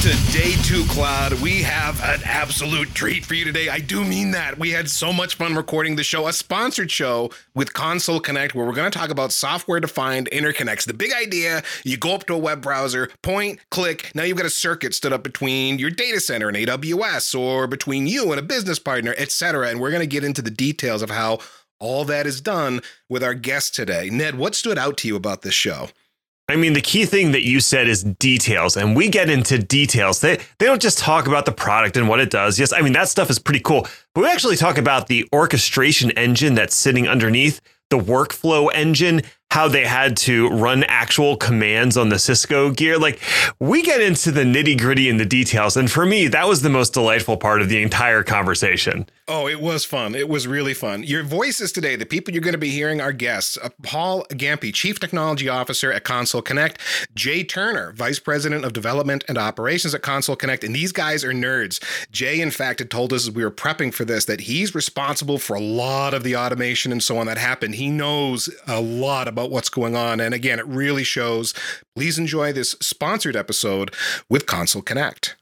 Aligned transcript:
to 0.00 0.32
Day 0.32 0.54
2 0.62 0.86
Cloud. 0.86 1.34
We 1.42 1.60
have 1.60 2.02
an 2.02 2.22
absolute 2.24 2.94
treat 2.94 3.22
for 3.22 3.34
you 3.34 3.44
today. 3.44 3.68
I 3.68 3.80
do 3.80 4.02
mean 4.02 4.30
that. 4.30 4.58
We 4.58 4.70
had 4.70 4.88
so 4.88 5.12
much 5.12 5.34
fun 5.34 5.54
recording 5.54 5.96
the 5.96 6.02
show, 6.02 6.26
a 6.26 6.32
sponsored 6.32 6.90
show 6.90 7.30
with 7.54 7.74
Console 7.74 8.18
Connect, 8.18 8.54
where 8.54 8.64
we're 8.64 8.72
going 8.72 8.90
to 8.90 8.98
talk 8.98 9.10
about 9.10 9.30
software 9.30 9.78
defined 9.78 10.30
interconnects. 10.32 10.86
The 10.86 10.94
big 10.94 11.12
idea 11.12 11.62
you 11.84 11.98
go 11.98 12.14
up 12.14 12.24
to 12.28 12.34
a 12.34 12.38
web 12.38 12.62
browser, 12.62 13.10
point, 13.22 13.60
click. 13.70 14.10
Now 14.14 14.22
you've 14.22 14.38
got 14.38 14.46
a 14.46 14.50
circuit 14.50 14.94
stood 14.94 15.12
up 15.12 15.22
between 15.22 15.78
your 15.78 15.90
data 15.90 16.18
center 16.18 16.48
and 16.48 16.56
AWS 16.56 17.38
or 17.38 17.66
between 17.66 18.06
you 18.06 18.30
and 18.30 18.40
a 18.40 18.42
business 18.42 18.78
partner, 18.78 19.14
etc. 19.18 19.68
And 19.68 19.80
we're 19.80 19.90
going 19.90 20.00
to 20.00 20.06
get 20.06 20.24
into 20.24 20.40
the 20.40 20.50
details 20.50 21.02
of 21.02 21.10
how 21.10 21.40
all 21.78 22.06
that 22.06 22.26
is 22.26 22.40
done 22.40 22.80
with 23.10 23.22
our 23.22 23.34
guest 23.34 23.74
today. 23.74 24.08
Ned, 24.10 24.36
what 24.36 24.54
stood 24.54 24.78
out 24.78 24.96
to 24.98 25.08
you 25.08 25.16
about 25.16 25.42
this 25.42 25.52
show? 25.52 25.88
I 26.50 26.56
mean, 26.56 26.72
the 26.72 26.80
key 26.80 27.06
thing 27.06 27.32
that 27.32 27.46
you 27.46 27.60
said 27.60 27.88
is 27.88 28.02
details, 28.02 28.76
and 28.76 28.96
we 28.96 29.08
get 29.08 29.30
into 29.30 29.58
details. 29.58 30.20
They 30.20 30.36
they 30.58 30.66
don't 30.66 30.82
just 30.82 30.98
talk 30.98 31.26
about 31.26 31.46
the 31.46 31.52
product 31.52 31.96
and 31.96 32.08
what 32.08 32.20
it 32.20 32.30
does. 32.30 32.58
Yes, 32.58 32.72
I 32.72 32.80
mean 32.80 32.92
that 32.94 33.08
stuff 33.08 33.30
is 33.30 33.38
pretty 33.38 33.60
cool, 33.60 33.86
but 34.14 34.22
we 34.22 34.26
actually 34.28 34.56
talk 34.56 34.78
about 34.78 35.06
the 35.06 35.28
orchestration 35.32 36.10
engine 36.12 36.54
that's 36.54 36.74
sitting 36.74 37.06
underneath 37.08 37.60
the 37.90 37.98
workflow 37.98 38.70
engine 38.72 39.22
how 39.50 39.66
they 39.66 39.84
had 39.84 40.16
to 40.16 40.48
run 40.48 40.84
actual 40.84 41.36
commands 41.36 41.96
on 41.96 42.08
the 42.08 42.18
Cisco 42.18 42.70
gear. 42.70 42.98
Like 42.98 43.20
we 43.58 43.82
get 43.82 44.00
into 44.00 44.30
the 44.30 44.44
nitty 44.44 44.78
gritty 44.78 45.10
and 45.10 45.18
the 45.18 45.26
details. 45.26 45.76
And 45.76 45.90
for 45.90 46.06
me, 46.06 46.28
that 46.28 46.46
was 46.46 46.62
the 46.62 46.70
most 46.70 46.94
delightful 46.94 47.36
part 47.36 47.60
of 47.60 47.68
the 47.68 47.82
entire 47.82 48.22
conversation. 48.22 49.08
Oh, 49.32 49.46
it 49.46 49.60
was 49.60 49.84
fun. 49.84 50.16
It 50.16 50.28
was 50.28 50.48
really 50.48 50.74
fun. 50.74 51.04
Your 51.04 51.22
voices 51.22 51.70
today, 51.70 51.94
the 51.94 52.04
people 52.04 52.34
you're 52.34 52.42
going 52.42 52.50
to 52.50 52.58
be 52.58 52.70
hearing 52.70 53.00
are 53.00 53.12
guests 53.12 53.56
uh, 53.62 53.68
Paul 53.80 54.24
Gampe, 54.30 54.74
Chief 54.74 54.98
Technology 54.98 55.48
Officer 55.48 55.92
at 55.92 56.02
Console 56.02 56.42
Connect, 56.42 56.80
Jay 57.14 57.44
Turner, 57.44 57.92
Vice 57.92 58.18
President 58.18 58.64
of 58.64 58.72
Development 58.72 59.22
and 59.28 59.38
Operations 59.38 59.94
at 59.94 60.02
Console 60.02 60.34
Connect. 60.34 60.64
And 60.64 60.74
these 60.74 60.90
guys 60.90 61.22
are 61.22 61.30
nerds. 61.30 61.80
Jay, 62.10 62.40
in 62.40 62.50
fact, 62.50 62.80
had 62.80 62.90
told 62.90 63.12
us 63.12 63.28
as 63.28 63.30
we 63.30 63.44
were 63.44 63.52
prepping 63.52 63.94
for 63.94 64.04
this 64.04 64.24
that 64.24 64.40
he's 64.40 64.74
responsible 64.74 65.38
for 65.38 65.54
a 65.54 65.60
lot 65.60 66.12
of 66.12 66.24
the 66.24 66.34
automation 66.34 66.90
and 66.90 67.00
so 67.00 67.16
on 67.16 67.26
that 67.28 67.38
happened. 67.38 67.76
He 67.76 67.88
knows 67.88 68.48
a 68.66 68.80
lot 68.80 69.28
about 69.28 69.52
what's 69.52 69.68
going 69.68 69.94
on. 69.94 70.18
And 70.18 70.34
again, 70.34 70.58
it 70.58 70.66
really 70.66 71.04
shows. 71.04 71.54
Please 71.94 72.18
enjoy 72.18 72.52
this 72.52 72.72
sponsored 72.80 73.36
episode 73.36 73.94
with 74.28 74.46
Console 74.46 74.82
Connect. 74.82 75.36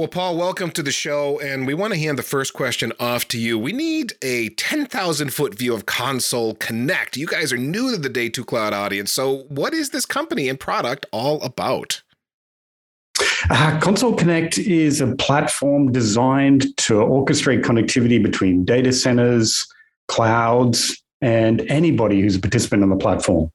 Well, 0.00 0.08
Paul, 0.08 0.38
welcome 0.38 0.70
to 0.70 0.82
the 0.82 0.92
show. 0.92 1.38
And 1.40 1.66
we 1.66 1.74
want 1.74 1.92
to 1.92 2.00
hand 2.00 2.18
the 2.18 2.22
first 2.22 2.54
question 2.54 2.90
off 2.98 3.28
to 3.28 3.38
you. 3.38 3.58
We 3.58 3.72
need 3.72 4.14
a 4.22 4.48
10,000 4.48 5.30
foot 5.30 5.54
view 5.54 5.74
of 5.74 5.84
Console 5.84 6.54
Connect. 6.54 7.18
You 7.18 7.26
guys 7.26 7.52
are 7.52 7.58
new 7.58 7.90
to 7.90 7.98
the 7.98 8.08
Day 8.08 8.30
2 8.30 8.46
Cloud 8.46 8.72
audience. 8.72 9.12
So, 9.12 9.44
what 9.50 9.74
is 9.74 9.90
this 9.90 10.06
company 10.06 10.48
and 10.48 10.58
product 10.58 11.04
all 11.12 11.42
about? 11.42 12.00
Uh, 13.50 13.78
Console 13.80 14.14
Connect 14.14 14.56
is 14.56 15.02
a 15.02 15.14
platform 15.16 15.92
designed 15.92 16.74
to 16.78 16.94
orchestrate 16.94 17.62
connectivity 17.62 18.22
between 18.22 18.64
data 18.64 18.94
centers, 18.94 19.66
clouds, 20.08 20.98
and 21.20 21.60
anybody 21.70 22.22
who's 22.22 22.36
a 22.36 22.40
participant 22.40 22.82
on 22.82 22.88
the 22.88 22.96
platform. 22.96 23.50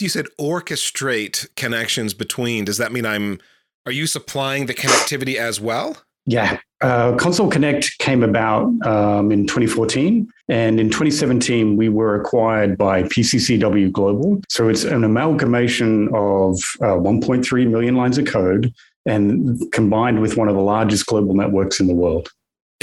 You 0.00 0.08
said 0.08 0.28
orchestrate 0.40 1.54
connections 1.56 2.14
between. 2.14 2.64
Does 2.64 2.78
that 2.78 2.90
mean 2.90 3.04
I'm? 3.04 3.38
Are 3.86 3.92
you 3.92 4.06
supplying 4.06 4.66
the 4.66 4.74
connectivity 4.74 5.36
as 5.36 5.60
well? 5.60 5.96
Yeah. 6.26 6.58
Uh, 6.80 7.14
Console 7.16 7.50
Connect 7.50 7.98
came 7.98 8.22
about 8.22 8.64
um, 8.86 9.30
in 9.30 9.46
2014. 9.46 10.28
And 10.48 10.80
in 10.80 10.88
2017, 10.88 11.76
we 11.76 11.88
were 11.88 12.20
acquired 12.20 12.76
by 12.76 13.02
PCCW 13.04 13.92
Global. 13.92 14.40
So 14.48 14.68
it's 14.68 14.84
an 14.84 15.04
amalgamation 15.04 16.08
of 16.08 16.58
uh, 16.80 16.96
1.3 16.96 17.70
million 17.70 17.96
lines 17.96 18.18
of 18.18 18.26
code 18.26 18.72
and 19.06 19.60
combined 19.72 20.20
with 20.20 20.36
one 20.36 20.48
of 20.48 20.54
the 20.54 20.62
largest 20.62 21.06
global 21.06 21.34
networks 21.34 21.80
in 21.80 21.86
the 21.86 21.94
world. 21.94 22.30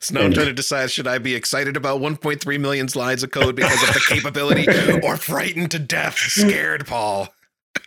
so 0.00 0.14
now 0.14 0.22
I'm 0.22 0.32
trying 0.32 0.46
to 0.46 0.52
decide 0.52 0.90
should 0.90 1.06
I 1.06 1.18
be 1.18 1.34
excited 1.34 1.76
about 1.76 2.00
1.3 2.00 2.60
million 2.60 2.88
lines 2.94 3.22
of 3.22 3.30
code 3.30 3.56
because 3.56 3.82
of 3.82 3.94
the 3.94 4.04
capability 4.08 4.66
or 5.02 5.16
frightened 5.16 5.70
to 5.72 5.78
death, 5.78 6.16
scared, 6.16 6.86
Paul? 6.86 7.28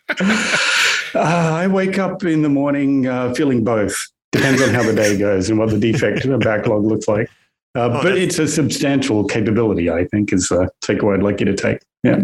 uh, 1.16 1.20
I 1.20 1.68
wake 1.68 2.00
up 2.00 2.24
in 2.24 2.42
the 2.42 2.50
morning 2.50 3.08
uh, 3.08 3.34
feeling 3.34 3.64
both. 3.64 3.96
Depends 4.32 4.62
on 4.62 4.74
how 4.74 4.84
the 4.84 4.94
day 4.94 5.18
goes 5.18 5.50
and 5.50 5.60
what 5.60 5.70
the 5.70 5.80
defect 5.80 6.28
backlog 6.40 6.84
looks 6.84 7.08
like. 7.08 7.30
Uh, 7.76 7.90
oh, 7.92 8.02
but 8.04 8.18
it's 8.18 8.40
a 8.40 8.48
substantial 8.48 9.26
capability, 9.26 9.90
I 9.90 10.06
think, 10.06 10.34
is 10.34 10.52
a 10.52 10.70
takeaway 10.84 11.16
I'd 11.16 11.24
like 11.24 11.40
you 11.40 11.46
to 11.48 11.56
take. 11.56 11.80
Yeah. 12.04 12.24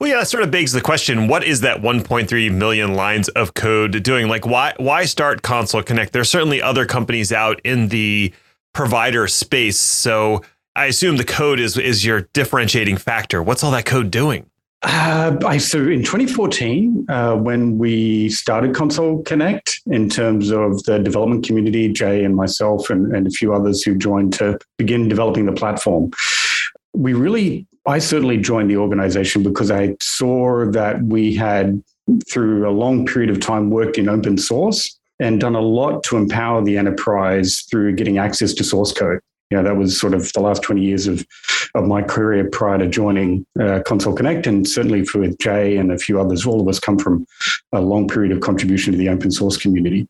Well, 0.00 0.10
yeah, 0.10 0.18
that 0.18 0.28
sort 0.28 0.44
of 0.44 0.50
begs 0.50 0.72
the 0.72 0.80
question: 0.80 1.26
What 1.26 1.44
is 1.44 1.60
that 1.62 1.82
1.3 1.82 2.52
million 2.52 2.94
lines 2.94 3.28
of 3.30 3.54
code 3.54 4.02
doing? 4.02 4.28
Like, 4.28 4.46
why 4.46 4.74
why 4.76 5.04
start 5.04 5.42
Console 5.42 5.82
Connect? 5.82 6.12
There's 6.12 6.30
certainly 6.30 6.62
other 6.62 6.86
companies 6.86 7.32
out 7.32 7.60
in 7.64 7.88
the 7.88 8.32
provider 8.72 9.26
space. 9.26 9.78
So 9.78 10.42
I 10.76 10.86
assume 10.86 11.16
the 11.16 11.24
code 11.24 11.58
is 11.58 11.76
is 11.76 12.04
your 12.04 12.22
differentiating 12.32 12.98
factor. 12.98 13.42
What's 13.42 13.64
all 13.64 13.72
that 13.72 13.86
code 13.86 14.10
doing? 14.10 14.48
Uh, 14.82 15.36
I, 15.44 15.58
so 15.58 15.78
in 15.88 16.04
2014, 16.04 17.06
uh, 17.08 17.34
when 17.34 17.78
we 17.78 18.28
started 18.28 18.76
Console 18.76 19.22
Connect, 19.24 19.80
in 19.86 20.08
terms 20.08 20.50
of 20.50 20.84
the 20.84 20.98
development 20.98 21.44
community, 21.44 21.92
Jay 21.92 22.24
and 22.24 22.36
myself 22.36 22.88
and, 22.88 23.14
and 23.14 23.26
a 23.26 23.30
few 23.30 23.52
others 23.52 23.82
who 23.82 23.96
joined 23.96 24.32
to 24.34 24.58
begin 24.76 25.08
developing 25.08 25.46
the 25.46 25.52
platform, 25.52 26.12
we 26.94 27.12
really, 27.12 27.66
I 27.86 27.98
certainly 27.98 28.38
joined 28.38 28.70
the 28.70 28.76
organization 28.76 29.42
because 29.42 29.70
I 29.70 29.96
saw 30.00 30.70
that 30.70 31.02
we 31.02 31.34
had, 31.34 31.82
through 32.30 32.68
a 32.68 32.70
long 32.70 33.04
period 33.04 33.30
of 33.30 33.40
time, 33.40 33.70
worked 33.70 33.98
in 33.98 34.08
open 34.08 34.38
source 34.38 34.96
and 35.18 35.40
done 35.40 35.56
a 35.56 35.60
lot 35.60 36.04
to 36.04 36.16
empower 36.16 36.62
the 36.62 36.78
enterprise 36.78 37.62
through 37.68 37.96
getting 37.96 38.18
access 38.18 38.54
to 38.54 38.64
source 38.64 38.92
code. 38.92 39.18
You 39.50 39.56
know, 39.56 39.62
that 39.62 39.76
was 39.76 39.98
sort 39.98 40.14
of 40.14 40.30
the 40.32 40.40
last 40.40 40.62
20 40.62 40.82
years 40.82 41.06
of, 41.06 41.26
of 41.74 41.86
my 41.86 42.02
career 42.02 42.48
prior 42.50 42.78
to 42.78 42.86
joining 42.86 43.46
uh, 43.60 43.80
Console 43.86 44.14
Connect. 44.14 44.46
And 44.46 44.68
certainly 44.68 45.04
for 45.04 45.26
Jay 45.40 45.76
and 45.76 45.90
a 45.90 45.98
few 45.98 46.20
others, 46.20 46.44
all 46.44 46.60
of 46.60 46.68
us 46.68 46.78
come 46.78 46.98
from 46.98 47.26
a 47.72 47.80
long 47.80 48.08
period 48.08 48.32
of 48.32 48.40
contribution 48.40 48.92
to 48.92 48.98
the 48.98 49.08
open 49.08 49.30
source 49.30 49.56
community. 49.56 50.06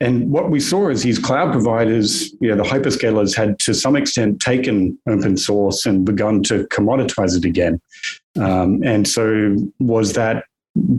And 0.00 0.30
what 0.30 0.50
we 0.50 0.60
saw 0.60 0.88
is 0.88 1.02
these 1.02 1.18
cloud 1.18 1.52
providers, 1.52 2.32
you 2.40 2.48
know, 2.48 2.56
the 2.56 2.68
hyperscalers 2.68 3.36
had 3.36 3.58
to 3.60 3.74
some 3.74 3.96
extent 3.96 4.40
taken 4.40 4.98
open 5.06 5.36
source 5.36 5.84
and 5.84 6.06
begun 6.06 6.42
to 6.44 6.66
commoditize 6.68 7.36
it 7.36 7.44
again. 7.44 7.80
Um, 8.40 8.82
and 8.82 9.06
so 9.06 9.56
was 9.78 10.14
that 10.14 10.44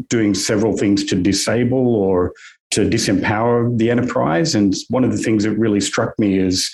doing 0.09 0.35
several 0.35 0.77
things 0.77 1.03
to 1.05 1.15
disable 1.15 1.95
or 1.95 2.33
to 2.71 2.81
disempower 2.81 3.75
the 3.77 3.89
enterprise. 3.89 4.53
And 4.53 4.75
one 4.89 5.03
of 5.03 5.11
the 5.11 5.17
things 5.17 5.43
that 5.43 5.51
really 5.51 5.81
struck 5.81 6.17
me 6.19 6.37
is 6.37 6.69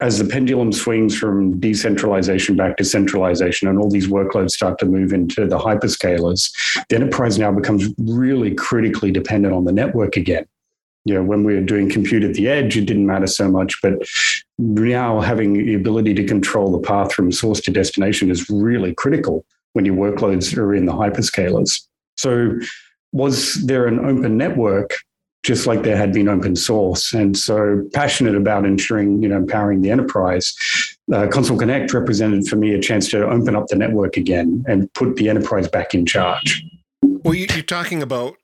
as 0.00 0.18
the 0.18 0.24
pendulum 0.24 0.72
swings 0.72 1.16
from 1.16 1.58
decentralization 1.58 2.54
back 2.54 2.76
to 2.76 2.84
centralization 2.84 3.66
and 3.66 3.78
all 3.78 3.90
these 3.90 4.08
workloads 4.08 4.50
start 4.50 4.78
to 4.78 4.86
move 4.86 5.12
into 5.12 5.46
the 5.46 5.58
hyperscalers, 5.58 6.52
the 6.88 6.96
enterprise 6.96 7.38
now 7.38 7.50
becomes 7.50 7.88
really 7.98 8.54
critically 8.54 9.10
dependent 9.10 9.54
on 9.54 9.64
the 9.64 9.72
network 9.72 10.16
again. 10.16 10.44
You 11.06 11.14
know, 11.14 11.22
when 11.22 11.44
we 11.44 11.54
were 11.54 11.62
doing 11.62 11.88
compute 11.88 12.24
at 12.24 12.34
the 12.34 12.48
edge, 12.48 12.76
it 12.76 12.84
didn't 12.84 13.06
matter 13.06 13.28
so 13.28 13.48
much, 13.48 13.80
but 13.80 14.06
now 14.58 15.20
having 15.20 15.52
the 15.54 15.74
ability 15.74 16.14
to 16.14 16.24
control 16.24 16.72
the 16.72 16.80
path 16.86 17.12
from 17.12 17.32
source 17.32 17.60
to 17.62 17.70
destination 17.70 18.30
is 18.30 18.50
really 18.50 18.94
critical 18.94 19.46
when 19.72 19.84
your 19.84 19.94
workloads 19.94 20.56
are 20.58 20.74
in 20.74 20.84
the 20.84 20.92
hyperscalers. 20.92 21.80
So 22.16 22.58
was 23.12 23.54
there 23.64 23.86
an 23.86 24.00
open 24.00 24.36
network 24.36 24.94
just 25.46 25.64
like 25.64 25.84
there 25.84 25.96
had 25.96 26.12
been 26.12 26.28
open 26.28 26.56
source. 26.56 27.12
And 27.12 27.38
so 27.38 27.88
passionate 27.94 28.34
about 28.34 28.64
ensuring, 28.64 29.22
you 29.22 29.28
know, 29.28 29.36
empowering 29.36 29.80
the 29.80 29.90
enterprise. 29.90 30.56
Uh, 31.12 31.28
Console 31.28 31.56
Connect 31.56 31.94
represented 31.94 32.48
for 32.48 32.56
me 32.56 32.74
a 32.74 32.80
chance 32.80 33.08
to 33.10 33.24
open 33.24 33.54
up 33.54 33.68
the 33.68 33.76
network 33.76 34.16
again 34.16 34.64
and 34.66 34.92
put 34.94 35.14
the 35.14 35.28
enterprise 35.28 35.68
back 35.68 35.94
in 35.94 36.04
charge. 36.04 36.64
Well, 37.00 37.34
you, 37.34 37.46
are 37.56 37.62
talking 37.62 38.02
about 38.02 38.38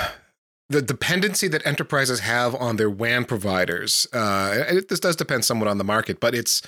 the 0.70 0.80
dependency 0.80 1.46
that 1.48 1.66
enterprises 1.66 2.20
have 2.20 2.54
on 2.54 2.76
their 2.76 2.88
WAN 2.88 3.26
providers. 3.26 4.06
Uh, 4.10 4.80
this 4.88 4.98
does 4.98 5.16
depend 5.16 5.44
somewhat 5.44 5.68
on 5.68 5.76
the 5.76 5.84
market, 5.84 6.20
but 6.20 6.34
it's 6.34 6.62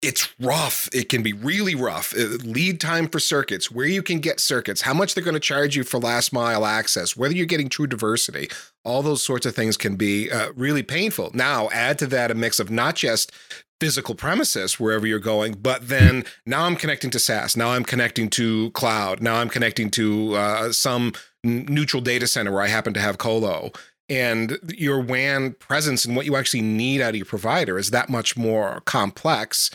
it's 0.00 0.28
rough. 0.38 0.88
It 0.92 1.08
can 1.08 1.22
be 1.22 1.32
really 1.32 1.74
rough. 1.74 2.14
Uh, 2.16 2.38
lead 2.44 2.80
time 2.80 3.08
for 3.08 3.18
circuits, 3.18 3.70
where 3.70 3.86
you 3.86 4.02
can 4.02 4.20
get 4.20 4.38
circuits, 4.38 4.82
how 4.82 4.94
much 4.94 5.14
they're 5.14 5.24
going 5.24 5.34
to 5.34 5.40
charge 5.40 5.76
you 5.76 5.82
for 5.82 5.98
last 5.98 6.32
mile 6.32 6.64
access, 6.64 7.16
whether 7.16 7.34
you're 7.34 7.46
getting 7.46 7.68
true 7.68 7.86
diversity, 7.86 8.48
all 8.84 9.02
those 9.02 9.22
sorts 9.22 9.44
of 9.44 9.54
things 9.54 9.76
can 9.76 9.96
be 9.96 10.30
uh, 10.30 10.52
really 10.54 10.82
painful. 10.82 11.30
Now, 11.34 11.68
add 11.70 11.98
to 11.98 12.06
that 12.08 12.30
a 12.30 12.34
mix 12.34 12.60
of 12.60 12.70
not 12.70 12.94
just 12.94 13.32
physical 13.80 14.14
premises 14.14 14.78
wherever 14.78 15.06
you're 15.06 15.18
going, 15.18 15.54
but 15.54 15.88
then 15.88 16.24
now 16.46 16.64
I'm 16.64 16.76
connecting 16.76 17.10
to 17.10 17.18
SaaS. 17.18 17.56
Now 17.56 17.70
I'm 17.70 17.84
connecting 17.84 18.30
to 18.30 18.70
cloud. 18.72 19.20
Now 19.20 19.36
I'm 19.36 19.48
connecting 19.48 19.90
to 19.92 20.34
uh, 20.34 20.72
some 20.72 21.12
neutral 21.44 22.02
data 22.02 22.26
center 22.26 22.52
where 22.52 22.62
I 22.62 22.68
happen 22.68 22.94
to 22.94 23.00
have 23.00 23.18
colo 23.18 23.72
and 24.08 24.58
your 24.74 25.00
WAN 25.00 25.52
presence 25.54 26.04
and 26.04 26.16
what 26.16 26.26
you 26.26 26.36
actually 26.36 26.62
need 26.62 27.00
out 27.00 27.10
of 27.10 27.16
your 27.16 27.26
provider 27.26 27.78
is 27.78 27.90
that 27.90 28.08
much 28.08 28.36
more 28.36 28.80
complex 28.86 29.70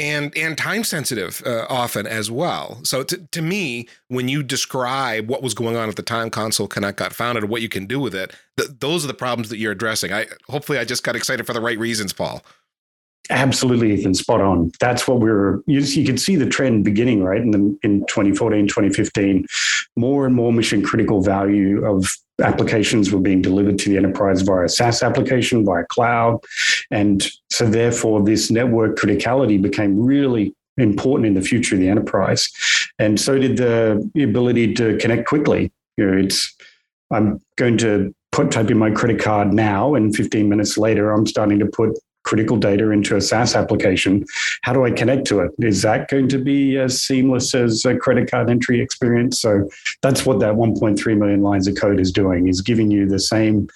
and 0.00 0.36
and 0.36 0.56
time 0.56 0.82
sensitive 0.82 1.42
uh, 1.44 1.66
often 1.68 2.06
as 2.06 2.30
well. 2.30 2.80
So 2.84 3.02
to, 3.04 3.18
to 3.18 3.42
me, 3.42 3.88
when 4.08 4.28
you 4.28 4.42
describe 4.42 5.28
what 5.28 5.42
was 5.42 5.54
going 5.54 5.76
on 5.76 5.88
at 5.88 5.96
the 5.96 6.02
time 6.02 6.30
Console 6.30 6.66
Connect 6.66 6.98
got 6.98 7.12
founded 7.12 7.44
what 7.44 7.62
you 7.62 7.68
can 7.68 7.86
do 7.86 8.00
with 8.00 8.14
it, 8.14 8.34
th- 8.56 8.70
those 8.80 9.04
are 9.04 9.08
the 9.08 9.14
problems 9.14 9.48
that 9.50 9.58
you're 9.58 9.72
addressing. 9.72 10.12
I 10.12 10.26
hopefully 10.48 10.78
I 10.78 10.84
just 10.84 11.04
got 11.04 11.16
excited 11.16 11.46
for 11.46 11.52
the 11.52 11.60
right 11.60 11.78
reasons, 11.78 12.12
Paul. 12.12 12.42
Absolutely, 13.30 13.94
Ethan, 13.94 14.14
spot 14.14 14.40
on. 14.40 14.72
That's 14.80 15.06
what 15.06 15.20
we 15.20 15.30
are 15.30 15.62
You, 15.66 15.80
you 15.80 16.04
can 16.04 16.18
see 16.18 16.34
the 16.34 16.48
trend 16.48 16.84
beginning 16.84 17.22
right 17.22 17.40
in 17.40 17.52
the, 17.52 17.78
in 17.82 18.00
2014, 18.06 18.66
2015. 18.66 19.46
More 19.96 20.26
and 20.26 20.34
more 20.34 20.52
mission 20.52 20.82
critical 20.82 21.22
value 21.22 21.84
of 21.84 22.06
applications 22.42 23.12
were 23.12 23.20
being 23.20 23.40
delivered 23.40 23.78
to 23.78 23.90
the 23.90 23.96
enterprise 23.96 24.42
via 24.42 24.68
SaaS 24.68 25.02
application, 25.02 25.64
via 25.64 25.84
cloud, 25.84 26.40
and 26.90 27.26
so 27.50 27.66
therefore 27.66 28.22
this 28.22 28.50
network 28.50 28.96
criticality 28.96 29.60
became 29.60 29.98
really 29.98 30.54
important 30.76 31.26
in 31.26 31.34
the 31.34 31.42
future 31.42 31.76
of 31.76 31.80
the 31.80 31.88
enterprise, 31.88 32.50
and 32.98 33.20
so 33.20 33.38
did 33.38 33.56
the, 33.56 34.10
the 34.14 34.22
ability 34.22 34.74
to 34.74 34.96
connect 34.98 35.26
quickly. 35.28 35.70
You 35.96 36.06
know, 36.06 36.18
it's 36.18 36.54
I'm 37.10 37.40
going 37.56 37.76
to 37.78 38.14
put 38.32 38.50
type 38.50 38.70
in 38.70 38.78
my 38.78 38.90
credit 38.90 39.20
card 39.20 39.52
now, 39.52 39.94
and 39.94 40.14
15 40.14 40.48
minutes 40.48 40.78
later, 40.78 41.12
I'm 41.12 41.26
starting 41.26 41.58
to 41.58 41.66
put 41.66 41.98
critical 42.30 42.56
data 42.56 42.90
into 42.90 43.16
a 43.16 43.20
SaaS 43.20 43.56
application. 43.56 44.24
How 44.62 44.72
do 44.72 44.84
I 44.84 44.92
connect 44.92 45.26
to 45.26 45.40
it? 45.40 45.50
Is 45.58 45.82
that 45.82 46.08
going 46.08 46.28
to 46.28 46.38
be 46.38 46.78
as 46.78 47.02
seamless 47.02 47.56
as 47.56 47.84
a 47.84 47.96
credit 47.96 48.30
card 48.30 48.48
entry 48.48 48.80
experience? 48.80 49.40
So 49.40 49.68
that's 50.00 50.24
what 50.24 50.38
that 50.38 50.54
1.3 50.54 51.18
million 51.18 51.42
lines 51.42 51.66
of 51.66 51.74
code 51.74 51.98
is 51.98 52.12
doing, 52.12 52.46
is 52.46 52.60
giving 52.60 52.88
you 52.88 53.08
the 53.08 53.18
same 53.18 53.66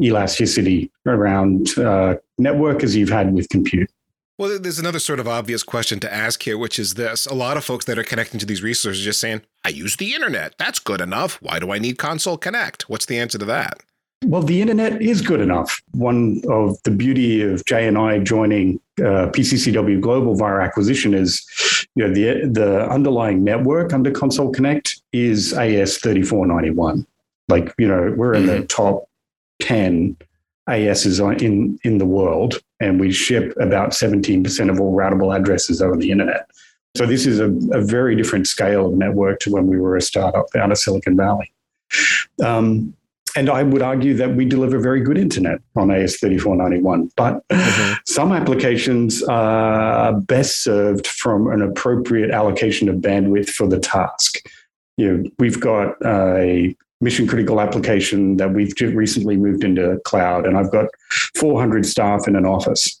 elasticity 0.00 0.90
around 1.04 1.78
uh, 1.78 2.14
network 2.38 2.82
as 2.82 2.96
you've 2.96 3.10
had 3.10 3.34
with 3.34 3.46
compute. 3.50 3.90
Well, 4.38 4.58
there's 4.58 4.78
another 4.78 5.00
sort 5.00 5.20
of 5.20 5.28
obvious 5.28 5.62
question 5.62 6.00
to 6.00 6.10
ask 6.10 6.42
here, 6.42 6.56
which 6.56 6.78
is 6.78 6.94
this. 6.94 7.26
A 7.26 7.34
lot 7.34 7.58
of 7.58 7.64
folks 7.64 7.84
that 7.84 7.98
are 7.98 8.04
connecting 8.04 8.40
to 8.40 8.46
these 8.46 8.62
resources 8.62 9.02
are 9.02 9.04
just 9.04 9.20
saying, 9.20 9.42
I 9.66 9.68
use 9.68 9.96
the 9.96 10.14
internet. 10.14 10.54
That's 10.56 10.78
good 10.78 11.02
enough. 11.02 11.42
Why 11.42 11.58
do 11.58 11.72
I 11.72 11.78
need 11.78 11.98
Console 11.98 12.38
Connect? 12.38 12.88
What's 12.88 13.04
the 13.04 13.18
answer 13.18 13.36
to 13.36 13.44
that? 13.44 13.82
Well, 14.24 14.42
the 14.42 14.60
internet 14.60 15.00
is 15.00 15.22
good 15.22 15.40
enough. 15.40 15.80
One 15.92 16.42
of 16.48 16.76
the 16.82 16.90
beauty 16.90 17.40
of 17.40 17.64
Jay 17.64 17.86
and 17.86 17.96
I 17.96 18.18
joining 18.18 18.80
uh, 18.98 19.30
PCCW 19.30 20.00
Global 20.00 20.34
via 20.34 20.58
acquisition 20.60 21.14
is, 21.14 21.46
you 21.94 22.06
know, 22.06 22.12
the 22.12 22.48
the 22.48 22.88
underlying 22.90 23.44
network 23.44 23.92
under 23.92 24.10
Console 24.10 24.50
Connect 24.50 25.00
is 25.12 25.52
AS 25.52 25.98
thirty 25.98 26.22
four 26.22 26.46
ninety 26.46 26.70
one. 26.70 27.06
Like, 27.48 27.72
you 27.78 27.86
know, 27.86 28.12
we're 28.16 28.34
in 28.34 28.46
the 28.46 28.54
mm-hmm. 28.54 28.66
top 28.66 29.08
ten 29.62 30.16
ASs 30.66 31.20
in 31.20 31.78
in 31.84 31.98
the 31.98 32.06
world, 32.06 32.60
and 32.80 32.98
we 32.98 33.12
ship 33.12 33.54
about 33.60 33.94
seventeen 33.94 34.42
percent 34.42 34.68
of 34.68 34.80
all 34.80 34.96
routable 34.96 35.34
addresses 35.34 35.80
over 35.80 35.96
the 35.96 36.10
internet. 36.10 36.50
So 36.96 37.06
this 37.06 37.24
is 37.24 37.38
a, 37.38 37.52
a 37.72 37.82
very 37.82 38.16
different 38.16 38.48
scale 38.48 38.86
of 38.86 38.94
network 38.94 39.38
to 39.40 39.52
when 39.52 39.68
we 39.68 39.78
were 39.78 39.96
a 39.96 40.02
startup 40.02 40.46
out 40.56 40.72
of 40.72 40.78
Silicon 40.78 41.16
Valley. 41.16 41.52
Um, 42.44 42.94
and 43.38 43.48
I 43.48 43.62
would 43.62 43.82
argue 43.82 44.14
that 44.14 44.34
we 44.34 44.44
deliver 44.44 44.80
very 44.80 45.00
good 45.00 45.16
internet 45.16 45.60
on 45.76 45.88
AS3491. 45.88 47.10
But 47.16 47.46
mm-hmm. 47.48 47.94
some 48.04 48.32
applications 48.32 49.22
are 49.22 50.12
best 50.12 50.64
served 50.64 51.06
from 51.06 51.46
an 51.46 51.62
appropriate 51.62 52.32
allocation 52.32 52.88
of 52.88 52.96
bandwidth 52.96 53.50
for 53.50 53.68
the 53.68 53.78
task. 53.78 54.38
You 54.96 55.06
know, 55.12 55.30
we've 55.38 55.60
got 55.60 55.94
a 56.04 56.76
mission 57.00 57.28
critical 57.28 57.60
application 57.60 58.38
that 58.38 58.52
we've 58.52 58.74
recently 58.80 59.36
moved 59.36 59.62
into 59.62 60.00
cloud, 60.04 60.44
and 60.44 60.58
I've 60.58 60.72
got 60.72 60.86
400 61.36 61.86
staff 61.86 62.26
in 62.26 62.34
an 62.34 62.44
office. 62.44 63.00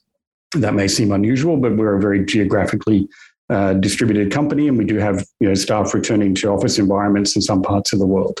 That 0.52 0.74
may 0.74 0.86
seem 0.86 1.10
unusual, 1.10 1.56
but 1.56 1.76
we're 1.76 1.96
a 1.96 2.00
very 2.00 2.24
geographically 2.24 3.08
uh, 3.50 3.74
distributed 3.74 4.30
company, 4.30 4.68
and 4.68 4.78
we 4.78 4.84
do 4.84 4.98
have 4.98 5.26
you 5.40 5.48
know 5.48 5.54
staff 5.54 5.92
returning 5.94 6.36
to 6.36 6.48
office 6.50 6.78
environments 6.78 7.34
in 7.34 7.42
some 7.42 7.60
parts 7.60 7.92
of 7.92 7.98
the 7.98 8.06
world. 8.06 8.40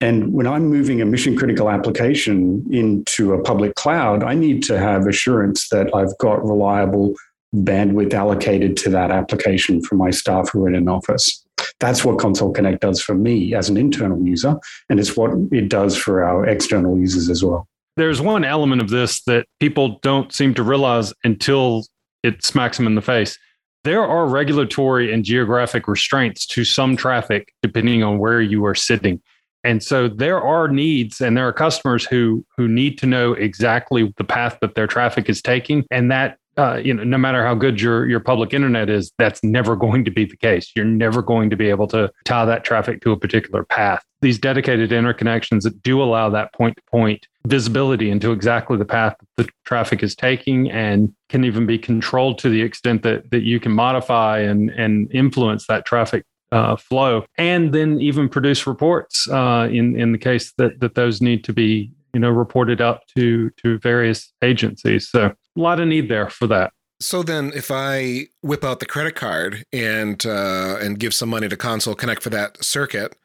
And 0.00 0.32
when 0.32 0.46
I'm 0.46 0.66
moving 0.66 1.00
a 1.00 1.04
mission 1.04 1.36
critical 1.36 1.68
application 1.70 2.64
into 2.70 3.32
a 3.32 3.42
public 3.42 3.74
cloud, 3.74 4.22
I 4.22 4.34
need 4.34 4.62
to 4.64 4.78
have 4.78 5.06
assurance 5.06 5.68
that 5.70 5.92
I've 5.94 6.16
got 6.18 6.44
reliable 6.44 7.14
bandwidth 7.54 8.14
allocated 8.14 8.76
to 8.76 8.90
that 8.90 9.10
application 9.10 9.82
for 9.82 9.96
my 9.96 10.10
staff 10.10 10.50
who 10.52 10.64
are 10.64 10.68
in 10.68 10.74
an 10.76 10.88
office. 10.88 11.44
That's 11.80 12.04
what 12.04 12.18
Console 12.18 12.52
Connect 12.52 12.80
does 12.80 13.00
for 13.00 13.14
me 13.14 13.54
as 13.54 13.68
an 13.68 13.76
internal 13.76 14.20
user, 14.24 14.56
and 14.88 15.00
it's 15.00 15.16
what 15.16 15.32
it 15.50 15.68
does 15.68 15.96
for 15.96 16.22
our 16.22 16.46
external 16.46 16.98
users 16.98 17.28
as 17.28 17.42
well. 17.42 17.66
There's 17.96 18.20
one 18.20 18.44
element 18.44 18.80
of 18.80 18.90
this 18.90 19.22
that 19.24 19.46
people 19.58 19.98
don't 20.02 20.32
seem 20.32 20.54
to 20.54 20.62
realize 20.62 21.12
until 21.24 21.86
it 22.22 22.44
smacks 22.44 22.76
them 22.76 22.86
in 22.86 22.94
the 22.94 23.02
face. 23.02 23.36
There 23.84 24.04
are 24.04 24.26
regulatory 24.26 25.12
and 25.12 25.24
geographic 25.24 25.88
restraints 25.88 26.46
to 26.48 26.64
some 26.64 26.96
traffic 26.96 27.52
depending 27.62 28.02
on 28.02 28.18
where 28.18 28.40
you 28.40 28.64
are 28.66 28.74
sitting. 28.74 29.20
And 29.68 29.82
so 29.82 30.08
there 30.08 30.40
are 30.40 30.66
needs 30.66 31.20
and 31.20 31.36
there 31.36 31.46
are 31.46 31.52
customers 31.52 32.06
who 32.06 32.42
who 32.56 32.66
need 32.66 32.96
to 32.98 33.06
know 33.06 33.34
exactly 33.34 34.14
the 34.16 34.24
path 34.24 34.56
that 34.62 34.74
their 34.74 34.86
traffic 34.86 35.28
is 35.28 35.42
taking. 35.42 35.84
And 35.90 36.10
that 36.10 36.38
uh, 36.56 36.80
you 36.82 36.92
know, 36.92 37.04
no 37.04 37.18
matter 37.18 37.44
how 37.44 37.54
good 37.54 37.78
your 37.78 38.06
your 38.06 38.18
public 38.18 38.54
internet 38.54 38.88
is, 38.88 39.12
that's 39.18 39.44
never 39.44 39.76
going 39.84 40.06
to 40.06 40.10
be 40.10 40.24
the 40.24 40.38
case. 40.38 40.72
You're 40.74 40.86
never 40.86 41.20
going 41.20 41.50
to 41.50 41.56
be 41.56 41.68
able 41.68 41.86
to 41.88 42.10
tie 42.24 42.46
that 42.46 42.64
traffic 42.64 43.02
to 43.02 43.12
a 43.12 43.16
particular 43.18 43.62
path. 43.62 44.02
These 44.22 44.38
dedicated 44.38 44.90
interconnections 44.90 45.62
that 45.64 45.82
do 45.82 46.02
allow 46.02 46.30
that 46.30 46.54
point 46.54 46.76
to 46.78 46.82
point 46.90 47.26
visibility 47.46 48.10
into 48.10 48.32
exactly 48.32 48.78
the 48.78 48.86
path 48.86 49.16
that 49.20 49.44
the 49.44 49.52
traffic 49.66 50.02
is 50.02 50.16
taking 50.16 50.70
and 50.70 51.12
can 51.28 51.44
even 51.44 51.66
be 51.66 51.78
controlled 51.78 52.38
to 52.38 52.48
the 52.48 52.62
extent 52.62 53.02
that 53.02 53.30
that 53.32 53.42
you 53.42 53.60
can 53.60 53.72
modify 53.72 54.38
and 54.38 54.70
and 54.70 55.12
influence 55.12 55.66
that 55.66 55.84
traffic 55.84 56.24
uh, 56.52 56.76
flow, 56.76 57.24
and 57.36 57.72
then 57.72 58.00
even 58.00 58.28
produce 58.28 58.66
reports 58.66 59.28
uh, 59.28 59.68
in 59.70 59.98
in 59.98 60.12
the 60.12 60.18
case 60.18 60.52
that 60.58 60.80
that 60.80 60.94
those 60.94 61.20
need 61.20 61.44
to 61.44 61.52
be 61.52 61.90
you 62.14 62.20
know 62.20 62.30
reported 62.30 62.80
out 62.80 63.02
to 63.16 63.50
to 63.62 63.78
various 63.78 64.32
agencies. 64.42 65.08
So 65.08 65.26
a 65.26 65.60
lot 65.60 65.80
of 65.80 65.88
need 65.88 66.08
there 66.08 66.28
for 66.30 66.46
that. 66.48 66.72
So 67.00 67.22
then, 67.22 67.52
if 67.54 67.70
I 67.70 68.26
whip 68.42 68.64
out 68.64 68.80
the 68.80 68.86
credit 68.86 69.14
card 69.14 69.64
and 69.72 70.24
uh, 70.26 70.78
and 70.80 70.98
give 70.98 71.14
some 71.14 71.28
money 71.28 71.48
to 71.48 71.56
Console 71.56 71.94
Connect 71.94 72.22
for 72.22 72.30
that 72.30 72.62
circuit, 72.64 73.16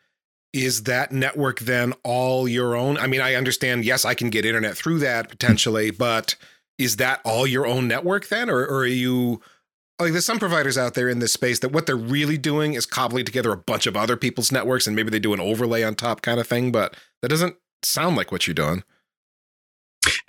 is 0.54 0.84
that 0.84 1.12
network 1.12 1.60
then 1.60 1.94
all 2.04 2.48
your 2.48 2.76
own? 2.76 2.98
I 2.98 3.08
mean, 3.08 3.22
I 3.22 3.34
understand. 3.34 3.84
Yes, 3.84 4.06
I 4.06 4.14
can 4.14 4.30
get 4.30 4.46
internet 4.46 4.78
through 4.78 5.00
that 5.00 5.30
potentially, 5.30 5.90
but 5.90 6.36
is 6.78 6.98
that 6.98 7.22
all 7.24 7.48
your 7.48 7.66
own 7.66 7.88
network 7.88 8.28
then, 8.28 8.50
or, 8.50 8.62
or 8.62 8.80
are 8.80 8.86
you 8.86 9.42
like 10.04 10.12
there's 10.12 10.26
some 10.26 10.40
providers 10.40 10.78
out 10.78 10.94
there 10.94 11.10
in 11.10 11.20
this 11.20 11.34
space 11.34 11.60
that 11.60 11.70
what 11.70 11.86
they're 11.86 11.96
really 11.96 12.38
doing 12.38 12.74
is 12.74 12.86
cobbling 12.86 13.26
together 13.26 13.52
a 13.52 13.58
bunch 13.58 13.88
of 13.88 13.98
other 13.98 14.16
people's 14.16 14.52
networks 14.52 14.88
and 14.88 14.96
maybe 14.96 15.10
they 15.10 15.20
do 15.20 15.34
an 15.34 15.40
overlay 15.40 15.84
on 15.84 15.96
top 15.96 16.22
kind 16.22 16.40
of 16.40 16.48
thing, 16.48 16.72
but 16.72 16.96
that 17.22 17.30
doesn't 17.30 17.56
sound 17.82 18.16
like 18.16 18.32
what 18.32 18.48
you're 18.48 18.54
doing. 18.54 18.84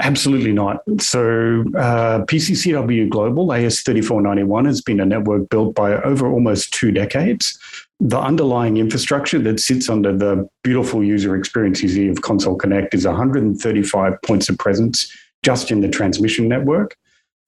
Absolutely 0.00 0.52
not. 0.52 0.78
So, 1.00 1.64
uh, 1.76 2.24
PCCW 2.26 3.08
Global 3.08 3.48
AS3491 3.48 4.66
has 4.66 4.80
been 4.80 5.00
a 5.00 5.06
network 5.06 5.48
built 5.48 5.74
by 5.74 5.94
over 6.02 6.28
almost 6.28 6.72
two 6.72 6.92
decades. 6.92 7.58
The 7.98 8.18
underlying 8.18 8.76
infrastructure 8.76 9.38
that 9.40 9.60
sits 9.60 9.88
under 9.88 10.16
the 10.16 10.48
beautiful 10.62 11.02
user 11.02 11.34
experience 11.34 11.82
you 11.82 11.88
see 11.88 12.08
of 12.08 12.22
Console 12.22 12.56
Connect 12.56 12.94
is 12.94 13.06
135 13.06 14.22
points 14.22 14.48
of 14.48 14.58
presence 14.58 15.10
just 15.42 15.70
in 15.70 15.80
the 15.80 15.88
transmission 15.88 16.48
network, 16.48 16.96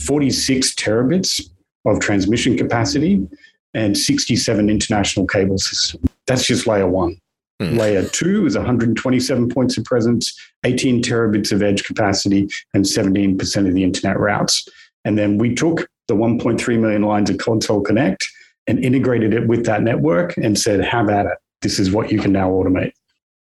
46 0.04 0.74
terabits 0.74 1.40
of 1.86 2.00
transmission 2.00 2.56
capacity 2.56 3.26
and 3.74 3.96
67 3.96 4.70
international 4.70 5.26
cable 5.26 5.58
systems. 5.58 6.08
That's 6.26 6.46
just 6.46 6.66
layer 6.66 6.86
one. 6.86 7.20
Hmm. 7.60 7.78
Layer 7.78 8.04
two 8.04 8.46
is 8.46 8.56
127 8.56 9.48
points 9.48 9.78
of 9.78 9.84
presence, 9.84 10.38
18 10.64 11.02
terabits 11.02 11.52
of 11.52 11.62
edge 11.62 11.84
capacity, 11.84 12.48
and 12.74 12.84
17% 12.84 13.68
of 13.68 13.74
the 13.74 13.82
internet 13.82 14.18
routes. 14.18 14.68
And 15.04 15.16
then 15.16 15.38
we 15.38 15.54
took 15.54 15.88
the 16.08 16.14
1.3 16.14 16.80
million 16.80 17.02
lines 17.02 17.30
of 17.30 17.38
Console 17.38 17.80
Connect 17.80 18.26
and 18.66 18.84
integrated 18.84 19.32
it 19.32 19.46
with 19.46 19.64
that 19.66 19.82
network 19.82 20.36
and 20.36 20.58
said, 20.58 20.84
have 20.84 21.08
at 21.08 21.26
it. 21.26 21.38
This 21.62 21.78
is 21.78 21.90
what 21.90 22.12
you 22.12 22.20
can 22.20 22.32
now 22.32 22.50
automate. 22.50 22.92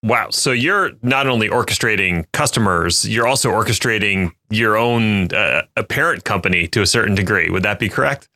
Wow. 0.02 0.30
So 0.30 0.52
you're 0.52 0.92
not 1.02 1.26
only 1.26 1.48
orchestrating 1.48 2.24
customers, 2.32 3.06
you're 3.06 3.26
also 3.26 3.50
orchestrating 3.50 4.32
your 4.48 4.76
own 4.76 5.32
uh, 5.34 5.62
parent 5.88 6.24
company 6.24 6.66
to 6.68 6.80
a 6.82 6.86
certain 6.86 7.14
degree. 7.14 7.50
Would 7.50 7.62
that 7.64 7.78
be 7.78 7.88
correct? 7.88 8.28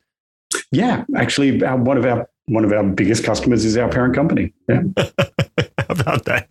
Yeah, 0.71 1.05
actually, 1.17 1.65
our, 1.65 1.77
one 1.77 1.97
of 1.97 2.05
our 2.05 2.29
one 2.47 2.65
of 2.65 2.73
our 2.73 2.85
biggest 2.85 3.25
customers 3.25 3.65
is 3.65 3.77
our 3.77 3.89
parent 3.89 4.15
company. 4.15 4.53
Yeah. 4.69 4.83
about 5.89 6.25
that? 6.27 6.49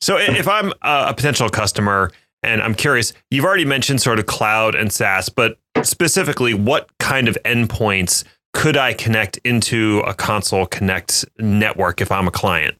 So 0.00 0.16
if 0.16 0.48
I'm 0.48 0.72
a 0.82 1.12
potential 1.12 1.48
customer 1.48 2.10
and 2.42 2.62
I'm 2.62 2.74
curious, 2.74 3.12
you've 3.30 3.44
already 3.44 3.64
mentioned 3.64 4.00
sort 4.00 4.18
of 4.18 4.26
cloud 4.26 4.74
and 4.74 4.92
SaaS, 4.92 5.28
but 5.28 5.58
specifically, 5.82 6.54
what 6.54 6.88
kind 6.98 7.28
of 7.28 7.36
endpoints 7.44 8.24
could 8.54 8.76
I 8.76 8.94
connect 8.94 9.36
into 9.38 10.00
a 10.00 10.14
console 10.14 10.66
connect 10.66 11.24
network 11.38 12.00
if 12.00 12.10
I'm 12.10 12.26
a 12.26 12.30
client? 12.30 12.76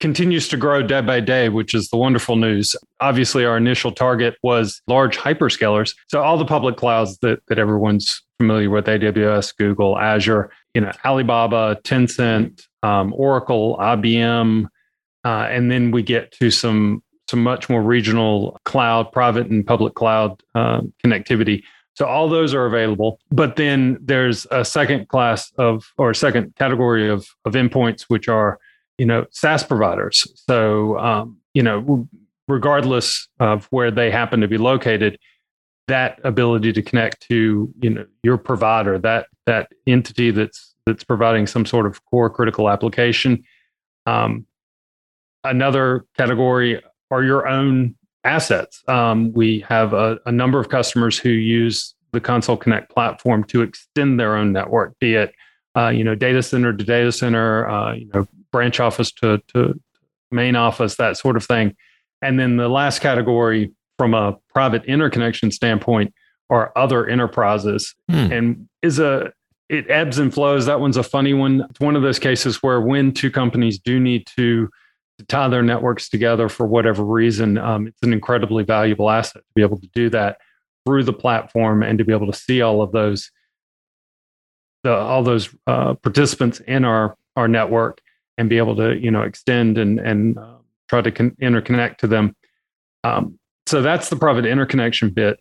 Continues 0.00 0.48
to 0.48 0.56
grow 0.56 0.82
day 0.82 1.00
by 1.00 1.20
day, 1.20 1.48
which 1.48 1.74
is 1.74 1.88
the 1.88 1.96
wonderful 1.96 2.36
news. 2.36 2.76
Obviously, 3.00 3.44
our 3.44 3.56
initial 3.56 3.92
target 3.92 4.36
was 4.42 4.82
large 4.86 5.16
hyperscalers. 5.16 5.94
So 6.08 6.22
all 6.22 6.36
the 6.36 6.44
public 6.44 6.76
clouds 6.76 7.18
that, 7.18 7.40
that 7.48 7.58
everyone's 7.58 8.22
familiar 8.38 8.68
with 8.70 8.86
AWS, 8.86 9.56
Google, 9.56 9.98
Azure, 9.98 10.50
you 10.74 10.80
know, 10.82 10.92
Alibaba, 11.04 11.80
Tencent, 11.82 12.66
um, 12.82 13.14
Oracle, 13.16 13.76
IBM, 13.80 14.66
uh, 15.24 15.48
and 15.50 15.70
then 15.70 15.90
we 15.90 16.02
get 16.02 16.32
to 16.32 16.50
some 16.50 17.02
some 17.28 17.42
much 17.42 17.68
more 17.68 17.82
regional 17.82 18.56
cloud, 18.64 19.10
private 19.10 19.48
and 19.48 19.66
public 19.66 19.94
cloud 19.94 20.40
uh, 20.54 20.80
connectivity. 21.04 21.60
So 21.94 22.06
all 22.06 22.28
those 22.28 22.54
are 22.54 22.66
available. 22.66 23.18
But 23.32 23.56
then 23.56 23.98
there's 24.00 24.46
a 24.52 24.64
second 24.64 25.08
class 25.08 25.50
of 25.58 25.84
or 25.98 26.14
second 26.14 26.54
category 26.56 27.08
of 27.08 27.26
of 27.44 27.54
endpoints, 27.54 28.02
which 28.02 28.28
are 28.28 28.60
you 28.98 29.06
know 29.06 29.26
SaaS 29.30 29.62
providers. 29.62 30.26
So 30.48 30.98
um, 30.98 31.38
you 31.54 31.62
know 31.62 32.08
regardless 32.48 33.28
of 33.40 33.66
where 33.66 33.90
they 33.90 34.10
happen 34.10 34.40
to 34.40 34.48
be 34.48 34.58
located, 34.58 35.18
that 35.88 36.20
ability 36.24 36.72
to 36.72 36.82
connect 36.82 37.22
to 37.28 37.72
you 37.80 37.90
know 37.90 38.06
your 38.22 38.38
provider, 38.38 38.98
that 38.98 39.26
that 39.46 39.70
entity 39.86 40.30
that's 40.30 40.74
that's 40.86 41.04
providing 41.04 41.46
some 41.46 41.66
sort 41.66 41.86
of 41.86 42.04
core 42.06 42.30
critical 42.30 42.68
application. 42.68 43.44
Um, 44.06 44.46
another 45.44 46.04
category 46.16 46.82
are 47.10 47.22
your 47.22 47.46
own 47.46 47.96
assets. 48.24 48.82
Um, 48.88 49.32
we 49.32 49.60
have 49.68 49.92
a, 49.92 50.18
a, 50.26 50.32
number 50.32 50.60
of 50.60 50.68
customers 50.68 51.18
who 51.18 51.28
use 51.28 51.94
the 52.12 52.20
Console 52.20 52.56
Connect 52.56 52.90
platform 52.90 53.44
to 53.44 53.62
extend 53.62 54.18
their 54.18 54.36
own 54.36 54.52
network, 54.52 54.98
be 54.98 55.14
it 55.14 55.34
uh, 55.76 55.88
you 55.88 56.02
know 56.02 56.14
data 56.14 56.42
center 56.42 56.72
to 56.72 56.84
data 56.84 57.12
center, 57.12 57.68
uh, 57.68 57.92
you 57.94 58.08
know 58.12 58.26
branch 58.56 58.80
office 58.80 59.12
to, 59.12 59.38
to 59.48 59.78
main 60.30 60.56
office, 60.56 60.96
that 60.96 61.18
sort 61.18 61.36
of 61.36 61.44
thing. 61.44 61.76
And 62.22 62.40
then 62.40 62.56
the 62.56 62.70
last 62.70 63.00
category, 63.00 63.70
from 63.98 64.14
a 64.14 64.38
private 64.48 64.82
interconnection 64.86 65.50
standpoint, 65.50 66.14
are 66.48 66.72
other 66.74 67.06
enterprises, 67.06 67.94
hmm. 68.08 68.32
and 68.32 68.68
is 68.80 68.98
a 68.98 69.30
it 69.68 69.90
ebbs 69.90 70.18
and 70.18 70.32
flows. 70.32 70.64
That 70.64 70.80
one's 70.80 70.96
a 70.96 71.02
funny 71.02 71.34
one. 71.34 71.66
It's 71.68 71.80
one 71.80 71.96
of 71.96 72.02
those 72.02 72.18
cases 72.18 72.62
where 72.62 72.80
when 72.80 73.12
two 73.12 73.30
companies 73.30 73.78
do 73.78 74.00
need 74.00 74.26
to 74.38 74.70
to 75.18 75.26
tie 75.26 75.48
their 75.48 75.62
networks 75.62 76.08
together 76.08 76.48
for 76.48 76.66
whatever 76.66 77.04
reason, 77.04 77.58
um, 77.58 77.86
it's 77.86 78.02
an 78.02 78.12
incredibly 78.14 78.64
valuable 78.64 79.10
asset 79.10 79.42
to 79.42 79.52
be 79.54 79.62
able 79.62 79.80
to 79.80 79.88
do 79.88 80.08
that 80.10 80.38
through 80.86 81.02
the 81.02 81.12
platform 81.12 81.82
and 81.82 81.98
to 81.98 82.04
be 82.04 82.12
able 82.12 82.30
to 82.30 82.38
see 82.38 82.62
all 82.62 82.80
of 82.80 82.92
those, 82.92 83.30
the, 84.82 84.94
all 84.94 85.22
those 85.22 85.54
uh, 85.66 85.92
participants 85.94 86.60
in 86.60 86.86
our 86.86 87.18
our 87.36 87.48
network 87.48 88.00
and 88.38 88.48
be 88.48 88.58
able 88.58 88.76
to 88.76 88.96
you 88.98 89.10
know 89.10 89.22
extend 89.22 89.78
and 89.78 89.98
and 89.98 90.38
uh, 90.38 90.56
try 90.88 91.00
to 91.00 91.10
con- 91.10 91.36
interconnect 91.42 91.98
to 91.98 92.06
them. 92.06 92.34
Um, 93.04 93.38
so 93.66 93.82
that's 93.82 94.08
the 94.08 94.16
private 94.16 94.46
interconnection 94.46 95.10
bit. 95.10 95.40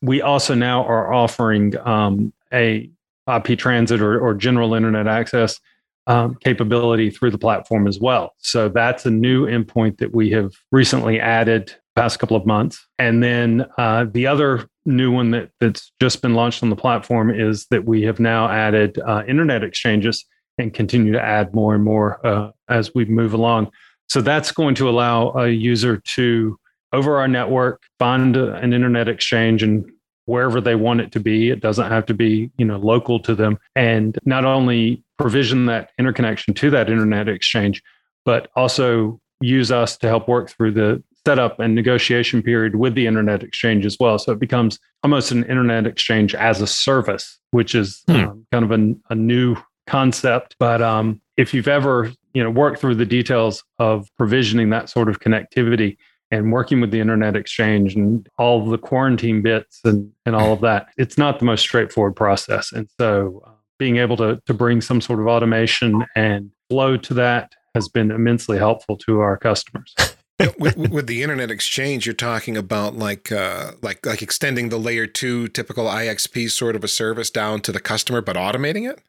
We 0.00 0.22
also 0.22 0.54
now 0.54 0.84
are 0.84 1.12
offering 1.12 1.76
um, 1.86 2.32
a 2.52 2.90
IP 3.32 3.58
transit 3.58 4.00
or, 4.00 4.18
or 4.18 4.34
general 4.34 4.74
internet 4.74 5.06
access 5.06 5.60
um, 6.06 6.34
capability 6.36 7.10
through 7.10 7.30
the 7.30 7.38
platform 7.38 7.86
as 7.86 8.00
well. 8.00 8.34
So 8.38 8.68
that's 8.68 9.06
a 9.06 9.10
new 9.10 9.46
endpoint 9.46 9.98
that 9.98 10.14
we 10.14 10.30
have 10.30 10.52
recently 10.72 11.20
added 11.20 11.72
past 11.94 12.18
couple 12.18 12.36
of 12.36 12.46
months. 12.46 12.84
And 12.98 13.22
then 13.22 13.66
uh, 13.78 14.06
the 14.10 14.26
other 14.26 14.66
new 14.84 15.12
one 15.12 15.30
that, 15.32 15.50
that's 15.60 15.92
just 16.00 16.22
been 16.22 16.34
launched 16.34 16.62
on 16.62 16.70
the 16.70 16.76
platform 16.76 17.30
is 17.30 17.66
that 17.66 17.84
we 17.84 18.02
have 18.02 18.18
now 18.18 18.48
added 18.48 18.98
uh, 18.98 19.22
internet 19.28 19.62
exchanges 19.62 20.24
and 20.58 20.72
continue 20.72 21.12
to 21.12 21.20
add 21.20 21.54
more 21.54 21.74
and 21.74 21.84
more 21.84 22.24
uh, 22.26 22.50
as 22.68 22.94
we 22.94 23.04
move 23.04 23.34
along. 23.34 23.70
So 24.08 24.20
that's 24.20 24.52
going 24.52 24.74
to 24.76 24.88
allow 24.88 25.32
a 25.32 25.48
user 25.48 25.96
to 25.96 26.58
over 26.92 27.16
our 27.16 27.28
network 27.28 27.82
find 27.98 28.36
an 28.36 28.72
internet 28.72 29.08
exchange 29.08 29.62
and 29.62 29.90
wherever 30.26 30.60
they 30.60 30.74
want 30.74 31.00
it 31.00 31.12
to 31.12 31.20
be. 31.20 31.50
It 31.50 31.60
doesn't 31.60 31.90
have 31.90 32.06
to 32.06 32.14
be, 32.14 32.50
you 32.58 32.64
know, 32.64 32.78
local 32.78 33.18
to 33.20 33.34
them. 33.34 33.58
And 33.74 34.18
not 34.24 34.44
only 34.44 35.02
provision 35.18 35.66
that 35.66 35.90
interconnection 35.98 36.54
to 36.54 36.70
that 36.70 36.90
internet 36.90 37.28
exchange, 37.28 37.82
but 38.24 38.50
also 38.54 39.20
use 39.40 39.72
us 39.72 39.96
to 39.98 40.08
help 40.08 40.28
work 40.28 40.50
through 40.50 40.72
the 40.72 41.02
setup 41.26 41.60
and 41.60 41.74
negotiation 41.74 42.42
period 42.42 42.76
with 42.76 42.94
the 42.94 43.06
internet 43.06 43.42
exchange 43.42 43.86
as 43.86 43.96
well. 43.98 44.18
So 44.18 44.32
it 44.32 44.38
becomes 44.38 44.78
almost 45.02 45.30
an 45.30 45.44
internet 45.44 45.86
exchange 45.86 46.34
as 46.34 46.60
a 46.60 46.66
service, 46.66 47.38
which 47.50 47.74
is 47.74 48.02
hmm. 48.06 48.16
um, 48.16 48.46
kind 48.52 48.64
of 48.64 48.72
a, 48.72 48.94
a, 49.12 49.14
new 49.14 49.56
concept. 49.86 50.56
But 50.58 50.82
um, 50.82 51.20
if 51.36 51.52
you've 51.54 51.68
ever 51.68 52.12
you 52.34 52.42
know 52.42 52.50
worked 52.50 52.80
through 52.80 52.96
the 52.96 53.06
details 53.06 53.64
of 53.78 54.08
provisioning 54.16 54.70
that 54.70 54.88
sort 54.88 55.08
of 55.08 55.20
connectivity, 55.20 55.96
and 56.32 56.50
working 56.50 56.80
with 56.80 56.90
the 56.90 56.98
internet 56.98 57.36
exchange 57.36 57.94
and 57.94 58.26
all 58.38 58.64
the 58.64 58.78
quarantine 58.78 59.42
bits 59.42 59.80
and, 59.84 60.10
and 60.24 60.34
all 60.34 60.54
of 60.54 60.62
that, 60.62 60.88
it's 60.96 61.18
not 61.18 61.38
the 61.38 61.44
most 61.44 61.60
straightforward 61.60 62.16
process. 62.16 62.72
And 62.72 62.88
so 62.98 63.42
uh, 63.46 63.50
being 63.78 63.98
able 63.98 64.16
to, 64.16 64.40
to 64.46 64.54
bring 64.54 64.80
some 64.80 65.02
sort 65.02 65.20
of 65.20 65.26
automation 65.26 66.04
and 66.16 66.50
flow 66.70 66.96
to 66.96 67.14
that 67.14 67.52
has 67.74 67.86
been 67.88 68.10
immensely 68.10 68.56
helpful 68.56 68.96
to 68.96 69.20
our 69.20 69.36
customers. 69.36 69.94
with, 70.58 70.76
with, 70.76 71.06
the 71.06 71.22
internet 71.22 71.50
exchange, 71.50 72.06
you're 72.06 72.14
talking 72.14 72.56
about 72.56 72.96
like 72.96 73.30
uh, 73.30 73.72
like 73.82 74.04
like 74.04 74.22
extending 74.22 74.70
the 74.70 74.78
layer 74.78 75.06
two 75.06 75.48
typical 75.48 75.84
IXP 75.84 76.50
sort 76.50 76.74
of 76.74 76.82
a 76.82 76.88
service 76.88 77.30
down 77.30 77.60
to 77.60 77.72
the 77.72 77.80
customer, 77.80 78.20
but 78.22 78.36
automating 78.36 78.90
it. 78.90 79.00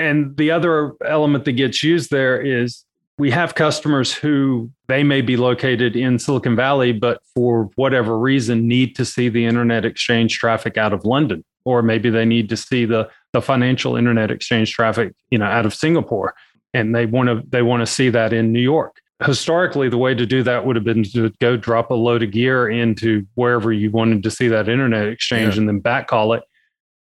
And 0.00 0.34
the 0.38 0.50
other 0.50 0.94
element 1.04 1.44
that 1.44 1.52
gets 1.52 1.82
used 1.82 2.10
there 2.10 2.40
is 2.40 2.84
we 3.18 3.30
have 3.32 3.54
customers 3.54 4.14
who 4.14 4.70
they 4.88 5.02
may 5.04 5.20
be 5.20 5.36
located 5.36 5.94
in 5.94 6.18
Silicon 6.18 6.56
Valley, 6.56 6.92
but 6.92 7.20
for 7.34 7.70
whatever 7.74 8.18
reason 8.18 8.66
need 8.66 8.96
to 8.96 9.04
see 9.04 9.28
the 9.28 9.44
internet 9.44 9.84
exchange 9.84 10.38
traffic 10.38 10.78
out 10.78 10.94
of 10.94 11.04
London, 11.04 11.44
or 11.66 11.82
maybe 11.82 12.08
they 12.08 12.24
need 12.24 12.48
to 12.48 12.56
see 12.56 12.86
the 12.86 13.10
the 13.34 13.42
financial 13.42 13.94
internet 13.94 14.30
exchange 14.30 14.72
traffic, 14.72 15.12
you 15.30 15.36
know, 15.36 15.44
out 15.44 15.66
of 15.66 15.74
Singapore, 15.74 16.34
and 16.72 16.94
they 16.94 17.04
want 17.04 17.28
to 17.28 17.42
they 17.50 17.60
want 17.60 17.82
to 17.82 17.86
see 17.86 18.08
that 18.08 18.32
in 18.32 18.52
New 18.52 18.60
York. 18.60 19.02
Historically, 19.22 19.90
the 19.90 19.98
way 19.98 20.14
to 20.14 20.24
do 20.24 20.42
that 20.42 20.64
would 20.64 20.76
have 20.76 20.84
been 20.84 21.04
to 21.04 21.28
go 21.40 21.58
drop 21.58 21.90
a 21.90 21.94
load 21.94 22.22
of 22.22 22.30
gear 22.30 22.70
into 22.70 23.26
wherever 23.34 23.70
you 23.70 23.90
wanted 23.90 24.22
to 24.22 24.30
see 24.30 24.48
that 24.48 24.66
internet 24.66 25.06
exchange 25.06 25.56
yeah. 25.56 25.60
and 25.60 25.68
then 25.68 25.78
backhaul 25.78 26.38
it. 26.38 26.42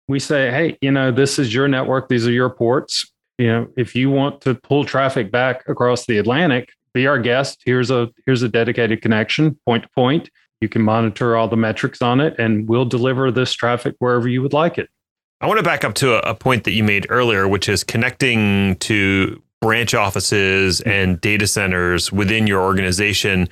We 0.09 0.19
say, 0.19 0.51
hey, 0.51 0.79
you 0.81 0.91
know, 0.91 1.11
this 1.11 1.39
is 1.39 1.55
your 1.55 1.69
network; 1.69 2.09
these 2.09 2.27
are 2.27 2.33
your 2.33 2.51
ports 2.51 3.13
you 3.39 3.49
know, 3.49 3.69
if 3.77 3.97
you 3.97 4.11
want 4.11 4.41
to 4.43 4.55
pull 4.55 4.85
traffic 4.85 5.33
back 5.33 5.69
across 5.69 6.07
the 6.07 6.19
Atlantic, 6.19 6.73
be 6.95 7.07
our 7.07 7.19
guest. 7.19 7.61
Here's 7.65 7.91
a 7.91 8.09
here's 8.27 8.43
a 8.43 8.49
dedicated 8.49 9.03
connection, 9.03 9.59
point 9.67 9.85
to 9.85 9.89
point. 9.91 10.31
You 10.61 10.69
can 10.69 10.83
monitor 10.83 11.37
all 11.37 11.49
the 11.49 11.57
metrics 11.57 12.03
on 12.03 12.21
it, 12.21 12.39
and 12.39 12.69
we'll 12.69 12.85
deliver 12.85 13.33
this 13.33 13.53
traffic 13.53 13.97
wherever 13.99 14.29
you 14.29 14.43
would 14.43 14.53
like 14.53 14.79
it. 14.79 14.89
I 15.41 15.47
want 15.47 15.59
to 15.59 15.65
back 15.65 15.83
up 15.83 15.95
to 15.95 16.15
a, 16.15 16.31
a 16.31 16.35
point 16.37 16.63
that 16.65 16.71
you 16.71 16.85
made 16.85 17.07
earlier, 17.09 17.49
which 17.49 17.69
is 17.69 17.83
connecting 17.83 18.77
to 18.77 19.43
branch 19.61 19.93
offices 19.93 20.81
mm-hmm. 20.81 20.91
and 20.91 21.21
data 21.21 21.47
centers 21.49 22.13
within 22.13 22.47
your 22.47 22.63
organization. 22.63 23.49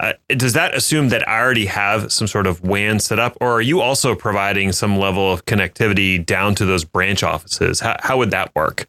Uh, 0.00 0.12
does 0.28 0.52
that 0.52 0.74
assume 0.74 1.08
that 1.08 1.28
I 1.28 1.40
already 1.40 1.66
have 1.66 2.12
some 2.12 2.28
sort 2.28 2.46
of 2.46 2.62
WAN 2.62 3.00
set 3.00 3.18
up, 3.18 3.36
or 3.40 3.52
are 3.54 3.60
you 3.60 3.80
also 3.80 4.14
providing 4.14 4.70
some 4.70 4.96
level 4.96 5.32
of 5.32 5.44
connectivity 5.44 6.24
down 6.24 6.54
to 6.56 6.64
those 6.64 6.84
branch 6.84 7.24
offices? 7.24 7.80
How, 7.80 7.96
how 8.00 8.16
would 8.18 8.30
that 8.30 8.54
work? 8.54 8.86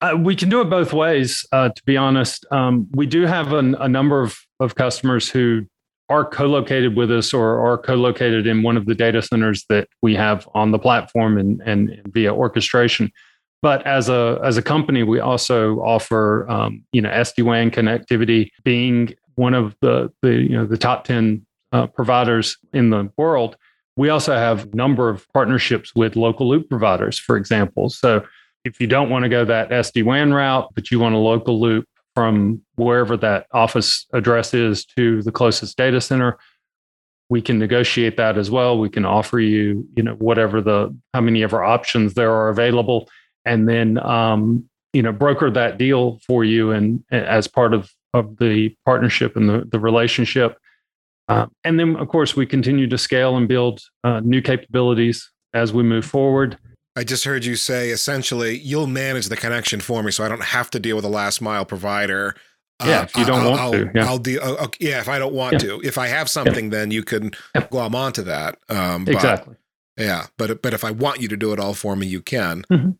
Uh, 0.00 0.16
we 0.16 0.36
can 0.36 0.48
do 0.48 0.60
it 0.60 0.70
both 0.70 0.92
ways, 0.92 1.46
uh, 1.52 1.68
to 1.68 1.82
be 1.84 1.96
honest. 1.96 2.44
Um, 2.50 2.88
we 2.92 3.06
do 3.06 3.22
have 3.22 3.52
an, 3.52 3.74
a 3.76 3.88
number 3.88 4.20
of, 4.20 4.36
of 4.60 4.74
customers 4.76 5.28
who 5.28 5.66
are 6.08 6.24
co-located 6.24 6.96
with 6.96 7.10
us 7.10 7.32
or 7.32 7.58
are 7.60 7.78
co-located 7.78 8.46
in 8.46 8.62
one 8.62 8.76
of 8.76 8.86
the 8.86 8.94
data 8.94 9.22
centers 9.22 9.64
that 9.68 9.88
we 10.02 10.14
have 10.14 10.48
on 10.54 10.70
the 10.70 10.78
platform 10.78 11.38
and, 11.38 11.60
and, 11.64 11.90
and 11.90 12.12
via 12.12 12.32
orchestration. 12.32 13.10
But 13.62 13.86
as 13.86 14.08
a 14.08 14.40
as 14.42 14.56
a 14.56 14.62
company, 14.62 15.04
we 15.04 15.20
also 15.20 15.76
offer 15.76 16.50
um, 16.50 16.84
you 16.92 17.00
know 17.00 17.10
SD 17.10 17.44
WAN 17.44 17.70
connectivity, 17.70 18.50
being 18.64 19.14
one 19.34 19.54
of 19.54 19.76
the 19.80 20.12
the 20.22 20.34
you 20.34 20.56
know 20.56 20.66
the 20.66 20.78
top 20.78 21.04
ten 21.04 21.46
uh, 21.72 21.86
providers 21.86 22.56
in 22.72 22.90
the 22.90 23.10
world. 23.16 23.56
We 23.96 24.08
also 24.08 24.34
have 24.34 24.72
a 24.72 24.76
number 24.76 25.08
of 25.08 25.26
partnerships 25.32 25.94
with 25.94 26.16
local 26.16 26.48
loop 26.48 26.68
providers, 26.70 27.18
for 27.18 27.36
example. 27.36 27.90
So 27.90 28.24
if 28.64 28.80
you 28.80 28.86
don't 28.86 29.10
want 29.10 29.24
to 29.24 29.28
go 29.28 29.44
that 29.44 29.70
SD 29.70 30.04
WAN 30.04 30.32
route, 30.32 30.68
but 30.74 30.90
you 30.90 30.98
want 30.98 31.14
a 31.14 31.18
local 31.18 31.60
loop 31.60 31.86
from 32.14 32.62
wherever 32.76 33.16
that 33.18 33.46
office 33.52 34.06
address 34.12 34.54
is 34.54 34.84
to 34.84 35.22
the 35.22 35.32
closest 35.32 35.76
data 35.76 36.00
center, 36.00 36.38
we 37.28 37.40
can 37.40 37.58
negotiate 37.58 38.16
that 38.18 38.36
as 38.36 38.50
well. 38.50 38.78
We 38.78 38.90
can 38.90 39.04
offer 39.04 39.40
you, 39.40 39.86
you 39.96 40.02
know, 40.02 40.14
whatever 40.14 40.60
the 40.60 40.94
how 41.14 41.22
many 41.22 41.42
ever 41.42 41.62
options 41.64 42.14
there 42.14 42.32
are 42.32 42.50
available, 42.50 43.08
and 43.44 43.68
then 43.68 43.98
um, 44.04 44.68
you 44.92 45.02
know 45.02 45.12
broker 45.12 45.50
that 45.50 45.78
deal 45.78 46.20
for 46.26 46.44
you 46.44 46.70
and 46.70 47.02
as 47.10 47.48
part 47.48 47.72
of 47.74 47.90
of 48.14 48.36
the 48.38 48.74
partnership 48.84 49.36
and 49.36 49.48
the 49.48 49.68
the 49.70 49.80
relationship. 49.80 50.58
Uh, 51.28 51.46
and 51.64 51.78
then, 51.78 51.96
of 51.96 52.08
course, 52.08 52.36
we 52.36 52.44
continue 52.44 52.86
to 52.88 52.98
scale 52.98 53.36
and 53.36 53.48
build 53.48 53.80
uh, 54.04 54.20
new 54.20 54.42
capabilities 54.42 55.30
as 55.54 55.72
we 55.72 55.82
move 55.82 56.04
forward. 56.04 56.58
I 56.94 57.04
just 57.04 57.24
heard 57.24 57.44
you 57.44 57.56
say 57.56 57.90
essentially 57.90 58.58
you'll 58.58 58.86
manage 58.86 59.28
the 59.28 59.36
connection 59.36 59.80
for 59.80 60.02
me, 60.02 60.10
so 60.10 60.24
I 60.24 60.28
don't 60.28 60.42
have 60.42 60.70
to 60.70 60.80
deal 60.80 60.96
with 60.96 61.04
a 61.04 61.08
last 61.08 61.40
mile 61.40 61.64
provider. 61.64 62.34
Yeah, 62.84 63.00
uh, 63.00 63.02
if 63.04 63.16
you 63.16 63.24
don't 63.24 63.42
I'll, 63.42 63.50
want 63.50 63.60
I'll, 63.60 63.72
to. 63.72 63.90
Yeah. 63.94 64.06
I'll 64.06 64.18
deal. 64.18 64.40
Uh, 64.42 64.66
yeah, 64.78 65.00
if 65.00 65.08
I 65.08 65.18
don't 65.18 65.32
want 65.32 65.54
yeah. 65.54 65.58
to. 65.60 65.80
If 65.82 65.96
I 65.96 66.08
have 66.08 66.28
something, 66.28 66.66
yeah. 66.66 66.78
then 66.78 66.90
you 66.90 67.02
can 67.02 67.30
glom 67.70 67.94
onto 67.94 68.22
that. 68.22 68.58
Um, 68.68 69.08
exactly. 69.08 69.56
Yeah, 69.96 70.26
but 70.36 70.62
but 70.62 70.74
if 70.74 70.84
I 70.84 70.90
want 70.90 71.20
you 71.20 71.28
to 71.28 71.36
do 71.36 71.52
it 71.52 71.60
all 71.60 71.74
for 71.74 71.96
me, 71.96 72.06
you 72.06 72.20
can. 72.20 72.64
Mm-hmm. 72.70 72.90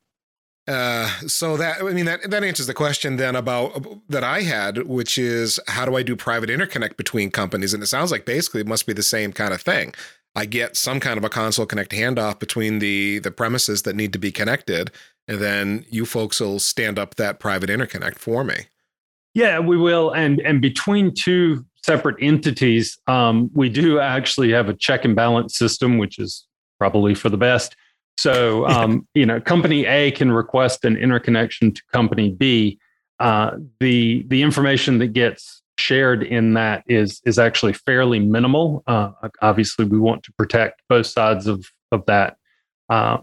Uh, 0.69 1.09
so 1.27 1.57
that 1.57 1.83
I 1.83 1.93
mean 1.93 2.05
that 2.05 2.31
that 2.31 2.45
answers 2.45 2.69
the 2.69 2.75
question 2.75 3.17
then 3.17 3.35
about 3.35 3.85
that 4.09 4.23
I 4.23 4.43
had, 4.43 4.87
which 4.87 5.19
is 5.19 5.59
how 5.67 5.85
do 5.85 5.97
I 5.97 6.05
do 6.05 6.15
private 6.15 6.51
interconnect 6.51 6.97
between 6.97 7.31
companies? 7.31 7.75
And 7.75 7.83
it 7.83 7.87
sounds 7.87 8.13
like 8.13 8.25
basically 8.25 8.61
it 8.61 8.69
must 8.69 8.87
be 8.87 8.93
the 8.93 9.03
same 9.03 9.33
kind 9.33 9.53
of 9.53 9.61
thing. 9.61 9.93
I 10.37 10.47
get 10.47 10.77
some 10.77 11.01
kind 11.01 11.19
of 11.19 11.25
a 11.25 11.29
console 11.29 11.67
connect 11.67 11.91
handoff 11.91 12.39
between 12.39 12.79
the 12.79 13.19
the 13.19 13.33
premises 13.33 13.83
that 13.83 13.97
need 13.97 14.13
to 14.13 14.21
be 14.21 14.31
connected, 14.31 14.93
and 15.27 15.41
then 15.41 15.85
you 15.91 16.07
folks 16.07 16.39
will 16.41 16.61
stand 16.61 16.97
up 16.97 17.17
that 17.17 17.41
private 17.41 17.69
interconnect 17.69 18.19
for 18.19 18.45
me. 18.45 18.67
Yeah, 19.35 19.59
we 19.59 19.77
will. 19.77 20.13
And 20.13 20.41
and 20.41 20.63
between 20.63 21.13
two 21.13 21.65
separate 21.83 22.17
entities, 22.21 22.99
um, 23.09 23.51
we 23.53 23.69
do 23.69 23.99
actually 23.99 24.53
have 24.53 24.69
a 24.69 24.75
check 24.75 25.05
and 25.05 25.17
balance 25.17 25.59
system, 25.59 25.99
which 25.99 26.21
is 26.21 26.47
probably 26.79 27.15
for 27.15 27.29
the 27.29 27.37
best. 27.37 27.75
So, 28.19 28.67
um, 28.67 29.07
you 29.15 29.27
know, 29.27 29.41
company 29.41 29.87
A 29.87 30.11
can 30.11 30.31
request 30.31 30.85
an 30.85 30.97
interconnection 30.97 31.73
to 31.73 31.83
company 31.93 32.31
B. 32.31 32.79
Uh, 33.19 33.57
the 33.81 34.25
the 34.29 34.43
information 34.43 34.99
that 34.99 35.09
gets 35.09 35.63
shared 35.79 36.23
in 36.23 36.55
that 36.55 36.85
is 36.87 37.21
is 37.25 37.39
actually 37.39 37.73
fairly 37.73 38.21
minimal. 38.21 38.83
Uh, 38.87 39.11
obviously, 39.41 39.85
we 39.85 39.99
want 39.99 40.23
to 40.25 40.33
protect 40.33 40.83
both 40.89 41.07
sides 41.07 41.47
of 41.47 41.65
of 41.91 42.05
that, 42.07 42.37
uh, 42.89 43.19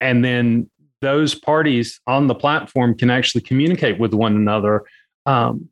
and 0.00 0.24
then 0.24 0.70
those 1.00 1.34
parties 1.34 2.00
on 2.06 2.28
the 2.28 2.34
platform 2.34 2.96
can 2.96 3.10
actually 3.10 3.40
communicate 3.40 3.98
with 3.98 4.14
one 4.14 4.36
another, 4.36 4.84
um, 5.26 5.68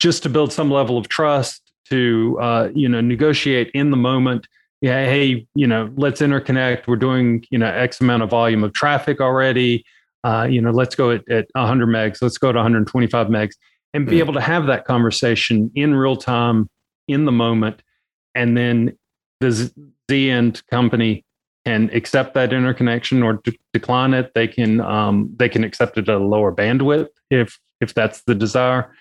just 0.00 0.22
to 0.24 0.28
build 0.28 0.52
some 0.52 0.70
level 0.70 0.98
of 0.98 1.08
trust, 1.08 1.72
to 1.88 2.38
uh, 2.40 2.68
you 2.74 2.88
know 2.88 3.00
negotiate 3.00 3.70
in 3.74 3.90
the 3.90 3.96
moment 3.96 4.46
yeah, 4.82 5.04
hey, 5.04 5.46
you 5.54 5.66
know, 5.66 5.90
let's 5.96 6.20
interconnect. 6.20 6.88
We're 6.88 6.96
doing, 6.96 7.44
you 7.50 7.58
know, 7.58 7.68
X 7.68 8.00
amount 8.00 8.24
of 8.24 8.30
volume 8.30 8.64
of 8.64 8.72
traffic 8.72 9.20
already. 9.20 9.84
Uh, 10.24 10.48
you 10.50 10.60
know, 10.60 10.72
let's 10.72 10.96
go 10.96 11.12
at, 11.12 11.26
at 11.30 11.46
100 11.52 11.86
megs. 11.86 12.20
Let's 12.20 12.36
go 12.36 12.50
to 12.50 12.56
125 12.58 13.28
megs 13.28 13.54
and 13.94 14.06
be 14.06 14.16
mm. 14.16 14.18
able 14.18 14.34
to 14.34 14.40
have 14.40 14.66
that 14.66 14.84
conversation 14.84 15.70
in 15.76 15.94
real 15.94 16.16
time, 16.16 16.68
in 17.06 17.26
the 17.26 17.32
moment. 17.32 17.80
And 18.34 18.56
then 18.56 18.98
the 19.40 19.52
Z 19.52 20.30
end 20.30 20.66
company 20.66 21.24
can 21.64 21.88
accept 21.92 22.34
that 22.34 22.52
interconnection 22.52 23.22
or 23.22 23.34
de- 23.34 23.58
decline 23.72 24.14
it. 24.14 24.32
They 24.34 24.48
can 24.48 24.80
um, 24.80 25.32
they 25.36 25.48
can 25.48 25.62
accept 25.62 25.96
it 25.96 26.08
at 26.08 26.16
a 26.16 26.18
lower 26.18 26.52
bandwidth 26.52 27.08
if 27.30 27.60
if 27.80 27.94
that's 27.94 28.22
the 28.22 28.34
desire. 28.34 28.92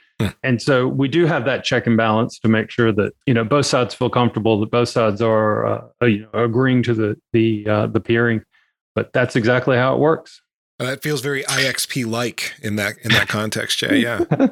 And 0.43 0.61
so 0.61 0.87
we 0.87 1.07
do 1.07 1.25
have 1.25 1.45
that 1.45 1.63
check 1.63 1.87
and 1.87 1.97
balance 1.97 2.39
to 2.39 2.47
make 2.47 2.69
sure 2.69 2.91
that 2.91 3.13
you 3.25 3.33
know 3.33 3.43
both 3.43 3.65
sides 3.65 3.93
feel 3.93 4.09
comfortable 4.09 4.59
that 4.59 4.71
both 4.71 4.89
sides 4.89 5.21
are 5.21 5.65
uh, 5.65 5.81
uh 6.01 6.05
you 6.05 6.27
know 6.33 6.43
agreeing 6.43 6.83
to 6.83 6.93
the 6.93 7.17
the 7.33 7.67
uh, 7.67 7.87
the 7.87 7.99
peering. 7.99 8.41
But 8.93 9.13
that's 9.13 9.35
exactly 9.35 9.77
how 9.77 9.95
it 9.95 9.99
works. 9.99 10.41
That 10.79 11.01
feels 11.01 11.21
very 11.21 11.43
IXP 11.43 12.05
like 12.05 12.53
in 12.61 12.75
that 12.77 12.95
in 13.03 13.11
that 13.11 13.27
context, 13.27 13.77
Jay. 13.77 13.99
Yeah. 13.99 14.25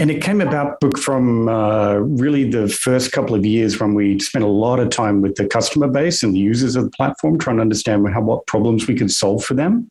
And 0.00 0.10
it 0.10 0.22
came 0.22 0.40
about 0.40 0.80
book 0.80 0.96
from 0.96 1.46
uh, 1.46 1.96
really 1.96 2.48
the 2.48 2.68
first 2.68 3.12
couple 3.12 3.34
of 3.34 3.44
years 3.44 3.78
when 3.78 3.92
we 3.92 4.18
spent 4.18 4.42
a 4.42 4.48
lot 4.48 4.80
of 4.80 4.88
time 4.88 5.20
with 5.20 5.34
the 5.34 5.46
customer 5.46 5.88
base 5.88 6.22
and 6.22 6.34
the 6.34 6.38
users 6.38 6.74
of 6.74 6.84
the 6.84 6.90
platform, 6.90 7.38
trying 7.38 7.56
to 7.56 7.62
understand 7.62 8.08
how, 8.08 8.22
what 8.22 8.46
problems 8.46 8.86
we 8.86 8.94
could 8.94 9.10
solve 9.10 9.44
for 9.44 9.52
them. 9.52 9.90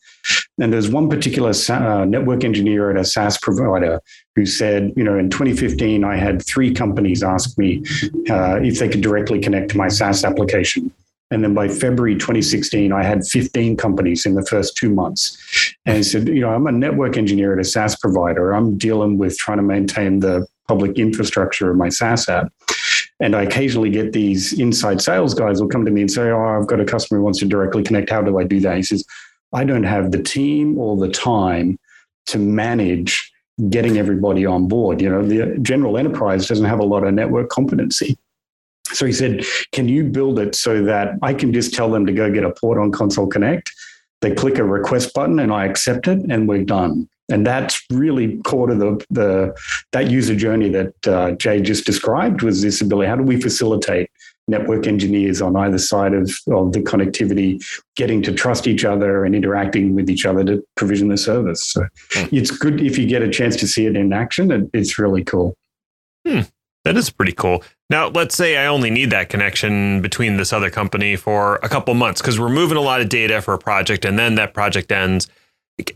And 0.62 0.74
there's 0.74 0.90
one 0.90 1.10
particular 1.10 1.52
uh, 1.70 2.06
network 2.06 2.44
engineer 2.44 2.92
at 2.92 2.98
a 2.98 3.06
SaaS 3.06 3.38
provider 3.38 4.02
who 4.36 4.46
said, 4.46 4.94
you 4.96 5.04
know, 5.04 5.18
in 5.18 5.30
2015, 5.30 6.04
I 6.04 6.18
had 6.18 6.46
three 6.46 6.74
companies 6.74 7.24
ask 7.24 7.58
me 7.58 7.84
uh, 8.30 8.60
if 8.62 8.80
they 8.80 8.90
could 8.90 9.02
directly 9.02 9.40
connect 9.40 9.72
to 9.72 9.78
my 9.78 9.88
SaaS 9.88 10.24
application. 10.24 10.92
And 11.32 11.44
then 11.44 11.54
by 11.54 11.68
February 11.68 12.16
2016, 12.16 12.92
I 12.92 13.04
had 13.04 13.26
15 13.26 13.78
companies 13.78 14.26
in 14.26 14.34
the 14.34 14.46
first 14.46 14.76
two 14.76 14.90
months. 14.90 15.38
And 15.86 15.98
he 15.98 16.04
said, 16.04 16.28
you 16.28 16.42
know, 16.42 16.50
I'm 16.50 16.66
a 16.66 16.72
network 16.72 17.18
engineer 17.18 17.54
at 17.54 17.60
a 17.60 17.64
SaaS 17.64 17.96
provider. 17.98 18.52
I'm 18.52 18.78
dealing 18.78 19.18
with 19.18 19.38
trying 19.38 19.58
to 19.58 19.64
maintain 19.64 20.20
the 20.20 20.48
public 20.68 20.98
infrastructure 20.98 21.70
of 21.70 21.78
my 21.78 21.90
SaaS 21.90 22.28
app. 22.28 22.52
And 23.20 23.36
I 23.36 23.44
occasionally 23.44 23.90
get 23.90 24.14
these 24.14 24.58
inside 24.58 25.02
sales 25.02 25.34
guys 25.34 25.62
will 25.62 25.68
come 25.68 25.86
to 25.86 25.92
me 25.92 26.02
and 26.02 26.12
say, 26.12 26.30
Oh, 26.30 26.60
I've 26.60 26.68
got 26.68 26.80
a 26.80 26.86
customer 26.86 27.20
who 27.20 27.26
wants 27.26 27.40
to 27.40 27.46
directly 27.46 27.84
connect. 27.84 28.10
How 28.10 28.22
do 28.22 28.40
I 28.40 28.44
do 28.44 28.60
that? 28.62 28.78
He 28.78 28.84
says, 28.84 29.04
I 29.54 29.64
don't 29.64 29.84
have 29.84 30.12
the 30.12 30.22
team 30.22 30.78
or 30.78 30.98
the 30.98 31.10
time 31.10 31.80
to 32.28 32.38
manage 32.38 33.32
getting 33.70 33.98
everybody 33.98 34.46
on 34.46 34.68
board. 34.68 35.02
You 35.02 35.10
know, 35.10 35.24
the 35.26 35.58
general 35.62 35.98
enterprise 35.98 36.48
doesn't 36.48 36.66
have 36.66 36.80
a 36.80 36.86
lot 36.86 37.04
of 37.04 37.14
network 37.14 37.50
competency. 37.50 38.18
So 38.92 39.06
he 39.06 39.12
said, 39.12 39.44
Can 39.72 39.88
you 39.88 40.04
build 40.04 40.40
it 40.40 40.56
so 40.56 40.84
that 40.84 41.16
I 41.22 41.34
can 41.34 41.54
just 41.54 41.74
tell 41.74 41.92
them 41.92 42.06
to 42.06 42.14
go 42.14 42.32
get 42.32 42.44
a 42.44 42.52
port 42.52 42.78
on 42.78 42.92
Console 42.92 43.28
Connect? 43.28 43.72
They 44.22 44.34
click 44.34 44.58
a 44.58 44.64
request 44.64 45.14
button 45.14 45.40
and 45.40 45.52
I 45.52 45.66
accept 45.66 46.08
it 46.08 46.20
and 46.30 46.48
we're 46.48 46.64
done. 46.64 47.08
And 47.32 47.46
that's 47.46 47.82
really 47.92 48.38
core 48.44 48.68
to 48.68 48.76
the, 48.76 49.06
the 49.12 49.56
that 49.92 50.10
user 50.10 50.36
journey 50.36 50.70
that 50.70 51.08
uh, 51.08 51.32
Jay 51.34 51.62
just 51.62 51.86
described 51.86 52.42
was 52.42 52.62
this 52.62 52.82
ability. 52.82 53.08
How 53.08 53.16
do 53.16 53.24
we 53.24 53.40
facilitate 53.40 54.10
network 54.50 54.88
engineers 54.88 55.42
on 55.42 55.56
either 55.56 55.78
side 55.78 56.14
of, 56.14 56.30
of 56.48 56.74
the 56.74 56.82
connectivity 56.82 57.64
getting 57.96 58.22
to 58.24 58.34
trust 58.34 58.68
each 58.68 58.84
other 58.84 59.26
and 59.26 59.36
interacting 59.36 59.96
with 59.96 60.10
each 60.10 60.26
other 60.26 60.44
to 60.44 60.64
provision 60.76 61.08
the 61.08 61.18
service? 61.18 61.68
So 61.68 61.88
hmm. 62.14 62.26
it's 62.32 62.52
good 62.52 62.82
if 62.82 62.98
you 62.98 63.08
get 63.08 63.22
a 63.22 63.30
chance 63.30 63.56
to 63.58 63.68
see 63.68 63.86
it 63.86 63.96
in 63.96 64.14
action. 64.14 64.52
It, 64.52 64.70
it's 64.74 64.98
really 65.00 65.24
cool. 65.24 65.56
Hmm. 66.28 66.42
That 66.86 66.96
is 66.96 67.10
pretty 67.10 67.34
cool. 67.34 67.64
Now, 67.90 68.08
let's 68.08 68.36
say 68.36 68.58
I 68.58 68.68
only 68.68 68.90
need 68.90 69.10
that 69.12 69.30
connection 69.30 70.02
between 70.02 70.38
this 70.38 70.54
other 70.54 70.70
company 70.70 71.16
for 71.16 71.60
a 71.62 71.70
couple 71.70 71.94
months 71.94 72.22
because 72.22 72.40
we're 72.40 72.50
moving 72.50 72.78
a 72.78 72.82
lot 72.82 73.02
of 73.02 73.10
data 73.10 73.42
for 73.42 73.54
a 73.54 73.58
project 73.58 74.06
and 74.06 74.18
then 74.18 74.36
that 74.36 74.54
project 74.54 74.92
ends. 74.92 75.28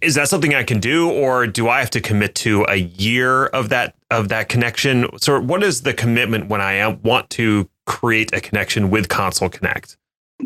Is 0.01 0.15
that 0.15 0.29
something 0.29 0.55
I 0.55 0.63
can 0.63 0.79
do 0.79 1.09
or 1.09 1.45
do 1.45 1.67
I 1.67 1.79
have 1.79 1.89
to 1.91 2.01
commit 2.01 2.35
to 2.35 2.63
a 2.69 2.75
year 2.75 3.47
of 3.47 3.69
that 3.69 3.95
of 4.11 4.29
that 4.29 4.49
connection? 4.49 5.07
So 5.17 5.39
what 5.39 5.63
is 5.63 5.81
the 5.81 5.93
commitment 5.93 6.47
when 6.47 6.61
I 6.61 6.87
want 6.87 7.29
to 7.31 7.69
create 7.85 8.33
a 8.33 8.41
connection 8.41 8.89
with 8.89 9.09
Console 9.09 9.49
Connect? 9.49 9.97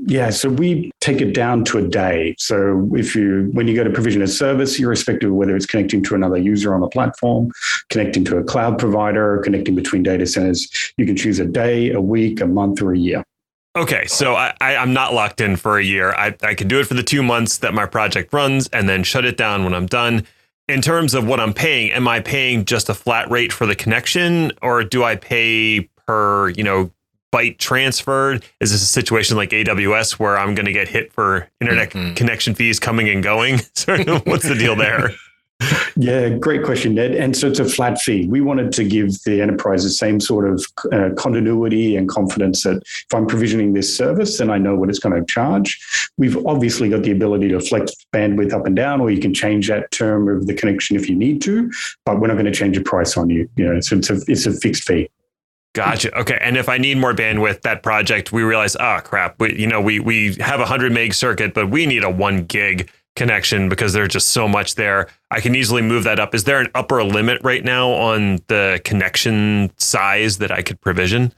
Yeah, 0.05 0.29
so 0.29 0.49
we 0.49 0.91
take 1.01 1.21
it 1.21 1.33
down 1.33 1.63
to 1.65 1.79
a 1.79 1.81
day. 1.81 2.35
So 2.37 2.89
if 2.93 3.15
you, 3.15 3.49
when 3.53 3.67
you 3.67 3.75
go 3.75 3.83
to 3.83 3.89
provision 3.89 4.21
a 4.21 4.27
service, 4.27 4.79
irrespective 4.79 5.29
of 5.29 5.35
whether 5.35 5.55
it's 5.55 5.65
connecting 5.65 6.03
to 6.03 6.15
another 6.15 6.37
user 6.37 6.73
on 6.73 6.81
the 6.81 6.87
platform, 6.87 7.51
connecting 7.89 8.23
to 8.25 8.37
a 8.37 8.43
cloud 8.43 8.77
provider, 8.77 9.39
connecting 9.43 9.75
between 9.75 10.03
data 10.03 10.25
centers, 10.25 10.69
you 10.97 11.05
can 11.05 11.15
choose 11.15 11.39
a 11.39 11.45
day, 11.45 11.91
a 11.91 12.01
week, 12.01 12.41
a 12.41 12.45
month, 12.45 12.81
or 12.81 12.93
a 12.93 12.97
year. 12.97 13.23
Okay, 13.75 14.07
so 14.07 14.35
I, 14.35 14.55
I, 14.59 14.73
am 14.73 14.93
not 14.93 15.13
locked 15.13 15.39
in 15.39 15.55
for 15.55 15.77
a 15.77 15.83
year. 15.83 16.11
I, 16.13 16.35
I 16.41 16.55
can 16.55 16.67
do 16.67 16.79
it 16.79 16.85
for 16.85 16.95
the 16.95 17.03
two 17.03 17.21
months 17.21 17.59
that 17.59 17.75
my 17.75 17.85
project 17.85 18.33
runs 18.33 18.67
and 18.69 18.89
then 18.89 19.03
shut 19.03 19.23
it 19.23 19.37
down 19.37 19.63
when 19.63 19.75
I'm 19.75 19.85
done. 19.85 20.25
In 20.67 20.81
terms 20.81 21.13
of 21.13 21.27
what 21.27 21.39
I'm 21.39 21.53
paying, 21.53 21.91
am 21.91 22.07
I 22.07 22.19
paying 22.19 22.65
just 22.65 22.89
a 22.89 22.95
flat 22.95 23.29
rate 23.29 23.53
for 23.53 23.67
the 23.67 23.75
connection 23.75 24.51
or 24.63 24.83
do 24.83 25.03
I 25.03 25.15
pay 25.15 25.89
per, 26.07 26.49
you 26.49 26.63
know, 26.63 26.91
byte 27.37 27.57
transferred? 27.57 28.45
Is 28.59 28.71
this 28.71 28.81
a 28.81 28.85
situation 28.85 29.37
like 29.37 29.51
AWS 29.51 30.13
where 30.13 30.37
I'm 30.37 30.55
going 30.55 30.65
to 30.65 30.71
get 30.71 30.87
hit 30.87 31.13
for 31.13 31.49
internet 31.61 31.91
mm-hmm. 31.91 32.15
connection 32.15 32.55
fees 32.55 32.79
coming 32.79 33.09
and 33.09 33.23
going? 33.23 33.55
What's 34.25 34.47
the 34.47 34.55
deal 34.57 34.75
there? 34.75 35.11
Yeah, 35.99 36.29
great 36.29 36.63
question, 36.63 36.93
Ned. 36.93 37.15
And 37.15 37.35
so 37.35 37.47
it's 37.47 37.57
a 37.57 37.65
flat 37.65 37.99
fee. 37.99 38.27
We 38.27 38.41
wanted 38.41 38.71
to 38.73 38.83
give 38.83 39.23
the 39.23 39.41
enterprise 39.41 39.83
the 39.83 39.89
same 39.89 40.19
sort 40.19 40.47
of 40.47 40.63
uh, 40.93 41.09
continuity 41.17 41.95
and 41.95 42.07
confidence 42.07 42.61
that 42.61 42.83
if 42.85 43.13
I'm 43.15 43.25
provisioning 43.25 43.73
this 43.73 43.97
service, 43.97 44.37
then 44.37 44.51
I 44.51 44.59
know 44.59 44.75
what 44.75 44.89
it's 44.89 44.99
going 44.99 45.19
to 45.19 45.25
charge. 45.25 45.79
We've 46.17 46.37
obviously 46.45 46.89
got 46.89 47.01
the 47.01 47.09
ability 47.09 47.47
to 47.49 47.59
flex 47.59 47.91
bandwidth 48.13 48.53
up 48.53 48.67
and 48.67 48.75
down, 48.75 49.01
or 49.01 49.09
you 49.09 49.19
can 49.19 49.33
change 49.33 49.67
that 49.69 49.89
term 49.89 50.29
of 50.29 50.45
the 50.45 50.53
connection 50.53 50.95
if 50.95 51.09
you 51.09 51.15
need 51.15 51.41
to, 51.41 51.71
but 52.05 52.19
we're 52.19 52.27
not 52.27 52.35
going 52.35 52.45
to 52.45 52.51
change 52.51 52.77
the 52.77 52.83
price 52.83 53.17
on 53.17 53.31
you. 53.31 53.49
You 53.55 53.73
know, 53.73 53.79
so 53.79 53.97
it's 53.97 54.11
a, 54.11 54.19
it's 54.27 54.45
a 54.45 54.53
fixed 54.53 54.83
fee. 54.83 55.09
Gotcha. 55.73 56.17
Okay. 56.19 56.37
And 56.41 56.57
if 56.57 56.69
I 56.69 56.77
need 56.77 56.97
more 56.97 57.13
bandwidth, 57.13 57.61
that 57.61 57.83
project, 57.83 58.31
we 58.31 58.43
realize, 58.43 58.75
oh 58.79 58.99
crap, 59.03 59.39
we, 59.39 59.59
you 59.59 59.67
know, 59.67 59.79
we 59.79 59.99
we 59.99 60.33
have 60.35 60.59
a 60.59 60.65
hundred 60.65 60.91
meg 60.91 61.13
circuit, 61.13 61.53
but 61.53 61.69
we 61.69 61.85
need 61.85 62.03
a 62.03 62.09
one 62.09 62.45
gig 62.45 62.89
connection 63.15 63.67
because 63.67 63.93
there's 63.93 64.09
just 64.09 64.27
so 64.27 64.47
much 64.47 64.75
there. 64.75 65.07
I 65.31 65.41
can 65.41 65.55
easily 65.55 65.81
move 65.81 66.05
that 66.05 66.19
up. 66.19 66.33
Is 66.33 66.45
there 66.45 66.59
an 66.59 66.69
upper 66.73 67.03
limit 67.03 67.41
right 67.43 67.63
now 67.63 67.89
on 67.89 68.39
the 68.47 68.79
connection 68.85 69.71
size 69.77 70.37
that 70.37 70.51
I 70.51 70.61
could 70.61 70.79
provision? 70.79 71.33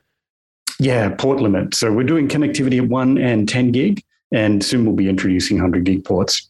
Yeah, 0.79 1.09
port 1.09 1.41
limit. 1.41 1.73
So 1.73 1.91
we're 1.91 2.03
doing 2.03 2.27
connectivity 2.27 2.81
at 2.81 2.87
one 2.87 3.17
and 3.17 3.49
10 3.49 3.71
gig, 3.71 4.03
and 4.31 4.63
soon 4.63 4.85
we'll 4.85 4.95
be 4.95 5.09
introducing 5.09 5.57
100 5.57 5.83
gig 5.83 6.05
ports. 6.05 6.49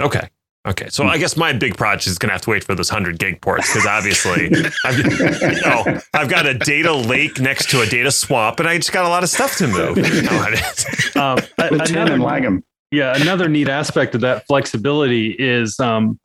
Okay. 0.00 0.28
Okay, 0.68 0.88
so 0.90 1.04
I 1.06 1.16
guess 1.16 1.38
my 1.38 1.54
big 1.54 1.78
project 1.78 2.06
is 2.06 2.18
going 2.18 2.28
to 2.28 2.34
have 2.34 2.42
to 2.42 2.50
wait 2.50 2.64
for 2.64 2.74
those 2.74 2.90
hundred 2.90 3.18
gig 3.18 3.40
ports 3.40 3.72
because 3.72 3.86
obviously, 3.86 4.50
I've, 4.84 4.98
you 4.98 5.60
know, 5.62 6.00
I've 6.12 6.28
got 6.28 6.44
a 6.44 6.52
data 6.52 6.92
lake 6.92 7.40
next 7.40 7.70
to 7.70 7.80
a 7.80 7.86
data 7.86 8.10
swamp, 8.12 8.60
and 8.60 8.68
I 8.68 8.76
just 8.76 8.92
got 8.92 9.06
a 9.06 9.08
lot 9.08 9.22
of 9.22 9.30
stuff 9.30 9.56
to 9.56 9.66
move. 9.66 9.96
um, 11.16 11.38
another, 11.56 12.62
yeah, 12.90 13.16
another 13.16 13.48
neat 13.48 13.70
aspect 13.70 14.14
of 14.14 14.20
that 14.20 14.46
flexibility 14.46 15.30
is, 15.38 15.80
um, 15.80 16.20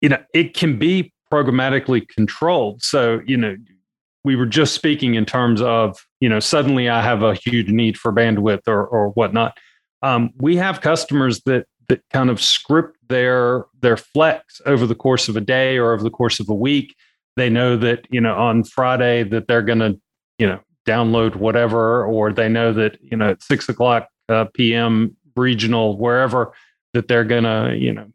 you 0.00 0.10
know, 0.10 0.22
it 0.32 0.54
can 0.54 0.78
be 0.78 1.12
programmatically 1.32 2.06
controlled. 2.06 2.84
So, 2.84 3.20
you 3.26 3.36
know, 3.36 3.56
we 4.22 4.36
were 4.36 4.46
just 4.46 4.74
speaking 4.74 5.16
in 5.16 5.26
terms 5.26 5.60
of, 5.60 5.98
you 6.20 6.28
know, 6.28 6.38
suddenly 6.38 6.88
I 6.88 7.02
have 7.02 7.24
a 7.24 7.34
huge 7.34 7.68
need 7.68 7.98
for 7.98 8.12
bandwidth 8.12 8.68
or 8.68 8.86
or 8.86 9.08
whatnot 9.10 9.58
Um, 10.02 10.30
we 10.36 10.54
have 10.54 10.80
customers 10.80 11.40
that 11.46 11.66
that 11.88 12.02
kind 12.12 12.30
of 12.30 12.42
script 12.42 12.96
their 13.08 13.64
their 13.80 13.96
flex 13.96 14.60
over 14.66 14.86
the 14.86 14.94
course 14.94 15.28
of 15.28 15.36
a 15.36 15.40
day 15.40 15.76
or 15.78 15.92
over 15.92 16.02
the 16.02 16.10
course 16.10 16.40
of 16.40 16.48
a 16.48 16.54
week. 16.54 16.94
They 17.36 17.50
know 17.50 17.76
that 17.76 18.06
you 18.10 18.20
know 18.20 18.34
on 18.34 18.64
Friday 18.64 19.22
that 19.24 19.46
they're 19.46 19.62
going 19.62 19.80
to 19.80 20.00
you 20.38 20.46
know 20.46 20.60
download 20.86 21.36
whatever, 21.36 22.04
or 22.04 22.32
they 22.32 22.48
know 22.48 22.72
that 22.72 22.98
you 23.02 23.16
know 23.16 23.30
at 23.30 23.42
six 23.42 23.68
o'clock 23.68 24.08
uh, 24.28 24.46
p.m. 24.54 25.16
regional 25.36 25.98
wherever 25.98 26.52
that 26.94 27.08
they're 27.08 27.24
going 27.24 27.44
to 27.44 27.76
you 27.76 27.92
know 27.92 28.10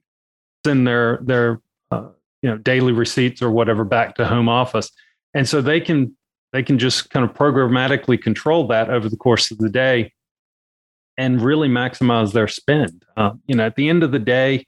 send 0.66 0.88
their 0.88 1.20
their 1.24 1.62
uh, 1.92 2.10
you 2.42 2.50
know 2.50 2.58
daily 2.58 2.94
receipts 2.94 3.42
or 3.42 3.52
whatever 3.52 3.84
back 3.84 4.16
to 4.16 4.26
home 4.26 4.50
office, 4.50 4.92
and 5.34 5.48
so 5.48 5.62
they 5.62 5.80
can 5.80 6.16
they 6.54 6.64
can 6.64 6.78
just 6.78 7.10
kind 7.10 7.24
of 7.24 7.34
programmatically 7.34 8.22
control 8.22 8.68
that 8.68 8.90
over 8.90 9.08
the 9.08 9.18
course 9.18 9.52
of 9.52 9.58
the 9.60 9.70
day 9.70 10.12
and 11.17 11.41
really 11.41 11.67
maximize 11.67 12.34
their 12.34 12.47
spend. 12.47 13.04
Uh, 13.17 13.32
you 13.45 13.56
know, 13.56 13.65
at 13.65 13.76
the 13.76 13.89
end 13.89 14.04
of 14.04 14.12
the 14.12 14.19
day, 14.19 14.65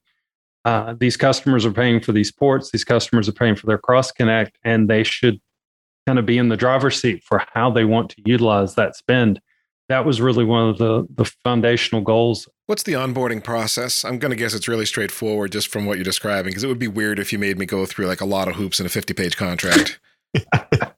uh, 0.65 0.95
these 0.99 1.17
customers 1.17 1.65
are 1.65 1.71
paying 1.71 1.99
for 1.99 2.11
these 2.11 2.31
ports. 2.31 2.71
These 2.71 2.85
customers 2.85 3.27
are 3.27 3.33
paying 3.33 3.55
for 3.55 3.67
their 3.67 3.77
cross 3.77 4.11
connect, 4.11 4.57
and 4.63 4.89
they 4.89 5.03
should 5.03 5.41
kind 6.07 6.19
of 6.19 6.25
be 6.25 6.37
in 6.37 6.49
the 6.49 6.57
driver's 6.57 6.99
seat 6.99 7.23
for 7.23 7.43
how 7.53 7.71
they 7.71 7.85
want 7.85 8.09
to 8.11 8.21
utilize 8.25 8.75
that 8.75 8.95
spend. 8.95 9.41
That 9.89 10.05
was 10.05 10.21
really 10.21 10.45
one 10.45 10.69
of 10.69 10.77
the 10.77 11.05
the 11.13 11.25
foundational 11.43 12.01
goals. 12.01 12.47
What's 12.65 12.83
the 12.83 12.93
onboarding 12.93 13.43
process? 13.43 14.05
I'm 14.05 14.17
going 14.17 14.31
to 14.31 14.37
guess 14.37 14.53
it's 14.53 14.69
really 14.69 14.85
straightforward, 14.85 15.51
just 15.51 15.67
from 15.67 15.85
what 15.85 15.97
you're 15.97 16.05
describing, 16.05 16.51
because 16.51 16.63
it 16.63 16.67
would 16.67 16.79
be 16.79 16.87
weird 16.87 17.19
if 17.19 17.33
you 17.33 17.39
made 17.39 17.57
me 17.57 17.65
go 17.65 17.85
through 17.85 18.05
like 18.05 18.21
a 18.21 18.25
lot 18.25 18.47
of 18.47 18.55
hoops 18.55 18.79
in 18.79 18.85
a 18.85 18.89
50 18.89 19.13
page 19.13 19.35
contract. 19.35 19.99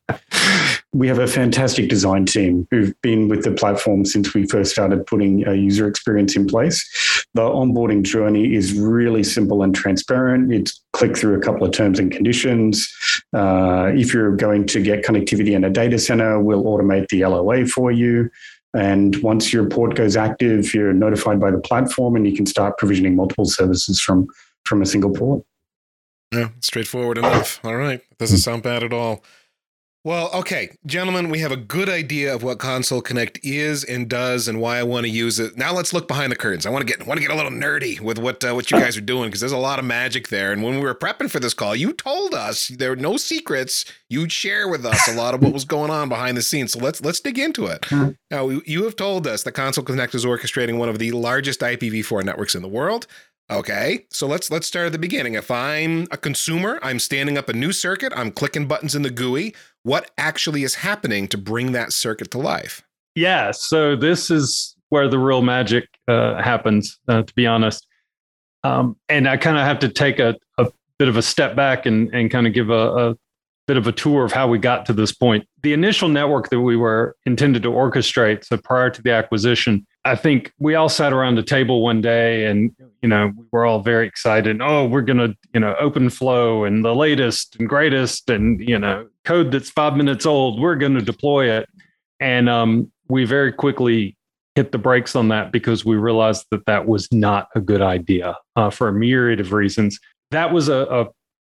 we 0.95 1.09
have 1.09 1.19
a 1.19 1.27
fantastic 1.27 1.89
design 1.89 2.25
team 2.25 2.65
who've 2.71 2.93
been 3.01 3.27
with 3.27 3.43
the 3.43 3.51
platform 3.51 4.05
since 4.05 4.33
we 4.33 4.47
first 4.47 4.71
started 4.71 5.05
putting 5.05 5.45
a 5.45 5.53
user 5.53 5.89
experience 5.89 6.37
in 6.37 6.47
place. 6.47 7.25
The 7.33 7.41
onboarding 7.41 8.03
journey 8.03 8.55
is 8.55 8.71
really 8.79 9.21
simple 9.21 9.61
and 9.61 9.75
transparent. 9.75 10.53
It's 10.53 10.81
click 10.93 11.17
through 11.17 11.37
a 11.37 11.41
couple 11.41 11.67
of 11.67 11.73
terms 11.73 11.99
and 11.99 12.09
conditions. 12.09 12.89
Uh, 13.33 13.91
if 13.93 14.13
you're 14.13 14.37
going 14.37 14.65
to 14.67 14.81
get 14.81 15.03
connectivity 15.03 15.51
in 15.51 15.65
a 15.65 15.69
data 15.69 15.99
center, 15.99 16.39
we'll 16.39 16.63
automate 16.63 17.09
the 17.09 17.25
LOA 17.25 17.65
for 17.65 17.91
you. 17.91 18.29
And 18.73 19.17
once 19.17 19.51
your 19.51 19.67
port 19.67 19.95
goes 19.95 20.15
active, 20.15 20.73
you're 20.73 20.93
notified 20.93 21.41
by 21.41 21.51
the 21.51 21.59
platform 21.59 22.15
and 22.15 22.25
you 22.25 22.33
can 22.33 22.45
start 22.45 22.77
provisioning 22.77 23.17
multiple 23.17 23.45
services 23.45 23.99
from, 23.99 24.27
from 24.63 24.81
a 24.81 24.85
single 24.85 25.11
port. 25.11 25.43
Yeah, 26.31 26.49
straightforward 26.61 27.17
enough. 27.17 27.59
All 27.65 27.75
right. 27.75 28.01
Doesn't 28.17 28.37
sound 28.37 28.63
bad 28.63 28.81
at 28.81 28.93
all. 28.93 29.23
Well, 30.05 30.29
okay, 30.35 30.69
gentlemen, 30.85 31.31
we 31.31 31.39
have 31.39 31.51
a 31.51 31.57
good 31.57 31.89
idea 31.89 32.31
of 32.31 32.43
what 32.43 32.59
Console 32.59 33.01
Connect 33.01 33.39
is 33.41 33.83
and 33.83 34.07
does, 34.07 34.47
and 34.47 34.61
why 34.61 34.77
I 34.77 34.83
want 34.83 35.07
to 35.07 35.09
use 35.09 35.39
it. 35.39 35.57
Now 35.57 35.73
let's 35.73 35.93
look 35.93 36.07
behind 36.07 36.31
the 36.31 36.35
curtains. 36.35 36.67
I 36.67 36.69
want 36.69 36.87
to 36.87 36.93
get 36.93 37.07
want 37.07 37.19
to 37.19 37.25
get 37.25 37.33
a 37.33 37.35
little 37.35 37.51
nerdy 37.51 37.99
with 37.99 38.19
what 38.19 38.43
uh, 38.43 38.53
what 38.53 38.69
you 38.69 38.77
guys 38.77 38.95
are 38.97 39.01
doing 39.01 39.29
because 39.29 39.39
there's 39.39 39.51
a 39.51 39.57
lot 39.57 39.79
of 39.79 39.85
magic 39.85 40.27
there. 40.27 40.51
And 40.51 40.61
when 40.61 40.75
we 40.75 40.81
were 40.81 40.93
prepping 40.93 41.31
for 41.31 41.39
this 41.39 41.55
call, 41.55 41.75
you 41.75 41.91
told 41.91 42.35
us 42.35 42.67
there 42.67 42.91
were 42.91 42.95
no 42.95 43.17
secrets. 43.17 43.83
You'd 44.07 44.31
share 44.31 44.67
with 44.67 44.85
us 44.85 45.07
a 45.07 45.15
lot 45.15 45.33
of 45.33 45.41
what 45.41 45.53
was 45.53 45.65
going 45.65 45.89
on 45.89 46.07
behind 46.07 46.37
the 46.37 46.43
scenes. 46.43 46.73
So 46.73 46.79
let's 46.79 47.01
let's 47.03 47.19
dig 47.19 47.39
into 47.39 47.65
it. 47.65 47.81
Mm-hmm. 47.81 48.11
Now 48.29 48.49
you 48.49 48.83
have 48.83 48.95
told 48.95 49.25
us 49.25 49.41
that 49.41 49.53
Console 49.53 49.83
Connect 49.83 50.13
is 50.13 50.23
orchestrating 50.23 50.77
one 50.77 50.87
of 50.87 50.99
the 50.99 51.13
largest 51.13 51.61
IPv4 51.61 52.23
networks 52.23 52.53
in 52.53 52.61
the 52.61 52.67
world. 52.67 53.07
Okay, 53.49 54.05
so 54.09 54.25
let's 54.25 54.49
let's 54.49 54.65
start 54.65 54.87
at 54.87 54.91
the 54.91 54.97
beginning. 54.97 55.35
If 55.35 55.51
I'm 55.51 56.07
a 56.09 56.17
consumer, 56.17 56.79
I'm 56.81 56.97
standing 56.97 57.37
up 57.37 57.47
a 57.47 57.53
new 57.53 57.71
circuit, 57.71 58.11
I'm 58.15 58.31
clicking 58.31 58.67
buttons 58.67 58.95
in 58.95 59.03
the 59.03 59.11
GUI. 59.11 59.53
What 59.85 60.09
actually 60.17 60.63
is 60.63 60.73
happening 60.73 61.27
to 61.27 61.37
bring 61.37 61.73
that 61.73 61.93
circuit 61.93 62.31
to 62.31 62.39
life? 62.39 62.81
Yeah, 63.13 63.51
so 63.51 63.95
this 63.95 64.31
is 64.31 64.75
where 64.89 65.07
the 65.07 65.19
real 65.19 65.43
magic 65.43 65.87
uh, 66.07 66.41
happens. 66.41 66.99
Uh, 67.07 67.21
to 67.21 67.33
be 67.35 67.45
honest, 67.45 67.85
um, 68.63 68.97
and 69.09 69.29
I 69.29 69.37
kind 69.37 69.59
of 69.59 69.63
have 69.63 69.77
to 69.79 69.89
take 69.89 70.17
a, 70.17 70.35
a 70.57 70.71
bit 70.97 71.07
of 71.07 71.17
a 71.17 71.21
step 71.21 71.55
back 71.55 71.85
and 71.85 72.11
and 72.15 72.31
kind 72.31 72.47
of 72.47 72.53
give 72.55 72.71
a, 72.71 73.11
a 73.11 73.15
bit 73.67 73.77
of 73.77 73.85
a 73.85 73.91
tour 73.91 74.25
of 74.25 74.31
how 74.31 74.47
we 74.47 74.57
got 74.57 74.87
to 74.87 74.93
this 74.93 75.11
point. 75.11 75.47
The 75.61 75.73
initial 75.73 76.09
network 76.09 76.49
that 76.49 76.61
we 76.61 76.75
were 76.75 77.15
intended 77.27 77.61
to 77.61 77.69
orchestrate, 77.69 78.43
so 78.43 78.57
prior 78.57 78.89
to 78.89 79.03
the 79.03 79.11
acquisition, 79.11 79.85
I 80.05 80.15
think 80.15 80.53
we 80.59 80.75
all 80.75 80.87
sat 80.87 81.11
around 81.11 81.39
a 81.39 81.43
table 81.43 81.81
one 81.81 81.99
day 81.99 82.45
and 82.45 82.71
you 83.01 83.09
know 83.09 83.31
we 83.35 83.43
were 83.51 83.65
all 83.65 83.81
very 83.81 84.07
excited. 84.07 84.61
Oh, 84.61 84.85
we're 84.85 85.01
going 85.01 85.17
to 85.17 85.35
you 85.53 85.59
know 85.59 85.75
open 85.79 86.09
flow 86.09 86.63
and 86.63 86.85
the 86.85 86.95
latest 86.95 87.55
and 87.59 87.67
greatest 87.67 88.29
and 88.29 88.61
you 88.61 88.77
know 88.77 89.07
code 89.25 89.51
that's 89.51 89.71
five 89.71 89.97
minutes 89.97 90.25
old. 90.25 90.61
We're 90.61 90.75
going 90.75 90.93
to 90.93 91.01
deploy 91.01 91.49
it, 91.49 91.67
and 92.19 92.47
um, 92.47 92.91
we 93.09 93.25
very 93.25 93.51
quickly 93.51 94.15
hit 94.53 94.71
the 94.71 94.77
brakes 94.77 95.15
on 95.15 95.27
that 95.29 95.51
because 95.51 95.83
we 95.83 95.97
realized 95.97 96.45
that 96.51 96.65
that 96.67 96.87
was 96.87 97.11
not 97.11 97.49
a 97.55 97.59
good 97.59 97.81
idea 97.81 98.37
uh, 98.55 98.69
for 98.69 98.87
a 98.87 98.93
myriad 98.93 99.39
of 99.39 99.51
reasons. 99.51 99.99
That 100.31 100.53
was 100.53 100.69
a, 100.69 100.87
a 100.89 101.07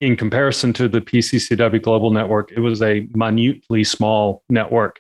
in 0.01 0.17
comparison 0.17 0.73
to 0.75 0.89
the 0.89 1.01
PCCW 1.01 1.83
global 1.83 2.11
network, 2.11 2.53
it 2.53 2.61
was 2.61 2.81
a 2.83 3.07
minutely 3.15 3.85
small 3.85 4.43
network. 4.49 4.99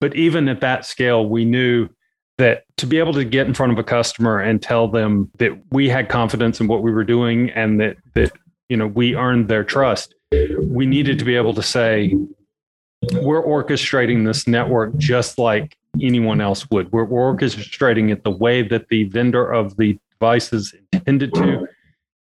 But 0.00 0.16
even 0.16 0.48
at 0.48 0.60
that 0.60 0.86
scale, 0.86 1.28
we 1.28 1.44
knew 1.44 1.88
that 2.38 2.64
to 2.76 2.86
be 2.86 2.98
able 2.98 3.12
to 3.12 3.24
get 3.24 3.46
in 3.46 3.54
front 3.54 3.72
of 3.72 3.78
a 3.78 3.84
customer 3.84 4.38
and 4.38 4.62
tell 4.62 4.88
them 4.88 5.30
that 5.38 5.52
we 5.70 5.88
had 5.88 6.08
confidence 6.08 6.60
in 6.60 6.68
what 6.68 6.82
we 6.82 6.90
were 6.90 7.04
doing 7.04 7.50
and 7.50 7.80
that 7.80 7.96
that 8.14 8.32
you 8.68 8.76
know 8.76 8.86
we 8.86 9.14
earned 9.14 9.48
their 9.48 9.64
trust, 9.64 10.14
we 10.62 10.86
needed 10.86 11.18
to 11.18 11.24
be 11.24 11.36
able 11.36 11.54
to 11.54 11.62
say 11.62 12.14
we're 13.14 13.44
orchestrating 13.44 14.24
this 14.24 14.48
network 14.48 14.96
just 14.96 15.38
like 15.38 15.76
anyone 16.00 16.40
else 16.40 16.68
would. 16.70 16.90
We're, 16.92 17.04
we're 17.04 17.34
orchestrating 17.34 18.12
it 18.12 18.24
the 18.24 18.30
way 18.30 18.62
that 18.62 18.88
the 18.88 19.04
vendor 19.04 19.50
of 19.50 19.76
the 19.76 19.98
devices 20.12 20.74
intended 20.92 21.34
to, 21.34 21.66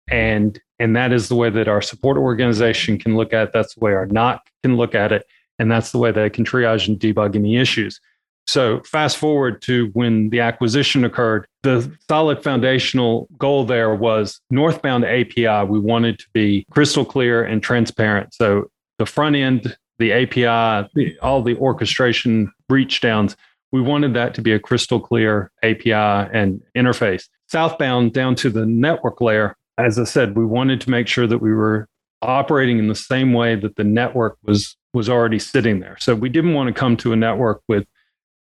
and 0.09 0.61
and 0.79 0.97
that 0.97 1.13
is 1.13 1.29
the 1.29 1.35
way 1.35 1.51
that 1.51 1.69
our 1.69 1.83
support 1.83 2.17
organization 2.17 2.99
can 2.99 3.17
look 3.17 3.33
at 3.33 3.49
it. 3.49 3.53
That's 3.53 3.75
the 3.75 3.81
way 3.81 3.93
our 3.93 4.07
NOC 4.07 4.41
can 4.63 4.77
look 4.77 4.95
at 4.95 5.13
it. 5.13 5.27
And 5.59 5.71
that's 5.71 5.91
the 5.91 5.99
way 5.99 6.13
they 6.13 6.29
can 6.29 6.45
triage 6.45 6.87
and 6.87 7.01
debug 7.01 7.35
any 7.35 7.57
issues. 7.57 7.99
So, 8.47 8.81
fast 8.81 9.17
forward 9.17 9.61
to 9.63 9.91
when 9.93 10.31
the 10.31 10.41
acquisition 10.41 11.05
occurred, 11.05 11.47
the 11.63 11.93
solid 12.09 12.43
foundational 12.43 13.29
goal 13.39 13.65
there 13.65 13.95
was 13.95 14.41
northbound 14.51 15.05
API. 15.05 15.67
We 15.69 15.81
wanted 15.81 16.19
to 16.21 16.27
be 16.33 16.65
crystal 16.71 17.05
clear 17.05 17.45
and 17.45 17.63
transparent. 17.63 18.35
So, 18.35 18.71
the 18.99 19.07
front 19.07 19.37
end, 19.37 19.77
the 19.99 20.13
API, 20.13 20.89
the, 20.95 21.19
all 21.21 21.43
the 21.43 21.57
orchestration 21.57 22.53
reach 22.69 23.01
downs, 23.01 23.37
we 23.73 23.81
wanted 23.81 24.15
that 24.15 24.35
to 24.35 24.43
be 24.43 24.53
a 24.53 24.61
crystal 24.61 25.01
clear 25.01 25.51
API 25.63 25.93
and 25.93 26.63
interface. 26.77 27.25
Southbound 27.49 28.13
down 28.13 28.35
to 28.37 28.51
the 28.51 28.65
network 28.65 29.21
layer, 29.21 29.57
as 29.79 29.99
I 29.99 30.05
said, 30.05 30.37
we 30.37 30.45
wanted 30.45 30.81
to 30.83 30.91
make 30.91 31.09
sure 31.09 31.27
that 31.27 31.39
we 31.39 31.53
were 31.53 31.89
operating 32.23 32.79
in 32.79 32.89
the 32.89 32.95
same 32.95 33.33
way 33.33 33.55
that 33.57 33.77
the 33.77 33.85
network 33.85 34.39
was 34.43 34.77
was 34.95 35.11
already 35.11 35.39
sitting 35.39 35.81
there. 35.81 35.97
So 36.01 36.15
we 36.15 36.31
didn't 36.31 36.55
want 36.55 36.69
to 36.69 36.73
come 36.73 36.97
to 36.99 37.13
a 37.13 37.17
network 37.17 37.61
with 37.69 37.87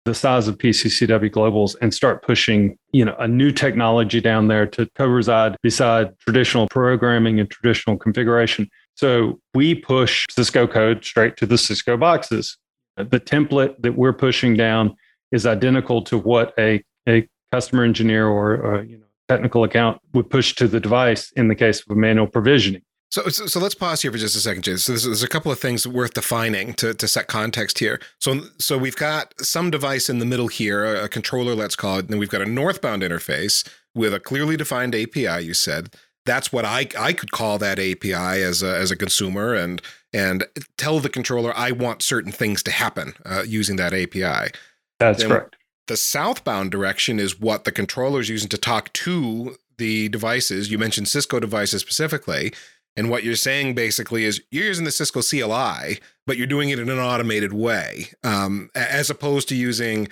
the 0.05 0.13
size 0.13 0.47
of 0.47 0.57
PCCW 0.59 1.31
Globals 1.31 1.75
and 1.81 1.93
start 1.93 2.23
pushing, 2.23 2.77
you 2.91 3.03
know, 3.03 3.15
a 3.17 3.27
new 3.27 3.51
technology 3.51 4.21
down 4.21 4.47
there 4.47 4.67
to 4.67 4.87
co-reside 4.95 5.57
beside 5.63 6.17
traditional 6.19 6.67
programming 6.67 7.39
and 7.39 7.49
traditional 7.49 7.97
configuration. 7.97 8.69
So 8.93 9.39
we 9.55 9.73
push 9.75 10.25
Cisco 10.29 10.67
code 10.67 11.03
straight 11.03 11.37
to 11.37 11.47
the 11.47 11.57
Cisco 11.57 11.97
boxes. 11.97 12.57
The 12.97 13.19
template 13.19 13.81
that 13.81 13.97
we're 13.97 14.13
pushing 14.13 14.55
down 14.55 14.95
is 15.31 15.45
identical 15.45 16.03
to 16.03 16.19
what 16.19 16.53
a, 16.57 16.83
a 17.09 17.27
customer 17.51 17.83
engineer 17.83 18.27
or, 18.27 18.55
or 18.55 18.83
you 18.83 18.97
know 18.97 19.05
technical 19.27 19.63
account 19.63 19.99
would 20.13 20.29
push 20.29 20.53
to 20.55 20.67
the 20.67 20.79
device 20.79 21.31
in 21.31 21.47
the 21.47 21.55
case 21.55 21.81
of 21.81 21.87
a 21.89 21.99
manual 21.99 22.27
provisioning. 22.27 22.83
So, 23.11 23.27
so, 23.29 23.45
so, 23.45 23.59
let's 23.59 23.75
pause 23.75 24.01
here 24.01 24.11
for 24.11 24.17
just 24.17 24.35
a 24.35 24.39
second, 24.39 24.63
Jay. 24.63 24.75
So 24.77 24.91
there's, 24.91 25.03
there's, 25.05 25.23
a 25.23 25.27
couple 25.27 25.51
of 25.51 25.59
things 25.59 25.87
worth 25.87 26.13
defining 26.13 26.73
to, 26.75 26.93
to 26.93 27.07
set 27.07 27.27
context 27.27 27.79
here. 27.79 28.01
So, 28.19 28.41
so 28.59 28.77
we've 28.77 28.95
got 28.95 29.33
some 29.39 29.69
device 29.69 30.09
in 30.09 30.19
the 30.19 30.25
middle 30.25 30.47
here, 30.47 30.83
a, 30.83 31.05
a 31.05 31.07
controller, 31.07 31.55
let's 31.55 31.75
call 31.75 31.99
it, 31.99 32.09
and 32.09 32.19
we've 32.19 32.29
got 32.29 32.41
a 32.41 32.45
northbound 32.45 33.03
interface 33.03 33.67
with 33.93 34.13
a 34.13 34.19
clearly 34.19 34.57
defined 34.57 34.95
API. 34.95 35.45
You 35.45 35.53
said 35.53 35.93
that's 36.25 36.51
what 36.51 36.65
I 36.65 36.87
I 36.99 37.13
could 37.13 37.31
call 37.31 37.57
that 37.59 37.79
API 37.79 38.13
as 38.13 38.63
a, 38.63 38.75
as 38.75 38.91
a 38.91 38.95
consumer 38.95 39.53
and 39.53 39.81
and 40.11 40.45
tell 40.77 40.99
the 40.99 41.09
controller 41.09 41.53
I 41.55 41.71
want 41.71 42.01
certain 42.01 42.31
things 42.31 42.63
to 42.63 42.71
happen 42.71 43.13
uh, 43.25 43.43
using 43.45 43.75
that 43.77 43.93
API. 43.93 44.51
That's 44.99 45.19
then, 45.19 45.29
correct 45.29 45.55
the 45.87 45.97
southbound 45.97 46.71
direction 46.71 47.19
is 47.19 47.39
what 47.39 47.63
the 47.63 47.71
controller 47.71 48.19
is 48.19 48.29
using 48.29 48.49
to 48.49 48.57
talk 48.57 48.91
to 48.93 49.55
the 49.77 50.09
devices. 50.09 50.71
You 50.71 50.77
mentioned 50.77 51.07
Cisco 51.07 51.39
devices 51.39 51.81
specifically. 51.81 52.53
And 52.97 53.09
what 53.09 53.23
you're 53.23 53.35
saying 53.35 53.75
basically 53.75 54.23
is 54.25 54.41
you're 54.51 54.65
using 54.65 54.85
the 54.85 54.91
Cisco 54.91 55.21
CLI, 55.21 55.99
but 56.25 56.37
you're 56.37 56.47
doing 56.47 56.69
it 56.69 56.79
in 56.79 56.89
an 56.89 56.99
automated 56.99 57.53
way, 57.53 58.07
um, 58.23 58.69
as 58.73 59.09
opposed 59.09 59.49
to 59.49 59.55
using 59.55 60.07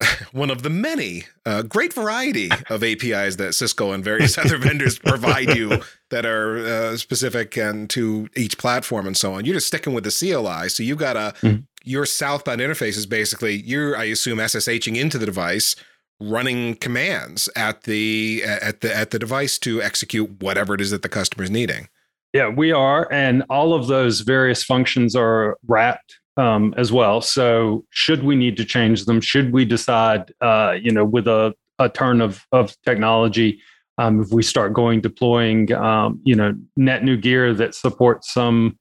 one 0.32 0.50
of 0.50 0.62
the 0.62 0.70
many 0.70 1.24
uh, 1.46 1.62
great 1.62 1.92
variety 1.92 2.50
of 2.68 2.84
APIs 2.84 3.36
that 3.36 3.54
Cisco 3.54 3.92
and 3.92 4.04
various 4.04 4.36
other 4.36 4.58
vendors 4.58 4.98
provide 4.98 5.56
you 5.56 5.80
that 6.10 6.26
are 6.26 6.58
uh, 6.58 6.96
specific 6.96 7.56
and 7.56 7.88
to 7.90 8.28
each 8.36 8.58
platform 8.58 9.06
and 9.06 9.16
so 9.16 9.34
on. 9.34 9.44
You're 9.44 9.54
just 9.54 9.68
sticking 9.68 9.94
with 9.94 10.04
the 10.04 10.10
CLI, 10.10 10.68
so 10.68 10.82
you've 10.82 10.98
got 10.98 11.16
a 11.16 11.34
mm-hmm 11.40 11.62
your 11.84 12.06
southbound 12.06 12.60
interface 12.60 12.96
is 12.96 13.06
basically 13.06 13.56
you're, 13.56 13.96
I 13.96 14.04
assume, 14.04 14.38
SSHing 14.38 14.96
into 14.96 15.18
the 15.18 15.26
device, 15.26 15.76
running 16.20 16.74
commands 16.76 17.48
at 17.54 17.82
the 17.82 18.42
at 18.44 18.80
the 18.80 18.94
at 18.94 19.10
the 19.10 19.18
device 19.18 19.58
to 19.60 19.82
execute 19.82 20.42
whatever 20.42 20.74
it 20.74 20.80
is 20.80 20.90
that 20.90 21.02
the 21.02 21.08
customer 21.08 21.44
is 21.44 21.50
needing. 21.50 21.88
Yeah, 22.34 22.48
we 22.48 22.72
are, 22.72 23.06
and 23.12 23.44
all 23.48 23.74
of 23.74 23.86
those 23.86 24.22
various 24.22 24.64
functions 24.64 25.14
are 25.14 25.56
wrapped 25.68 26.18
um, 26.36 26.74
as 26.76 26.90
well. 26.90 27.20
So, 27.20 27.84
should 27.90 28.24
we 28.24 28.34
need 28.34 28.56
to 28.56 28.64
change 28.64 29.04
them? 29.04 29.20
Should 29.20 29.52
we 29.52 29.64
decide, 29.64 30.32
uh, 30.40 30.74
you 30.82 30.90
know, 30.90 31.04
with 31.04 31.28
a, 31.28 31.54
a 31.78 31.88
turn 31.88 32.20
of 32.20 32.44
of 32.50 32.74
technology, 32.82 33.60
um, 33.98 34.20
if 34.20 34.32
we 34.32 34.42
start 34.42 34.72
going 34.72 35.00
deploying, 35.00 35.72
um, 35.74 36.20
you 36.24 36.34
know, 36.34 36.56
net 36.76 37.04
new 37.04 37.16
gear 37.16 37.54
that 37.54 37.72
supports 37.72 38.34
some 38.34 38.80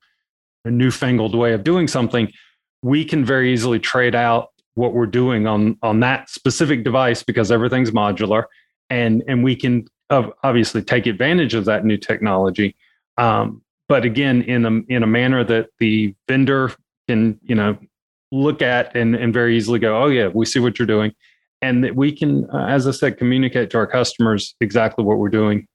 newfangled 0.65 1.35
way 1.35 1.53
of 1.53 1.63
doing 1.63 1.87
something, 1.87 2.31
we 2.81 3.05
can 3.05 3.23
very 3.23 3.53
easily 3.53 3.77
trade 3.77 4.15
out 4.15 4.47
what 4.73 4.95
we're 4.95 5.05
doing 5.05 5.45
on 5.45 5.77
on 5.83 5.99
that 5.99 6.27
specific 6.27 6.83
device 6.83 7.21
because 7.21 7.51
everything's 7.51 7.91
modular, 7.91 8.45
and 8.89 9.23
and 9.27 9.43
we 9.43 9.55
can 9.55 9.85
obviously 10.09 10.81
take 10.81 11.05
advantage 11.05 11.53
of 11.53 11.65
that 11.65 11.85
new 11.85 11.97
technology 11.97 12.75
um, 13.17 13.62
but 13.89 14.06
again, 14.06 14.41
in 14.43 14.65
a 14.65 14.93
in 14.93 15.04
a 15.04 15.08
manner 15.08 15.43
that 15.43 15.69
the 15.80 16.15
vendor 16.28 16.71
can 17.08 17.39
you 17.43 17.56
know 17.56 17.78
look 18.32 18.62
at 18.62 18.95
and 18.95 19.15
and 19.15 19.34
very 19.34 19.56
easily 19.58 19.80
go, 19.80 20.02
oh 20.02 20.08
yeah, 20.08 20.28
we 20.28 20.45
see 20.45 20.60
what 20.60 20.80
you're 20.80 20.86
doing, 20.86 21.12
and 21.62 21.84
that 21.84 21.95
we 21.95 22.12
can, 22.12 22.49
uh, 22.52 22.65
as 22.65 22.88
I 22.88 22.91
said, 22.91 23.17
communicate 23.17 23.69
to 23.71 23.78
our 23.78 23.88
customers 23.88 24.56
exactly 24.62 25.04
what 25.04 25.17
we're 25.17 25.30
doing. 25.30 25.67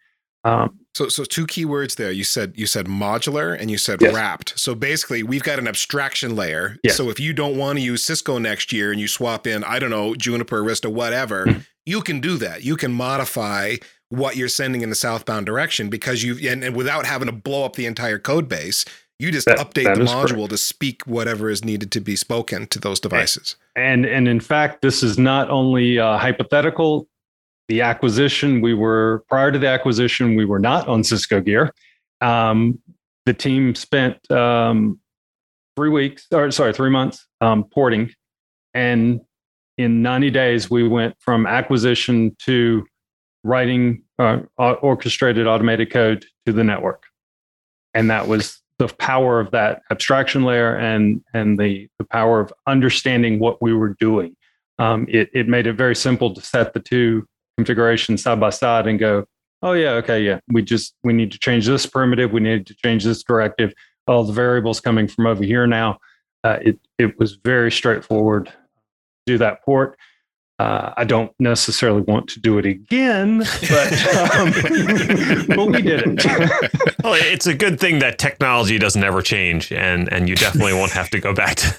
Um, 0.44 0.78
so, 0.94 1.08
so 1.08 1.24
two 1.24 1.46
key 1.46 1.64
words 1.64 1.94
there. 1.94 2.10
You 2.10 2.24
said 2.24 2.54
you 2.56 2.66
said 2.66 2.86
modular 2.86 3.58
and 3.58 3.70
you 3.70 3.78
said 3.78 4.00
yes. 4.00 4.14
wrapped. 4.14 4.58
So 4.58 4.74
basically, 4.74 5.22
we've 5.22 5.42
got 5.42 5.58
an 5.58 5.68
abstraction 5.68 6.34
layer. 6.34 6.76
Yes. 6.82 6.96
So 6.96 7.10
if 7.10 7.20
you 7.20 7.32
don't 7.32 7.56
want 7.56 7.78
to 7.78 7.84
use 7.84 8.02
Cisco 8.02 8.38
next 8.38 8.72
year 8.72 8.90
and 8.90 9.00
you 9.00 9.08
swap 9.08 9.46
in, 9.46 9.62
I 9.64 9.78
don't 9.78 9.90
know, 9.90 10.14
Juniper, 10.14 10.62
Arista, 10.62 10.90
whatever, 10.92 11.46
mm-hmm. 11.46 11.60
you 11.86 12.00
can 12.00 12.20
do 12.20 12.36
that. 12.38 12.64
You 12.64 12.76
can 12.76 12.92
modify 12.92 13.76
what 14.10 14.36
you're 14.36 14.48
sending 14.48 14.82
in 14.82 14.88
the 14.88 14.96
southbound 14.96 15.46
direction 15.46 15.88
because 15.88 16.22
you 16.22 16.48
and, 16.48 16.64
and 16.64 16.74
without 16.74 17.06
having 17.06 17.26
to 17.26 17.32
blow 17.32 17.64
up 17.64 17.76
the 17.76 17.86
entire 17.86 18.18
code 18.18 18.48
base 18.48 18.84
you 19.18 19.32
just 19.32 19.46
that, 19.46 19.58
update 19.58 19.84
that 19.84 19.96
the 19.96 20.04
module 20.04 20.36
correct. 20.36 20.50
to 20.50 20.58
speak 20.58 21.02
whatever 21.02 21.50
is 21.50 21.64
needed 21.64 21.90
to 21.92 22.00
be 22.00 22.14
spoken 22.14 22.66
to 22.68 22.78
those 22.78 23.00
devices. 23.00 23.56
and 23.76 24.06
and 24.06 24.28
in 24.28 24.40
fact 24.40 24.80
this 24.80 25.02
is 25.02 25.18
not 25.18 25.50
only 25.50 25.98
uh, 25.98 26.18
hypothetical. 26.18 27.08
The 27.68 27.82
acquisition 27.82 28.62
we 28.62 28.72
were 28.72 29.24
prior 29.28 29.52
to 29.52 29.58
the 29.58 29.66
acquisition 29.66 30.36
we 30.36 30.46
were 30.46 30.58
not 30.58 30.88
on 30.88 31.04
cisco 31.04 31.40
gear. 31.40 31.74
Um, 32.22 32.78
the 33.26 33.34
team 33.34 33.74
spent 33.74 34.30
um, 34.30 34.98
three 35.76 35.90
weeks 35.90 36.26
or 36.32 36.50
sorry 36.50 36.72
three 36.72 36.88
months 36.88 37.26
um, 37.42 37.64
porting. 37.64 38.10
And 38.72 39.20
in 39.76 40.00
90 40.00 40.30
days 40.30 40.70
we 40.70 40.88
went 40.88 41.14
from 41.20 41.46
acquisition 41.46 42.34
to 42.46 42.86
writing 43.44 44.02
uh, 44.18 44.40
orchestrated 44.58 45.46
automated 45.46 45.90
code 45.90 46.24
to 46.46 46.52
the 46.52 46.64
network. 46.64 47.04
And 47.94 48.10
that 48.10 48.28
was 48.28 48.60
the 48.78 48.88
power 48.88 49.40
of 49.40 49.50
that 49.50 49.82
abstraction 49.90 50.44
layer 50.44 50.76
and, 50.76 51.22
and 51.34 51.58
the, 51.58 51.88
the 51.98 52.04
power 52.04 52.40
of 52.40 52.52
understanding 52.66 53.38
what 53.38 53.60
we 53.60 53.72
were 53.72 53.96
doing. 53.98 54.36
Um, 54.78 55.06
it, 55.08 55.30
it 55.32 55.48
made 55.48 55.66
it 55.66 55.72
very 55.72 55.96
simple 55.96 56.32
to 56.34 56.40
set 56.40 56.72
the 56.72 56.80
two 56.80 57.26
configurations 57.56 58.22
side 58.22 58.38
by 58.38 58.50
side 58.50 58.86
and 58.86 58.98
go, 58.98 59.24
oh 59.62 59.72
yeah, 59.72 59.90
okay, 59.90 60.22
yeah, 60.22 60.38
we 60.48 60.62
just 60.62 60.94
we 61.02 61.12
need 61.12 61.32
to 61.32 61.38
change 61.38 61.66
this 61.66 61.86
primitive, 61.86 62.32
we 62.32 62.40
need 62.40 62.66
to 62.66 62.74
change 62.74 63.04
this 63.04 63.22
directive. 63.22 63.72
All 64.06 64.24
the 64.24 64.32
variables 64.32 64.80
coming 64.80 65.08
from 65.08 65.26
over 65.26 65.44
here 65.44 65.66
now. 65.66 65.98
Uh, 66.44 66.58
it 66.62 66.78
it 66.98 67.18
was 67.18 67.34
very 67.44 67.70
straightforward. 67.70 68.52
Do 69.26 69.38
that 69.38 69.62
port. 69.64 69.98
Uh, 70.58 70.92
I 70.96 71.04
don't 71.04 71.32
necessarily 71.38 72.00
want 72.00 72.28
to 72.30 72.40
do 72.40 72.58
it 72.58 72.66
again, 72.66 73.38
but, 73.38 73.92
um, 74.34 74.50
but 75.46 75.66
we 75.68 75.82
did 75.82 76.02
it. 76.04 76.24
well, 77.04 77.14
it's 77.14 77.46
a 77.46 77.54
good 77.54 77.78
thing 77.78 78.00
that 78.00 78.18
technology 78.18 78.76
doesn't 78.76 79.04
ever 79.04 79.22
change, 79.22 79.70
and 79.70 80.12
and 80.12 80.28
you 80.28 80.34
definitely 80.34 80.72
won't 80.72 80.90
have 80.90 81.10
to 81.10 81.20
go 81.20 81.32
back 81.32 81.56
to. 81.56 81.76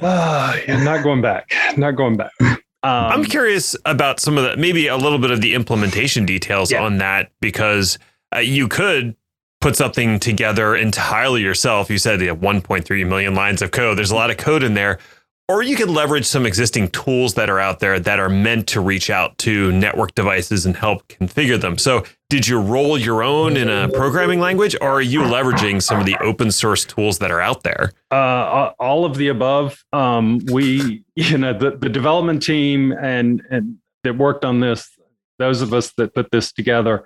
uh, 0.00 0.56
yeah, 0.68 0.84
not 0.84 1.02
going 1.02 1.20
back. 1.20 1.50
Not 1.76 1.92
going 1.92 2.16
back. 2.16 2.30
Um, 2.40 2.60
I'm 2.84 3.24
curious 3.24 3.74
about 3.84 4.20
some 4.20 4.38
of 4.38 4.44
the 4.44 4.56
maybe 4.56 4.86
a 4.86 4.96
little 4.96 5.18
bit 5.18 5.32
of 5.32 5.40
the 5.40 5.54
implementation 5.54 6.24
details 6.24 6.70
yeah. 6.70 6.84
on 6.84 6.98
that 6.98 7.32
because 7.40 7.98
uh, 8.32 8.38
you 8.38 8.68
could 8.68 9.16
put 9.60 9.74
something 9.74 10.20
together 10.20 10.76
entirely 10.76 11.42
yourself. 11.42 11.90
You 11.90 11.98
said 11.98 12.20
you 12.20 12.28
have 12.28 12.38
1.3 12.38 13.08
million 13.08 13.34
lines 13.34 13.60
of 13.60 13.72
code. 13.72 13.98
There's 13.98 14.12
a 14.12 14.14
lot 14.14 14.30
of 14.30 14.36
code 14.36 14.62
in 14.62 14.74
there 14.74 15.00
or 15.48 15.62
you 15.62 15.76
could 15.76 15.88
leverage 15.88 16.26
some 16.26 16.44
existing 16.44 16.88
tools 16.88 17.34
that 17.34 17.48
are 17.48 17.58
out 17.58 17.80
there 17.80 17.98
that 17.98 18.20
are 18.20 18.28
meant 18.28 18.66
to 18.68 18.80
reach 18.80 19.08
out 19.08 19.36
to 19.38 19.72
network 19.72 20.14
devices 20.14 20.66
and 20.66 20.76
help 20.76 21.08
configure 21.08 21.58
them. 21.58 21.78
So, 21.78 22.04
did 22.28 22.46
you 22.46 22.60
roll 22.60 22.98
your 22.98 23.22
own 23.22 23.56
in 23.56 23.70
a 23.70 23.88
programming 23.88 24.40
language, 24.40 24.76
or 24.82 24.90
are 24.90 25.00
you 25.00 25.20
leveraging 25.20 25.82
some 25.82 25.98
of 25.98 26.04
the 26.04 26.16
open 26.22 26.52
source 26.52 26.84
tools 26.84 27.18
that 27.20 27.30
are 27.30 27.40
out 27.40 27.62
there? 27.62 27.92
Uh, 28.10 28.72
all 28.78 29.06
of 29.06 29.16
the 29.16 29.28
above. 29.28 29.82
Um, 29.94 30.40
we, 30.52 31.04
you 31.16 31.38
know, 31.38 31.54
the, 31.54 31.70
the 31.70 31.88
development 31.88 32.42
team 32.42 32.92
and 32.92 33.42
and 33.50 33.78
that 34.04 34.16
worked 34.16 34.44
on 34.44 34.60
this, 34.60 34.90
those 35.38 35.62
of 35.62 35.72
us 35.72 35.92
that 35.92 36.14
put 36.14 36.30
this 36.30 36.52
together, 36.52 37.04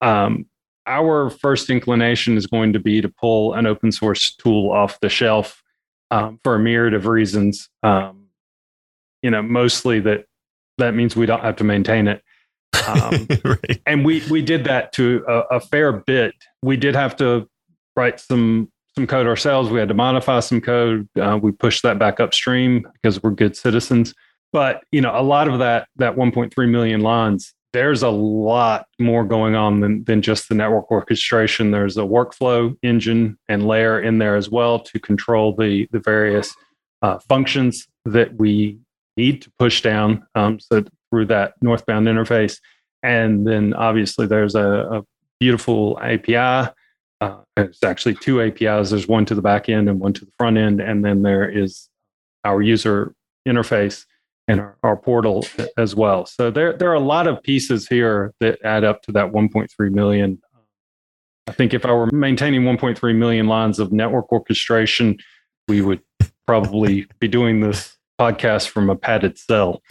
um, 0.00 0.46
our 0.86 1.30
first 1.30 1.70
inclination 1.70 2.36
is 2.36 2.46
going 2.46 2.72
to 2.72 2.78
be 2.78 3.00
to 3.00 3.08
pull 3.08 3.54
an 3.54 3.66
open 3.66 3.90
source 3.90 4.34
tool 4.34 4.70
off 4.70 5.00
the 5.00 5.08
shelf 5.08 5.62
um, 6.10 6.38
for 6.44 6.54
a 6.54 6.58
myriad 6.58 6.94
of 6.94 7.06
reasons. 7.06 7.68
Um, 7.82 8.26
you 9.22 9.30
know, 9.30 9.42
mostly 9.42 10.00
that 10.00 10.26
that 10.78 10.94
means 10.94 11.16
we 11.16 11.26
don't 11.26 11.42
have 11.42 11.56
to 11.56 11.64
maintain 11.64 12.08
it. 12.08 12.22
Um, 12.86 13.26
right. 13.44 13.80
And 13.86 14.04
we 14.04 14.22
we 14.28 14.42
did 14.42 14.64
that 14.64 14.92
to 14.94 15.24
a, 15.28 15.56
a, 15.56 15.60
fair 15.60 15.92
bit. 15.92 16.34
We 16.62 16.76
did 16.76 16.94
have 16.94 17.16
to 17.16 17.48
write 17.96 18.20
some 18.20 18.70
some 18.94 19.06
code 19.06 19.26
ourselves. 19.26 19.70
We 19.70 19.78
had 19.78 19.88
to 19.88 19.94
modify 19.94 20.40
some 20.40 20.60
code. 20.60 21.08
Uh, 21.18 21.38
we 21.40 21.52
pushed 21.52 21.82
that 21.84 21.98
back 21.98 22.20
upstream 22.20 22.86
because 22.94 23.22
we're 23.22 23.30
good 23.30 23.56
citizens. 23.56 24.14
But 24.52 24.82
you 24.92 25.00
know, 25.00 25.18
a 25.18 25.22
lot 25.22 25.48
of 25.48 25.58
that 25.60 25.88
that 25.96 26.16
1.3 26.16 26.68
million 26.68 27.00
lines 27.00 27.53
there's 27.74 28.04
a 28.04 28.08
lot 28.08 28.86
more 29.00 29.24
going 29.24 29.56
on 29.56 29.80
than, 29.80 30.04
than 30.04 30.22
just 30.22 30.48
the 30.48 30.54
network 30.54 30.92
orchestration. 30.92 31.72
There's 31.72 31.96
a 31.96 32.02
workflow 32.02 32.78
engine 32.84 33.36
and 33.48 33.66
layer 33.66 34.00
in 34.00 34.18
there 34.18 34.36
as 34.36 34.48
well 34.48 34.78
to 34.78 35.00
control 35.00 35.56
the, 35.56 35.88
the 35.90 35.98
various 35.98 36.54
uh, 37.02 37.18
functions 37.18 37.88
that 38.04 38.36
we 38.36 38.78
need 39.16 39.42
to 39.42 39.50
push 39.58 39.82
down 39.82 40.24
um, 40.36 40.60
so 40.60 40.84
through 41.10 41.26
that 41.26 41.54
northbound 41.62 42.06
interface. 42.06 42.60
And 43.02 43.44
then 43.44 43.74
obviously 43.74 44.28
there's 44.28 44.54
a, 44.54 44.68
a 44.68 45.02
beautiful 45.40 45.98
API. 46.00 46.70
Uh, 47.20 47.38
it's 47.56 47.82
actually 47.82 48.14
two 48.14 48.40
APIs. 48.40 48.90
There's 48.90 49.08
one 49.08 49.24
to 49.24 49.34
the 49.34 49.42
back 49.42 49.68
end 49.68 49.88
and 49.88 49.98
one 49.98 50.12
to 50.12 50.24
the 50.24 50.32
front 50.38 50.58
end. 50.58 50.80
And 50.80 51.04
then 51.04 51.22
there 51.22 51.50
is 51.50 51.88
our 52.44 52.62
user 52.62 53.16
interface 53.48 54.04
and 54.48 54.60
our, 54.60 54.76
our 54.82 54.96
portal 54.96 55.46
as 55.78 55.94
well. 55.94 56.26
So 56.26 56.50
there, 56.50 56.76
there 56.76 56.90
are 56.90 56.94
a 56.94 57.00
lot 57.00 57.26
of 57.26 57.42
pieces 57.42 57.88
here 57.88 58.34
that 58.40 58.58
add 58.64 58.84
up 58.84 59.02
to 59.02 59.12
that 59.12 59.32
1.3 59.32 59.68
million. 59.90 60.40
I 61.46 61.52
think 61.52 61.74
if 61.74 61.84
I 61.84 61.92
were 61.92 62.10
maintaining 62.12 62.62
1.3 62.62 63.16
million 63.16 63.46
lines 63.46 63.78
of 63.78 63.92
network 63.92 64.32
orchestration, 64.32 65.18
we 65.68 65.80
would 65.80 66.00
probably 66.46 67.06
be 67.20 67.28
doing 67.28 67.60
this 67.60 67.96
podcast 68.20 68.68
from 68.68 68.90
a 68.90 68.96
padded 68.96 69.38
cell. 69.38 69.82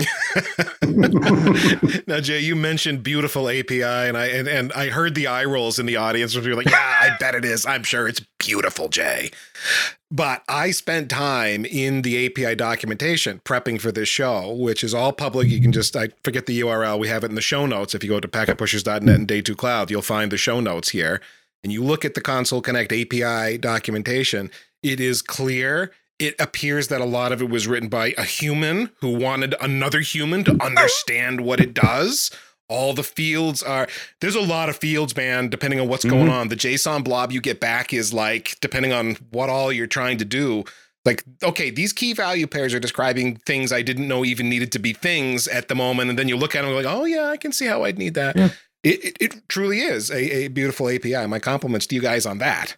now, 2.08 2.20
Jay, 2.20 2.40
you 2.40 2.56
mentioned 2.56 3.04
beautiful 3.04 3.50
API, 3.50 3.84
and 3.84 4.18
I 4.18 4.28
and, 4.28 4.48
and 4.48 4.74
I 4.74 4.90
heard 4.90 5.16
the 5.16 5.28
eye 5.28 5.46
rolls 5.46 5.80
in 5.80 5.86
the 5.86 5.98
audience 5.98 6.36
where 6.36 6.44
you're 6.44 6.56
like, 6.56 6.70
"Yeah, 6.70 6.98
I 7.02 7.16
bet 7.20 7.36
it 7.36 7.46
is. 7.46 7.66
I'm 7.66 7.84
sure 7.84 8.08
it's 8.08 8.22
beautiful, 8.40 8.90
Jay." 8.90 9.32
But 10.14 10.44
I 10.48 10.70
spent 10.70 11.10
time 11.10 11.66
in 11.66 12.04
the 12.04 12.28
API 12.28 12.54
documentation 12.54 13.42
prepping 13.44 13.82
for 13.82 13.92
this 13.92 14.08
show, 14.08 14.54
which 14.54 14.84
is 14.84 14.94
all 14.94 15.12
public. 15.12 15.50
You 15.50 15.60
can 15.60 15.72
just, 15.72 15.96
I 15.96 16.10
forget 16.24 16.46
the 16.46 16.62
URL. 16.62 17.00
We 17.00 17.08
have 17.08 17.24
it 17.24 17.32
in 17.32 17.36
the 17.36 17.42
show 17.42 17.66
notes. 17.66 17.96
If 17.96 18.04
you 18.04 18.12
go 18.12 18.20
to 18.20 18.28
packetpushers.net 18.28 19.16
and 19.16 19.28
day 19.28 19.42
two 19.42 19.56
cloud, 19.56 19.90
you'll 19.90 20.04
find 20.04 20.32
the 20.32 20.38
show 20.38 20.60
notes 20.60 20.90
here. 20.90 21.20
And 21.64 21.74
you 21.74 21.84
look 21.84 22.06
at 22.06 22.14
the 22.14 22.22
Console 22.22 22.62
Connect 22.62 22.92
API 22.92 23.58
documentation, 23.58 24.52
it 24.84 25.00
is 25.00 25.24
clear. 25.24 25.92
It 26.20 26.36
appears 26.40 26.88
that 26.90 27.02
a 27.02 27.06
lot 27.06 27.32
of 27.32 27.42
it 27.42 27.50
was 27.50 27.68
written 27.68 27.90
by 27.90 28.14
a 28.18 28.24
human 28.24 28.92
who 29.02 29.18
wanted 29.18 29.56
another 29.60 30.00
human 30.00 30.44
to 30.46 30.64
understand 30.64 31.42
what 31.42 31.60
it 31.60 31.74
does. 31.74 32.32
All 32.70 32.94
the 32.94 33.04
fields 33.04 33.62
are 33.62 33.88
there's 34.22 34.36
a 34.36 34.42
lot 34.42 34.70
of 34.70 34.78
fields 34.78 35.16
man 35.16 35.50
depending 35.50 35.80
on 35.80 35.88
what's 35.88 36.06
mm-hmm. 36.06 36.18
going 36.18 36.30
on. 36.30 36.48
The 36.48 36.56
json 36.56 37.04
blob 37.04 37.32
you 37.32 37.42
get 37.42 37.60
back 37.60 37.94
is 37.94 38.14
like 38.14 38.58
depending 38.62 38.94
on 38.94 39.16
what 39.32 39.50
all 39.50 39.72
you're 39.72 39.88
trying 39.88 40.18
to 40.20 40.26
do 40.26 40.64
like 41.06 41.24
okay 41.42 41.70
these 41.70 41.94
key 41.94 42.14
value 42.14 42.48
pairs 42.48 42.74
are 42.74 42.80
describing 42.80 43.36
things 43.46 43.72
i 43.72 43.82
didn't 43.82 44.08
know 44.08 44.24
even 44.24 44.50
needed 44.50 44.72
to 44.72 44.80
be 44.80 44.94
things 44.94 45.48
at 45.48 45.68
the 45.68 45.76
moment 45.76 46.10
and 46.10 46.18
then 46.18 46.28
you 46.28 46.38
look 46.38 46.56
at 46.56 46.64
them 46.64 46.74
like 46.74 46.86
oh 46.86 47.06
yeah 47.06 47.26
i 47.26 47.38
can 47.38 47.52
see 47.52 47.66
how 47.66 47.84
i'd 47.84 47.98
need 47.98 48.14
that. 48.14 48.36
Yeah. 48.36 48.50
it, 48.84 49.06
it, 49.06 49.18
it, 49.20 49.50
truly 49.50 49.80
is 49.80 50.10
a, 50.10 50.46
a 50.46 50.48
beautiful 50.48 50.90
api 50.90 51.28
my 51.28 51.40
compliments 51.40 51.88
to 51.88 51.96
you 51.96 52.02
guys 52.02 52.26
on 52.26 52.38
that. 52.40 52.78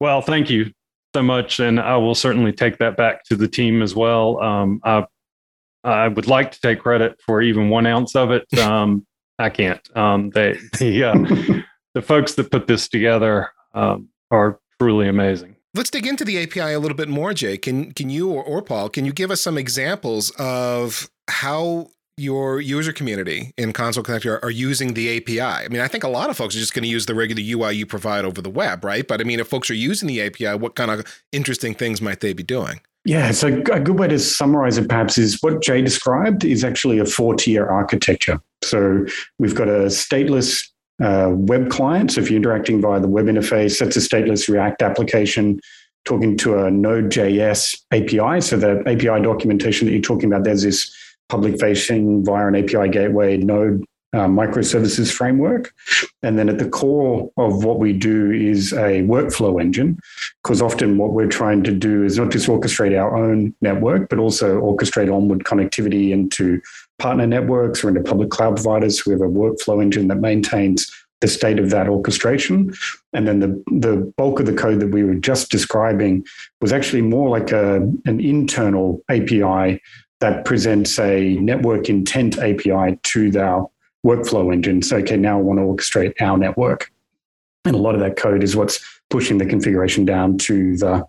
Well 0.00 0.20
thank 0.22 0.50
you 0.50 0.72
so 1.14 1.22
much 1.22 1.60
and 1.60 1.78
i 1.78 1.96
will 1.96 2.14
certainly 2.14 2.52
take 2.52 2.78
that 2.78 2.96
back 2.96 3.24
to 3.24 3.36
the 3.36 3.48
team 3.48 3.82
as 3.82 3.94
well 3.94 4.42
um, 4.42 4.80
i 4.84 5.04
I 5.84 6.08
would 6.08 6.26
like 6.26 6.52
to 6.52 6.60
take 6.60 6.80
credit 6.80 7.20
for 7.24 7.42
even 7.42 7.68
one 7.68 7.86
ounce 7.86 8.14
of 8.14 8.30
it. 8.30 8.46
Um, 8.58 9.06
I 9.38 9.50
can't. 9.50 9.80
Um, 9.96 10.30
they, 10.30 10.52
the, 10.78 11.04
uh, 11.04 11.62
the 11.94 12.02
folks 12.02 12.34
that 12.34 12.50
put 12.50 12.66
this 12.66 12.88
together 12.88 13.50
um, 13.74 14.08
are 14.30 14.60
truly 14.80 15.08
amazing. 15.08 15.56
Let's 15.74 15.90
dig 15.90 16.06
into 16.06 16.24
the 16.24 16.42
API 16.42 16.74
a 16.74 16.78
little 16.78 16.96
bit 16.96 17.08
more, 17.08 17.32
Jay. 17.32 17.56
Can 17.56 17.92
can 17.92 18.10
you 18.10 18.30
or, 18.30 18.44
or 18.44 18.60
Paul, 18.60 18.90
can 18.90 19.06
you 19.06 19.12
give 19.12 19.30
us 19.30 19.40
some 19.40 19.56
examples 19.56 20.30
of 20.38 21.08
how 21.28 21.88
your 22.16 22.60
user 22.60 22.92
community 22.92 23.52
in 23.56 23.72
Console 23.72 24.04
Connect 24.04 24.26
are, 24.26 24.44
are, 24.44 24.50
using 24.50 24.94
the 24.94 25.16
API? 25.16 25.40
I 25.40 25.68
mean, 25.68 25.80
I 25.80 25.88
think 25.88 26.04
a 26.04 26.08
lot 26.08 26.30
of 26.30 26.36
folks 26.36 26.54
are 26.54 26.58
just 26.58 26.74
going 26.74 26.82
to 26.82 26.88
use 26.88 27.06
the 27.06 27.14
regular 27.14 27.42
UI 27.42 27.74
you 27.74 27.86
provide 27.86 28.24
over 28.24 28.42
the 28.42 28.50
web, 28.50 28.84
right? 28.84 29.06
But 29.06 29.20
I 29.20 29.24
mean, 29.24 29.40
if 29.40 29.48
folks 29.48 29.70
are 29.70 29.74
using 29.74 30.08
the 30.08 30.20
API, 30.20 30.54
what 30.56 30.74
kind 30.74 30.90
of 30.90 31.22
interesting 31.32 31.74
things 31.74 32.02
might 32.02 32.20
they 32.20 32.32
be 32.32 32.42
doing? 32.42 32.80
Yeah, 33.04 33.32
so 33.32 33.48
a 33.48 33.80
good 33.80 33.98
way 33.98 34.08
to 34.08 34.18
summarize 34.18 34.78
it 34.78 34.88
perhaps 34.88 35.18
is 35.18 35.42
what 35.42 35.60
Jay 35.60 35.82
described 35.82 36.44
is 36.44 36.62
actually 36.62 36.98
a 37.00 37.04
four 37.04 37.34
tier 37.34 37.66
architecture. 37.66 38.40
So 38.62 39.04
we've 39.38 39.56
got 39.56 39.68
a 39.68 39.86
stateless 39.86 40.68
uh, 41.02 41.30
web 41.32 41.68
client. 41.68 42.12
So 42.12 42.20
if 42.20 42.30
you're 42.30 42.36
interacting 42.36 42.80
via 42.80 43.00
the 43.00 43.08
web 43.08 43.26
interface, 43.26 43.78
that's 43.78 43.96
a 43.96 44.00
stateless 44.00 44.48
React 44.48 44.82
application 44.82 45.60
talking 46.04 46.36
to 46.36 46.58
a 46.58 46.70
Node.js 46.70 47.76
API. 47.90 48.40
So 48.40 48.56
the 48.56 48.80
API 48.86 49.22
documentation 49.22 49.86
that 49.86 49.92
you're 49.92 50.02
talking 50.02 50.32
about, 50.32 50.44
there's 50.44 50.62
this 50.62 50.94
public 51.28 51.58
facing 51.58 52.24
via 52.24 52.46
an 52.46 52.56
API 52.56 52.88
gateway 52.88 53.36
Node 53.36 53.84
uh, 54.14 54.26
microservices 54.26 55.10
framework. 55.10 55.72
And 56.22 56.38
then 56.38 56.48
at 56.48 56.58
the 56.58 56.68
core 56.68 57.30
of 57.38 57.64
what 57.64 57.78
we 57.78 57.92
do 57.92 58.30
is 58.30 58.72
a 58.72 59.02
workflow 59.02 59.60
engine, 59.60 59.98
because 60.42 60.60
often 60.60 60.98
what 60.98 61.12
we're 61.12 61.28
trying 61.28 61.62
to 61.64 61.72
do 61.72 62.04
is 62.04 62.18
not 62.18 62.30
just 62.30 62.46
orchestrate 62.46 62.98
our 62.98 63.16
own 63.16 63.54
network, 63.62 64.08
but 64.10 64.18
also 64.18 64.60
orchestrate 64.60 65.12
onward 65.12 65.44
connectivity 65.44 66.10
into 66.10 66.60
partner 66.98 67.26
networks 67.26 67.82
or 67.82 67.88
into 67.88 68.02
public 68.02 68.30
cloud 68.30 68.56
providers. 68.56 69.06
We 69.06 69.12
have 69.12 69.22
a 69.22 69.28
workflow 69.28 69.82
engine 69.82 70.08
that 70.08 70.20
maintains 70.20 70.90
the 71.22 71.28
state 71.28 71.58
of 71.58 71.70
that 71.70 71.88
orchestration. 71.88 72.74
And 73.12 73.26
then 73.26 73.40
the, 73.40 73.64
the 73.70 74.12
bulk 74.16 74.40
of 74.40 74.46
the 74.46 74.52
code 74.52 74.80
that 74.80 74.88
we 74.88 75.04
were 75.04 75.14
just 75.14 75.50
describing 75.50 76.26
was 76.60 76.72
actually 76.72 77.02
more 77.02 77.30
like 77.30 77.52
a, 77.52 77.76
an 78.04 78.20
internal 78.20 79.00
API 79.08 79.80
that 80.22 80.44
presents 80.44 80.98
a 81.00 81.34
network 81.34 81.88
intent 81.88 82.38
API 82.38 82.96
to 83.02 83.38
our 83.38 83.68
workflow 84.06 84.52
engine. 84.52 84.80
So, 84.80 84.98
okay, 84.98 85.16
now 85.16 85.38
I 85.38 85.42
want 85.42 85.58
to 85.58 85.64
orchestrate 85.64 86.14
our 86.20 86.38
network. 86.38 86.90
And 87.64 87.74
a 87.74 87.78
lot 87.78 87.94
of 87.94 88.00
that 88.00 88.16
code 88.16 88.42
is 88.42 88.56
what's 88.56 88.80
pushing 89.10 89.38
the 89.38 89.46
configuration 89.46 90.04
down 90.04 90.38
to 90.38 90.76
the 90.76 91.04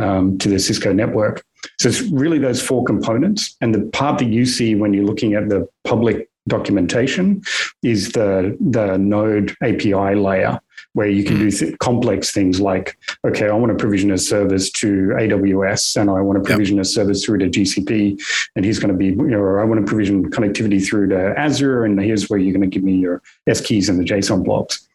um, 0.00 0.36
to 0.38 0.48
the 0.48 0.58
Cisco 0.58 0.92
network. 0.92 1.42
So 1.78 1.88
it's 1.88 2.02
really 2.02 2.38
those 2.38 2.60
four 2.60 2.84
components. 2.84 3.56
And 3.60 3.74
the 3.74 3.82
part 3.92 4.18
that 4.18 4.28
you 4.28 4.44
see 4.44 4.74
when 4.74 4.92
you're 4.92 5.06
looking 5.06 5.34
at 5.34 5.48
the 5.48 5.66
public 5.84 6.28
documentation 6.48 7.42
is 7.82 8.12
the 8.12 8.56
the 8.60 8.96
node 8.98 9.56
API 9.62 10.14
layer 10.14 10.60
where 10.92 11.08
you 11.08 11.24
can 11.24 11.38
do 11.38 11.50
hmm. 11.50 11.56
th- 11.56 11.78
complex 11.78 12.32
things 12.32 12.60
like 12.60 12.96
okay 13.24 13.48
I 13.48 13.52
want 13.52 13.76
to 13.76 13.78
provision 13.78 14.10
a 14.10 14.18
service 14.18 14.70
to 14.72 14.86
AWS 15.18 16.00
and 16.00 16.10
I 16.10 16.20
want 16.20 16.42
to 16.42 16.44
provision 16.44 16.76
yep. 16.76 16.84
a 16.84 16.88
service 16.88 17.24
through 17.24 17.38
to 17.38 17.48
GCP 17.48 18.20
and 18.56 18.64
he's 18.64 18.78
going 18.78 18.92
to 18.92 18.98
be 18.98 19.06
you 19.06 19.30
know 19.30 19.56
I 19.56 19.64
want 19.64 19.80
to 19.80 19.86
provision 19.86 20.30
connectivity 20.30 20.84
through 20.84 21.08
to 21.08 21.38
Azure 21.38 21.84
and 21.84 22.00
here's 22.00 22.28
where 22.28 22.38
you're 22.38 22.52
going 22.52 22.68
to 22.68 22.74
give 22.74 22.84
me 22.84 22.96
your 22.96 23.22
S 23.46 23.60
keys 23.60 23.88
and 23.88 23.98
the 23.98 24.04
JSON 24.04 24.44
blocks 24.44 24.86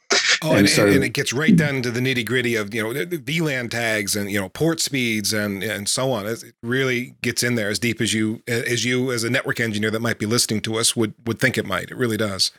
Oh, 0.43 0.49
and, 0.49 0.59
and, 0.59 0.69
so, 0.69 0.87
and, 0.87 1.03
it 1.03 1.09
gets 1.09 1.33
right 1.33 1.55
down 1.55 1.83
to 1.83 1.91
the 1.91 1.99
nitty 1.99 2.25
gritty 2.25 2.55
of 2.55 2.73
you 2.73 2.81
know 2.81 3.05
VLAN 3.05 3.69
tags 3.69 4.15
and 4.15 4.31
you 4.31 4.39
know 4.39 4.49
port 4.49 4.79
speeds 4.79 5.33
and 5.33 5.63
and 5.63 5.87
so 5.87 6.11
on. 6.11 6.25
It 6.25 6.43
really 6.63 7.15
gets 7.21 7.43
in 7.43 7.55
there 7.55 7.69
as 7.69 7.77
deep 7.77 8.01
as 8.01 8.13
you 8.13 8.41
as 8.47 8.83
you 8.83 9.11
as 9.11 9.23
a 9.23 9.29
network 9.29 9.59
engineer 9.59 9.91
that 9.91 10.01
might 10.01 10.17
be 10.17 10.25
listening 10.25 10.61
to 10.61 10.77
us 10.77 10.95
would 10.95 11.13
would 11.25 11.39
think 11.39 11.57
it 11.57 11.65
might. 11.65 11.91
It 11.91 11.97
really 11.97 12.17
does. 12.17 12.51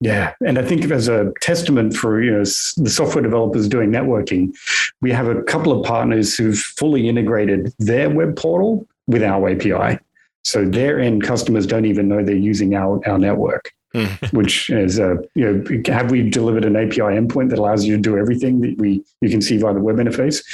Yeah, 0.00 0.34
and 0.44 0.58
I 0.58 0.62
think 0.64 0.90
as 0.90 1.08
a 1.08 1.32
testament 1.40 1.94
for 1.94 2.22
you 2.22 2.32
know 2.32 2.40
the 2.40 2.90
software 2.90 3.22
developers 3.22 3.68
doing 3.68 3.90
networking, 3.90 4.52
we 5.00 5.10
have 5.12 5.28
a 5.28 5.42
couple 5.42 5.72
of 5.72 5.86
partners 5.86 6.36
who've 6.36 6.58
fully 6.58 7.08
integrated 7.08 7.72
their 7.78 8.10
web 8.10 8.36
portal 8.36 8.86
with 9.06 9.22
our 9.22 9.48
API. 9.48 9.98
So 10.42 10.64
their 10.64 11.00
end 11.00 11.22
customers 11.22 11.66
don't 11.66 11.86
even 11.86 12.08
know 12.08 12.22
they're 12.22 12.34
using 12.34 12.74
our, 12.74 13.00
our 13.08 13.18
network. 13.18 13.72
Hmm. 13.94 14.06
which 14.32 14.70
is 14.70 14.98
a 14.98 15.18
you 15.36 15.44
know 15.44 15.82
have 15.86 16.10
we 16.10 16.28
delivered 16.28 16.64
an 16.64 16.74
API 16.74 16.98
endpoint 16.98 17.50
that 17.50 17.60
allows 17.60 17.84
you 17.84 17.94
to 17.94 18.02
do 18.02 18.18
everything 18.18 18.60
that 18.62 18.76
we 18.76 19.04
you 19.20 19.30
can 19.30 19.40
see 19.40 19.56
via 19.56 19.72
the 19.72 19.80
web 19.80 19.96
interface? 19.96 20.44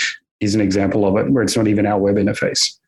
Is 0.41 0.55
an 0.55 0.61
example 0.61 1.07
of 1.07 1.17
it 1.17 1.31
where 1.31 1.43
it's 1.43 1.57
not 1.57 1.67
even 1.67 1.87
our 1.87 1.99
web 1.99 2.17
interface. 2.17 2.79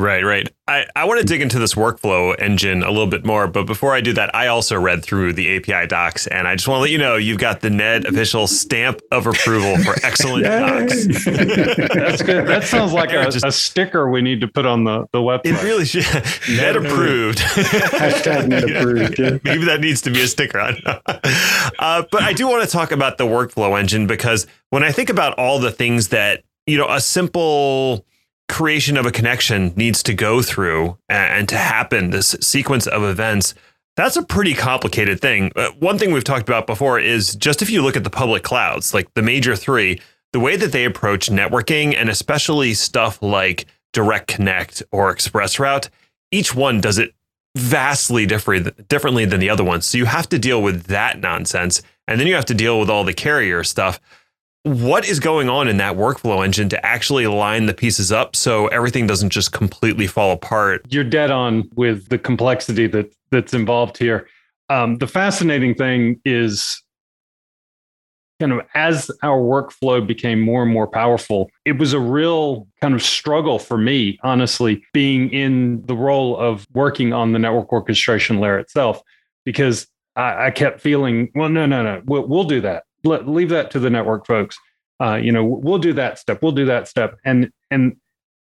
Right, 0.00 0.22
right. 0.22 0.48
I, 0.68 0.86
I 0.94 1.06
want 1.06 1.20
to 1.20 1.26
dig 1.26 1.40
into 1.40 1.58
this 1.58 1.74
workflow 1.74 2.32
engine 2.38 2.84
a 2.84 2.90
little 2.90 3.08
bit 3.08 3.26
more, 3.26 3.48
but 3.48 3.64
before 3.64 3.94
I 3.94 4.00
do 4.00 4.12
that, 4.12 4.32
I 4.32 4.46
also 4.46 4.78
read 4.78 5.02
through 5.02 5.32
the 5.32 5.56
API 5.56 5.88
docs, 5.88 6.28
and 6.28 6.46
I 6.46 6.54
just 6.54 6.68
want 6.68 6.78
to 6.78 6.82
let 6.82 6.90
you 6.90 6.98
know 6.98 7.16
you've 7.16 7.40
got 7.40 7.62
the 7.62 7.70
Ned 7.70 8.04
official 8.04 8.46
stamp 8.46 9.00
of 9.10 9.26
approval 9.26 9.76
for 9.78 9.96
excellent 10.04 10.44
docs. 10.44 11.04
That's 11.24 12.22
good. 12.22 12.46
That 12.46 12.62
sounds 12.62 12.92
like 12.92 13.10
a, 13.10 13.28
just, 13.28 13.44
a, 13.44 13.50
sticker 13.50 14.08
we 14.08 14.22
need 14.22 14.40
to 14.40 14.46
put 14.46 14.66
on 14.66 14.84
the, 14.84 15.08
the 15.10 15.18
website. 15.18 15.46
It 15.46 15.62
really 15.64 15.84
should. 15.84 16.04
Ned, 16.56 16.76
approved. 16.76 17.38
Hashtag 17.38 18.46
Ned 18.46 18.70
approved. 18.70 19.18
Yeah. 19.18 19.38
Maybe 19.42 19.64
that 19.64 19.80
needs 19.80 20.00
to 20.02 20.10
be 20.10 20.20
a 20.20 20.28
sticker. 20.28 20.60
uh, 20.60 22.04
but 22.12 22.22
I 22.22 22.32
do 22.34 22.46
want 22.46 22.62
to 22.62 22.70
talk 22.70 22.92
about 22.92 23.18
the 23.18 23.24
workflow 23.24 23.76
engine 23.76 24.06
because 24.06 24.46
when 24.70 24.84
I 24.84 24.92
think 24.92 25.10
about 25.10 25.36
all 25.38 25.58
the 25.58 25.72
things 25.72 26.08
that, 26.08 26.44
you 26.68 26.78
know, 26.78 26.88
a 26.88 27.00
simple– 27.00 28.04
creation 28.48 28.96
of 28.96 29.06
a 29.06 29.10
connection 29.10 29.72
needs 29.76 30.02
to 30.04 30.14
go 30.14 30.42
through 30.42 30.98
and 31.08 31.48
to 31.48 31.56
happen, 31.56 32.10
this 32.10 32.36
sequence 32.40 32.86
of 32.86 33.02
events, 33.02 33.54
that's 33.96 34.16
a 34.16 34.22
pretty 34.22 34.54
complicated 34.54 35.20
thing. 35.20 35.52
Uh, 35.56 35.70
one 35.78 35.98
thing 35.98 36.12
we've 36.12 36.24
talked 36.24 36.48
about 36.48 36.66
before 36.66 36.98
is 36.98 37.34
just 37.34 37.62
if 37.62 37.70
you 37.70 37.82
look 37.82 37.96
at 37.96 38.04
the 38.04 38.10
public 38.10 38.42
clouds, 38.42 38.94
like 38.94 39.12
the 39.14 39.22
major 39.22 39.56
three, 39.56 40.00
the 40.32 40.40
way 40.40 40.56
that 40.56 40.72
they 40.72 40.84
approach 40.84 41.30
networking 41.30 41.94
and 41.96 42.08
especially 42.08 42.74
stuff 42.74 43.22
like 43.22 43.66
Direct 43.92 44.28
Connect 44.28 44.82
or 44.92 45.14
ExpressRoute, 45.14 45.88
each 46.30 46.54
one 46.54 46.80
does 46.80 46.98
it 46.98 47.14
vastly 47.56 48.24
different, 48.24 48.86
differently 48.88 49.24
than 49.24 49.40
the 49.40 49.50
other 49.50 49.64
ones. 49.64 49.86
So 49.86 49.98
you 49.98 50.04
have 50.04 50.28
to 50.28 50.38
deal 50.38 50.62
with 50.62 50.84
that 50.84 51.18
nonsense. 51.18 51.82
And 52.06 52.20
then 52.20 52.26
you 52.26 52.34
have 52.34 52.44
to 52.46 52.54
deal 52.54 52.78
with 52.78 52.88
all 52.88 53.04
the 53.04 53.14
carrier 53.14 53.64
stuff 53.64 54.00
what 54.68 55.08
is 55.08 55.18
going 55.18 55.48
on 55.48 55.66
in 55.66 55.78
that 55.78 55.96
workflow 55.96 56.44
engine 56.44 56.68
to 56.68 56.86
actually 56.86 57.26
line 57.26 57.66
the 57.66 57.74
pieces 57.74 58.12
up 58.12 58.36
so 58.36 58.66
everything 58.68 59.06
doesn't 59.06 59.30
just 59.30 59.52
completely 59.52 60.06
fall 60.06 60.32
apart? 60.32 60.82
You're 60.90 61.04
dead 61.04 61.30
on 61.30 61.68
with 61.74 62.08
the 62.08 62.18
complexity 62.18 62.86
that 62.88 63.12
that's 63.30 63.54
involved 63.54 63.96
here. 63.96 64.28
Um, 64.68 64.98
the 64.98 65.06
fascinating 65.06 65.74
thing 65.74 66.20
is 66.24 66.82
kind 68.40 68.52
of 68.52 68.60
as 68.74 69.10
our 69.22 69.38
workflow 69.38 70.06
became 70.06 70.40
more 70.40 70.62
and 70.62 70.72
more 70.72 70.86
powerful, 70.86 71.50
it 71.64 71.78
was 71.78 71.92
a 71.92 71.98
real 71.98 72.68
kind 72.80 72.94
of 72.94 73.02
struggle 73.02 73.58
for 73.58 73.78
me, 73.78 74.18
honestly, 74.22 74.84
being 74.92 75.30
in 75.30 75.84
the 75.86 75.96
role 75.96 76.36
of 76.36 76.66
working 76.72 77.12
on 77.12 77.32
the 77.32 77.38
network 77.38 77.72
orchestration 77.72 78.38
layer 78.38 78.58
itself, 78.58 79.02
because 79.44 79.88
I, 80.14 80.46
I 80.46 80.50
kept 80.50 80.80
feeling, 80.80 81.30
well, 81.34 81.48
no, 81.48 81.66
no, 81.66 81.82
no, 81.82 82.02
we'll, 82.04 82.26
we'll 82.26 82.44
do 82.44 82.60
that 82.60 82.84
let, 83.04 83.28
leave 83.28 83.50
that 83.50 83.70
to 83.72 83.78
the 83.78 83.90
network 83.90 84.26
folks. 84.26 84.58
Uh, 85.00 85.14
you 85.14 85.30
know, 85.30 85.44
we'll 85.44 85.78
do 85.78 85.92
that 85.92 86.18
step. 86.18 86.42
We'll 86.42 86.52
do 86.52 86.66
that 86.66 86.88
step. 86.88 87.16
And 87.24 87.50
and 87.70 87.96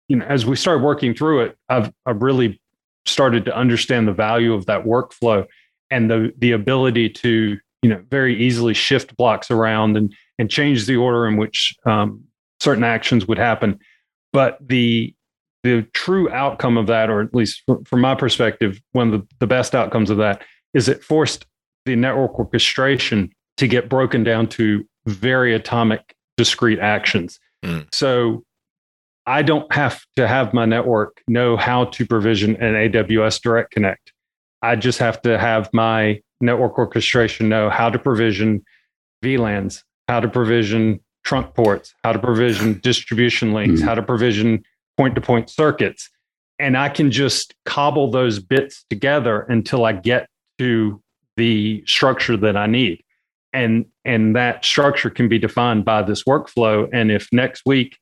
you 0.08 0.18
know, 0.18 0.26
as 0.26 0.46
we 0.46 0.56
start 0.56 0.82
working 0.82 1.14
through 1.14 1.42
it, 1.42 1.58
I've 1.70 1.92
I've 2.06 2.22
really 2.22 2.62
started 3.06 3.46
to 3.46 3.56
understand 3.56 4.08
the 4.08 4.14
value 4.14 4.54
of 4.54 4.66
that 4.66 4.86
workflow 4.86 5.46
and 5.92 6.10
the 6.10 6.34
the 6.38 6.52
ability 6.52 7.10
to 7.10 7.58
you 7.82 7.90
know 7.90 8.02
very 8.10 8.42
easily 8.42 8.74
shift 8.74 9.16
blocks 9.18 9.52
around 9.52 9.98
and 9.98 10.14
and 10.40 10.50
change 10.50 10.86
the 10.86 10.96
order 10.96 11.28
in 11.28 11.38
which 11.38 11.76
um, 11.86 12.24
certain 12.60 12.84
actions 12.84 13.28
would 13.28 13.38
happen. 13.38 13.80
But 14.32 14.58
the 14.66 15.14
the 15.64 15.82
true 15.94 16.30
outcome 16.32 16.78
of 16.78 16.88
that, 16.88 17.10
or 17.10 17.22
at 17.22 17.34
least 17.34 17.64
from 17.86 18.02
my 18.02 18.16
perspective, 18.16 18.80
one 18.94 19.14
of 19.14 19.20
the, 19.20 19.28
the 19.40 19.48
best 19.48 19.76
outcomes 19.76 20.10
of 20.10 20.18
that 20.18 20.44
is 20.74 20.88
it 20.88 21.04
forced 21.04 21.46
the 21.86 21.96
network 21.96 22.38
orchestration 22.38 23.32
to 23.58 23.68
get 23.68 23.90
broken 23.90 24.24
down 24.24 24.48
to 24.48 24.86
very 25.06 25.54
atomic, 25.54 26.16
discrete 26.38 26.80
actions. 26.80 27.40
Mm. 27.64 27.88
So 27.94 28.44
I 29.26 29.42
don't 29.42 29.72
have 29.74 30.06
to 30.16 30.28
have 30.28 30.54
my 30.54 30.66
network 30.66 31.22
know 31.28 31.58
how 31.58 31.86
to 31.86 32.06
provision 32.06 32.56
an 32.58 32.74
AWS 32.76 33.42
Direct 33.42 33.72
Connect. 33.72 34.14
I 34.62 34.76
just 34.76 35.00
have 35.00 35.22
to 35.24 35.38
have 35.38 35.70
my 35.74 36.22
network 36.40 36.78
orchestration 36.78 37.50
know 37.50 37.70
how 37.70 37.90
to 37.90 38.00
provision 38.00 38.64
VLANs, 39.24 39.84
how 40.08 40.20
to 40.20 40.28
provision 40.28 41.00
trunk 41.24 41.54
ports, 41.56 41.94
how 42.04 42.14
to 42.14 42.20
provision 42.20 42.80
distribution 42.80 43.54
links, 43.54 43.82
mm. 43.82 43.86
how 43.86 43.96
to 43.96 44.04
provision 44.04 44.64
point 44.98 45.16
to 45.16 45.22
point 45.22 45.50
circuits. 45.50 46.10
And 46.60 46.78
I 46.78 46.90
can 46.90 47.12
just 47.12 47.54
cobble 47.66 48.10
those 48.10 48.40
bits 48.40 48.86
together 48.90 49.42
until 49.42 49.86
I 49.86 49.94
get 49.94 50.28
to 50.58 51.02
the 51.36 51.84
structure 51.86 52.38
that 52.38 52.58
I 52.58 52.66
need 52.66 53.04
and 53.58 53.86
and 54.06 54.36
that 54.36 54.64
structure 54.64 55.10
can 55.10 55.28
be 55.28 55.40
defined 55.40 55.84
by 55.84 56.02
this 56.02 56.24
workflow 56.24 56.88
and 56.94 57.12
if 57.12 57.28
next 57.32 57.64
week 57.66 57.98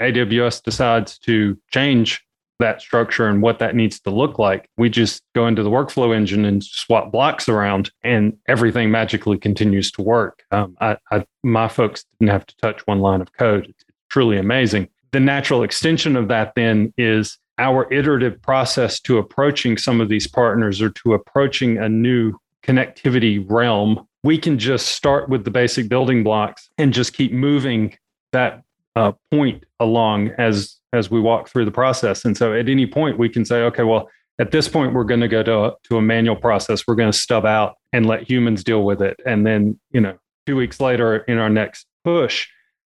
aws 0.00 0.62
decides 0.62 1.18
to 1.18 1.58
change 1.70 2.24
that 2.60 2.80
structure 2.80 3.26
and 3.26 3.42
what 3.42 3.58
that 3.58 3.74
needs 3.74 3.98
to 4.00 4.10
look 4.10 4.38
like. 4.38 4.68
We 4.76 4.88
just 4.90 5.22
go 5.34 5.46
into 5.46 5.62
the 5.62 5.70
workflow 5.70 6.14
engine 6.14 6.44
and 6.44 6.62
swap 6.62 7.10
blocks 7.10 7.48
around, 7.48 7.90
and 8.04 8.36
everything 8.46 8.90
magically 8.90 9.38
continues 9.38 9.90
to 9.92 10.02
work. 10.02 10.44
Um, 10.50 10.76
I, 10.80 10.98
I, 11.10 11.24
my 11.42 11.68
folks 11.68 12.04
didn't 12.18 12.32
have 12.32 12.46
to 12.46 12.56
touch 12.58 12.86
one 12.86 13.00
line 13.00 13.22
of 13.22 13.32
code. 13.32 13.66
It's 13.66 13.84
truly 14.10 14.38
amazing. 14.38 14.88
The 15.12 15.20
natural 15.20 15.62
extension 15.62 16.16
of 16.16 16.28
that 16.28 16.52
then 16.54 16.92
is 16.96 17.38
our 17.58 17.92
iterative 17.92 18.40
process 18.40 19.00
to 19.00 19.18
approaching 19.18 19.76
some 19.76 20.00
of 20.00 20.08
these 20.08 20.26
partners 20.26 20.80
or 20.80 20.90
to 20.90 21.14
approaching 21.14 21.78
a 21.78 21.88
new 21.88 22.34
connectivity 22.62 23.44
realm. 23.48 24.06
We 24.22 24.38
can 24.38 24.58
just 24.58 24.88
start 24.88 25.28
with 25.28 25.44
the 25.44 25.50
basic 25.50 25.88
building 25.88 26.22
blocks 26.22 26.68
and 26.78 26.92
just 26.92 27.12
keep 27.12 27.32
moving 27.32 27.96
that 28.32 28.62
uh, 28.96 29.12
point 29.30 29.64
along 29.78 30.30
as 30.38 30.76
as 30.92 31.10
we 31.10 31.20
walk 31.20 31.48
through 31.48 31.64
the 31.64 31.70
process. 31.70 32.24
And 32.24 32.36
so 32.36 32.52
at 32.52 32.68
any 32.68 32.86
point 32.86 33.18
we 33.18 33.28
can 33.28 33.44
say, 33.44 33.62
okay, 33.62 33.84
well, 33.84 34.08
at 34.40 34.50
this 34.50 34.68
point 34.68 34.92
we're 34.92 35.04
going 35.04 35.20
to 35.20 35.28
go 35.28 35.42
to, 35.42 35.76
to 35.84 35.96
a 35.96 36.02
manual 36.02 36.34
process. 36.34 36.86
We're 36.86 36.96
going 36.96 37.12
to 37.12 37.16
stub 37.16 37.46
out 37.46 37.76
and 37.92 38.06
let 38.06 38.28
humans 38.28 38.64
deal 38.64 38.82
with 38.82 39.00
it. 39.00 39.16
And 39.24 39.46
then, 39.46 39.78
you 39.92 40.00
know, 40.00 40.18
two 40.46 40.56
weeks 40.56 40.80
later 40.80 41.18
in 41.18 41.38
our 41.38 41.48
next 41.48 41.86
push, 42.02 42.48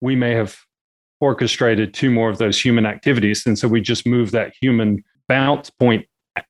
we 0.00 0.14
may 0.14 0.34
have 0.34 0.56
orchestrated 1.20 1.92
two 1.92 2.10
more 2.10 2.30
of 2.30 2.38
those 2.38 2.62
human 2.62 2.86
activities. 2.86 3.44
And 3.44 3.58
so 3.58 3.66
we 3.68 3.80
just 3.80 4.06
move 4.06 4.30
that 4.30 4.52
human 4.60 5.02
bounce 5.28 5.68
point 5.70 6.06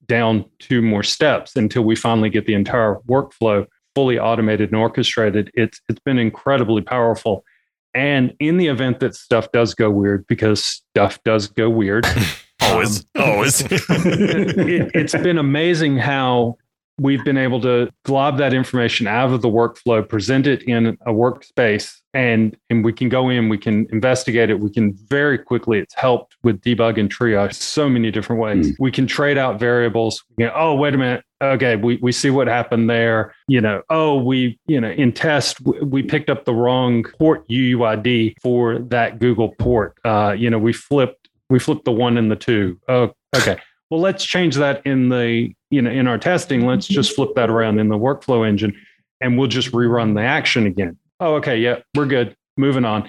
down 0.07 0.45
two 0.59 0.83
more 0.83 1.03
steps 1.03 1.57
until 1.57 1.83
we 1.83 1.97
finally 1.97 2.31
get 2.31 2.47
the 2.47 2.55
entire 2.55 2.97
workflow 3.09 3.67
fully 4.01 4.19
automated 4.19 4.71
and 4.71 4.81
orchestrated. 4.81 5.51
It's 5.53 5.79
it's 5.91 6.01
been 6.01 6.19
incredibly 6.19 6.81
powerful. 6.81 7.45
And 7.93 8.35
in 8.41 8.57
the 8.57 8.69
event 8.69 9.01
that 9.01 9.15
stuff 9.15 9.53
does 9.53 9.75
go 9.75 9.91
weird, 9.91 10.27
because 10.27 10.65
stuff 10.65 11.23
does 11.23 11.49
go 11.49 11.69
weird, 11.69 12.07
always, 12.63 13.01
um, 13.15 13.23
always, 13.23 13.61
it, 13.71 14.91
it's 14.95 15.13
been 15.13 15.37
amazing 15.37 15.99
how 15.99 16.57
we've 16.99 17.23
been 17.27 17.37
able 17.37 17.61
to 17.61 17.91
glob 18.07 18.39
that 18.39 18.55
information 18.55 19.07
out 19.07 19.35
of 19.35 19.43
the 19.43 19.49
workflow, 19.49 20.09
present 20.09 20.47
it 20.47 20.63
in 20.63 20.87
a 20.87 21.13
workspace, 21.13 22.00
and, 22.15 22.57
and 22.69 22.85
we 22.85 22.93
can 22.93 23.09
go 23.09 23.29
in, 23.29 23.49
we 23.49 23.59
can 23.59 23.87
investigate 23.93 24.51
it, 24.51 24.61
we 24.61 24.71
can 24.71 24.93
very 25.09 25.39
quickly, 25.39 25.79
it's 25.79 25.95
helped 25.95 26.37
with 26.43 26.61
debug 26.61 26.99
and 26.99 27.15
triage 27.15 27.55
so 27.55 27.89
many 27.89 28.11
different 28.11 28.41
ways. 28.41 28.73
Mm. 28.73 28.77
We 28.79 28.91
can 28.91 29.07
trade 29.07 29.39
out 29.39 29.61
variables. 29.61 30.25
you 30.37 30.47
know, 30.47 30.53
oh, 30.55 30.75
wait 30.75 30.95
a 30.95 30.99
minute. 30.99 31.25
Okay, 31.43 31.77
we, 31.77 31.99
we 32.03 32.13
see 32.13 32.31
what 32.31 32.49
happened 32.49 32.91
there. 32.91 33.35
You 33.49 33.61
know, 33.61 33.83
oh, 33.89 34.23
we, 34.23 34.59
you 34.67 34.81
know, 34.81 34.91
in 34.91 35.13
test, 35.13 35.61
we 35.63 36.03
picked 36.03 36.29
up 36.29 36.45
the 36.45 36.55
wrong 36.55 37.05
port 37.19 37.49
UUID 37.49 38.35
for 38.43 38.79
that 38.79 39.19
Google 39.19 39.55
port. 39.59 39.97
Uh, 40.05 40.35
you 40.37 40.51
know, 40.51 40.59
we 40.59 40.73
flipped, 40.73 41.29
we 41.49 41.59
flipped 41.59 41.85
the 41.85 41.93
one 41.93 42.19
and 42.19 42.31
the 42.31 42.37
two. 42.37 42.79
Oh, 42.89 43.13
okay 43.35 43.59
well 43.91 44.01
let's 44.01 44.25
change 44.25 44.55
that 44.57 44.85
in 44.87 45.09
the 45.09 45.53
you 45.69 45.83
know 45.83 45.91
in 45.91 46.07
our 46.07 46.19
testing 46.19 46.67
let's 46.67 46.87
just 46.87 47.15
flip 47.15 47.31
that 47.35 47.51
around 47.51 47.79
in 47.79 47.89
the 47.89 47.99
workflow 47.99 48.49
engine 48.49 48.75
and 49.21 49.37
we'll 49.37 49.49
just 49.49 49.73
rerun 49.73 50.15
the 50.15 50.23
action 50.23 50.67
again 50.67 50.97
oh 51.21 51.35
okay 51.35 51.57
yeah 51.57 51.77
we're 51.95 52.07
good 52.07 52.37
moving 52.57 52.85
on 52.85 53.03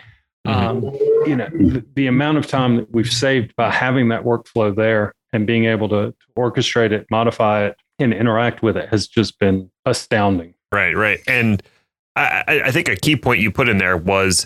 mm-hmm. 0.46 0.52
um, 0.52 0.84
you 1.28 1.36
know 1.36 1.50
the, 1.50 1.86
the, 1.96 2.08
amount 2.08 2.38
of 2.38 2.48
time 2.48 2.78
that 2.78 2.92
we've 2.92 3.12
saved 3.12 3.56
by 3.56 3.70
having 3.70 4.10
that 4.10 4.24
workflow 4.24 4.76
there 4.76 5.14
and 5.34 5.48
being 5.48 5.66
able 5.66 5.90
to, 5.90 6.12
to 6.12 6.28
orchestrate 6.38 6.92
it 6.92 7.06
modify 7.10 7.66
it 7.66 7.76
and 8.00 8.14
interact 8.14 8.62
with 8.62 8.78
it 8.78 8.90
has 8.90 9.08
just 9.08 9.40
been 9.40 9.70
astounding 9.86 10.54
right 10.72 10.96
right 10.96 11.20
and 11.28 11.64
I, 12.16 12.64
I 12.66 12.72
think 12.72 12.90
a 12.90 12.96
key 12.96 13.16
point 13.16 13.40
you 13.40 13.52
put 13.52 13.70
in 13.70 13.78
there 13.78 13.96
was 13.96 14.46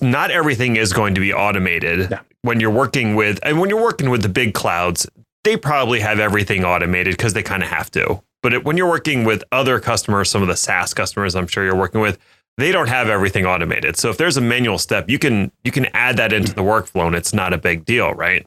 not 0.00 0.30
everything 0.30 0.76
is 0.76 0.92
going 0.92 1.14
to 1.14 1.20
be 1.20 1.32
automated 1.32 2.10
yeah. 2.10 2.20
when 2.42 2.60
you're 2.60 2.70
working 2.70 3.16
with 3.16 3.40
and 3.42 3.58
when 3.60 3.68
you're 3.68 3.82
working 3.82 4.10
with 4.10 4.22
the 4.22 4.28
big 4.28 4.54
clouds 4.54 5.06
they 5.44 5.56
probably 5.56 6.00
have 6.00 6.20
everything 6.20 6.64
automated 6.64 7.16
because 7.16 7.32
they 7.32 7.42
kind 7.42 7.62
of 7.62 7.68
have 7.68 7.90
to. 7.92 8.22
But 8.42 8.54
it, 8.54 8.64
when 8.64 8.76
you're 8.76 8.88
working 8.88 9.24
with 9.24 9.44
other 9.52 9.80
customers, 9.80 10.30
some 10.30 10.42
of 10.42 10.48
the 10.48 10.56
SaaS 10.56 10.94
customers 10.94 11.34
I'm 11.34 11.46
sure 11.46 11.64
you're 11.64 11.76
working 11.76 12.00
with, 12.00 12.18
they 12.58 12.72
don't 12.72 12.88
have 12.88 13.08
everything 13.08 13.46
automated. 13.46 13.96
So 13.96 14.10
if 14.10 14.18
there's 14.18 14.36
a 14.36 14.40
manual 14.40 14.78
step, 14.78 15.08
you 15.08 15.18
can 15.18 15.50
you 15.64 15.72
can 15.72 15.86
add 15.94 16.16
that 16.18 16.32
into 16.32 16.52
the 16.52 16.62
workflow 16.62 17.06
and 17.06 17.14
it's 17.16 17.32
not 17.32 17.52
a 17.52 17.58
big 17.58 17.84
deal, 17.84 18.12
right? 18.12 18.46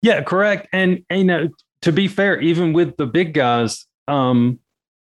Yeah, 0.00 0.22
correct. 0.22 0.68
And, 0.72 1.04
and 1.10 1.18
you 1.20 1.24
know, 1.24 1.48
to 1.82 1.92
be 1.92 2.08
fair, 2.08 2.40
even 2.40 2.72
with 2.72 2.96
the 2.96 3.06
big 3.06 3.34
guys, 3.34 3.86
um, 4.08 4.58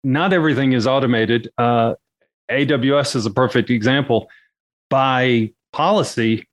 not 0.04 0.32
everything 0.32 0.72
is 0.72 0.86
automated. 0.86 1.50
Uh, 1.58 1.94
AWS 2.50 3.16
is 3.16 3.26
a 3.26 3.30
perfect 3.30 3.70
example. 3.70 4.28
By 4.88 5.52
policy, 5.72 6.46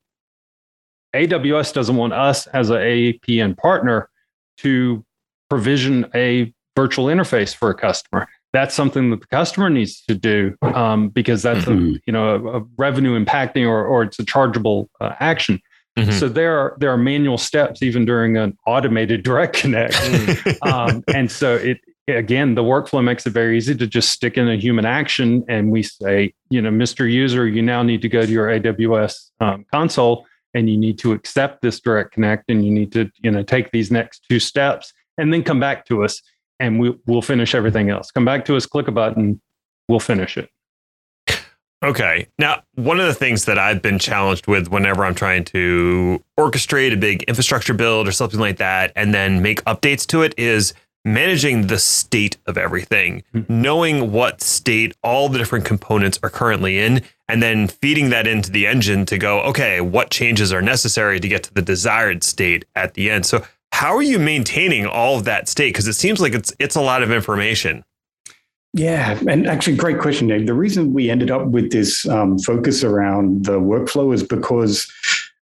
AWS 1.16 1.74
doesn't 1.74 1.96
want 1.96 2.14
us 2.14 2.48
as 2.48 2.70
an 2.70 2.78
APN 2.78 3.56
partner 3.56 4.10
to 4.58 5.06
provision 5.50 6.10
a 6.16 6.54
virtual 6.76 7.06
interface 7.06 7.56
for 7.56 7.70
a 7.70 7.76
customer. 7.76 8.28
That's 8.54 8.76
something 8.76 9.10
that 9.10 9.22
the 9.22 9.28
customer 9.28 9.70
needs 9.70 10.04
to 10.06 10.16
do 10.16 10.56
um, 10.62 11.10
because 11.10 11.42
that's 11.42 11.66
mm-hmm. 11.66 11.96
a 11.96 12.00
you 12.06 12.14
know 12.14 12.36
a, 12.36 12.60
a, 12.60 12.64
revenue 12.78 13.20
impacting 13.24 13.68
or 13.68 13.84
or 13.84 14.04
it's 14.04 14.20
a 14.20 14.26
chargeable 14.26 14.90
uh, 15.02 15.16
action. 15.20 15.60
Mm-hmm. 15.98 16.12
So 16.12 16.30
there 16.30 16.58
are 16.58 16.78
there 16.80 16.92
are 16.92 16.98
manual 16.98 17.38
steps 17.38 17.82
even 17.82 18.06
during 18.06 18.38
an 18.38 18.58
automated 18.66 19.24
direct 19.30 19.56
connect, 19.56 19.94
mm. 19.94 20.68
um, 20.72 21.04
and 21.14 21.32
so 21.32 21.56
it 21.56 21.80
again 22.08 22.56
the 22.56 22.64
workflow 22.64 23.04
makes 23.04 23.26
it 23.26 23.32
very 23.32 23.58
easy 23.58 23.76
to 23.76 23.88
just 23.88 24.10
stick 24.12 24.38
in 24.38 24.48
a 24.48 24.56
human 24.56 24.86
action, 24.86 25.44
and 25.50 25.72
we 25.72 25.84
say 25.84 26.34
you 26.50 26.62
know 26.62 26.70
Mr. 26.70 27.12
User, 27.12 27.48
you 27.48 27.62
now 27.62 27.82
need 27.82 28.02
to 28.04 28.10
go 28.10 28.26
to 28.26 28.32
your 28.32 28.48
AWS 28.48 29.32
um, 29.40 29.66
console 29.72 30.26
and 30.54 30.70
you 30.70 30.78
need 30.78 31.00
to 31.00 31.12
accept 31.12 31.62
this 31.62 31.80
direct 31.80 32.12
connect 32.12 32.50
and 32.50 32.66
you 32.66 32.72
need 32.72 32.92
to 32.92 33.12
you 33.22 33.32
know 33.32 33.44
take 33.44 33.72
these 33.72 33.92
next 33.92 34.26
two 34.30 34.40
steps 34.40 34.94
and 35.18 35.34
then 35.34 35.44
come 35.44 35.60
back 35.60 35.86
to 35.86 36.04
us 36.04 36.22
and 36.60 36.80
we, 36.80 36.96
we'll 37.06 37.22
finish 37.22 37.56
everything 37.56 37.90
else 37.90 38.12
come 38.12 38.26
back 38.26 38.46
to 38.46 38.56
us 38.56 38.66
click 38.66 38.88
a 38.88 38.92
button 38.92 39.42
we'll 39.88 40.00
finish 40.00 40.38
it 40.38 40.50
okay 41.84 42.28
now 42.40 42.62
one 42.76 43.00
of 43.00 43.06
the 43.06 43.14
things 43.14 43.46
that 43.46 43.58
i've 43.58 43.82
been 43.82 44.00
challenged 44.00 44.48
with 44.48 44.70
whenever 44.70 45.06
i'm 45.06 45.16
trying 45.16 45.44
to 45.44 46.24
orchestrate 46.40 46.94
a 46.94 46.98
big 46.98 47.24
infrastructure 47.24 47.74
build 47.74 48.08
or 48.08 48.12
something 48.12 48.40
like 48.40 48.58
that 48.58 48.92
and 48.96 49.14
then 49.14 49.42
make 49.42 49.64
updates 49.66 50.06
to 50.06 50.22
it 50.22 50.34
is 50.38 50.74
managing 51.06 51.68
the 51.68 51.78
state 51.78 52.38
of 52.46 52.58
everything, 52.58 53.24
mm-hmm. 53.34 53.62
knowing 53.62 54.12
what 54.12 54.42
state 54.42 54.96
all 55.04 55.30
the 55.30 55.38
different 55.38 55.66
components 55.66 56.20
are 56.24 56.30
currently 56.30 56.80
in, 56.80 57.02
and 57.28 57.44
then 57.44 57.68
feeding 57.68 58.10
that 58.10 58.28
into 58.28 58.52
the 58.52 58.66
engine 58.66 59.06
to 59.06 59.18
go, 59.18 59.42
okay, 59.42 59.82
what 59.82 60.10
changes 60.10 60.54
are 60.54 60.62
necessary 60.62 61.20
to 61.20 61.28
get 61.28 61.44
to 61.44 61.54
the 61.54 61.62
desired 61.62 62.24
state 62.24 62.66
at 62.76 62.94
the 62.94 63.10
end. 63.10 63.26
So, 63.26 63.44
how 63.74 63.96
are 63.96 64.04
you 64.04 64.20
maintaining 64.20 64.86
all 64.86 65.18
of 65.18 65.26
that 65.26 65.50
state? 65.50 65.70
Because 65.70 65.88
it 65.88 65.94
seems 65.94 66.22
like 66.22 66.34
it's 66.36 66.54
it's 66.60 66.76
a 66.76 66.82
lot 66.82 67.02
of 67.02 67.12
information. 67.12 67.84
Yeah, 68.76 69.20
and 69.28 69.48
actually, 69.48 69.78
great 69.78 70.00
question, 70.00 70.28
Dave. 70.28 70.46
The 70.46 70.54
reason 70.54 70.94
we 70.94 71.10
ended 71.10 71.32
up 71.32 71.48
with 71.48 71.72
this 71.72 72.08
um, 72.08 72.38
focus 72.38 72.84
around 72.84 73.46
the 73.46 73.60
workflow 73.60 74.14
is 74.14 74.22
because 74.22 74.90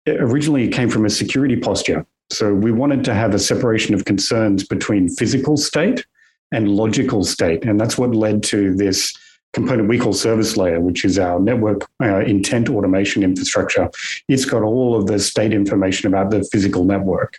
it 0.05 0.21
originally 0.21 0.65
it 0.65 0.73
came 0.73 0.89
from 0.89 1.05
a 1.05 1.09
security 1.09 1.55
posture. 1.55 2.05
So 2.29 2.53
we 2.53 2.71
wanted 2.71 3.05
to 3.05 3.13
have 3.13 3.33
a 3.33 3.39
separation 3.39 3.95
of 3.95 4.03
concerns 4.03 4.67
between 4.67 5.07
physical 5.07 5.55
state 5.55 6.05
and 6.51 6.67
logical 6.67 7.23
state. 7.23 7.63
And 7.63 7.79
that's 7.79 7.97
what 7.97 8.13
led 8.13 8.43
to 8.43 8.75
this 8.75 9.17
component 9.53 9.87
we 9.87 9.97
call 9.97 10.13
service 10.13 10.57
layer, 10.57 10.81
which 10.81 11.05
is 11.05 11.17
our 11.17 11.39
network 11.39 11.87
uh, 12.03 12.19
intent 12.19 12.69
automation 12.69 13.23
infrastructure. 13.23 13.89
It's 14.27 14.43
got 14.43 14.63
all 14.63 14.99
of 14.99 15.07
the 15.07 15.17
state 15.17 15.53
information 15.53 16.07
about 16.07 16.29
the 16.29 16.43
physical 16.51 16.83
network. 16.83 17.37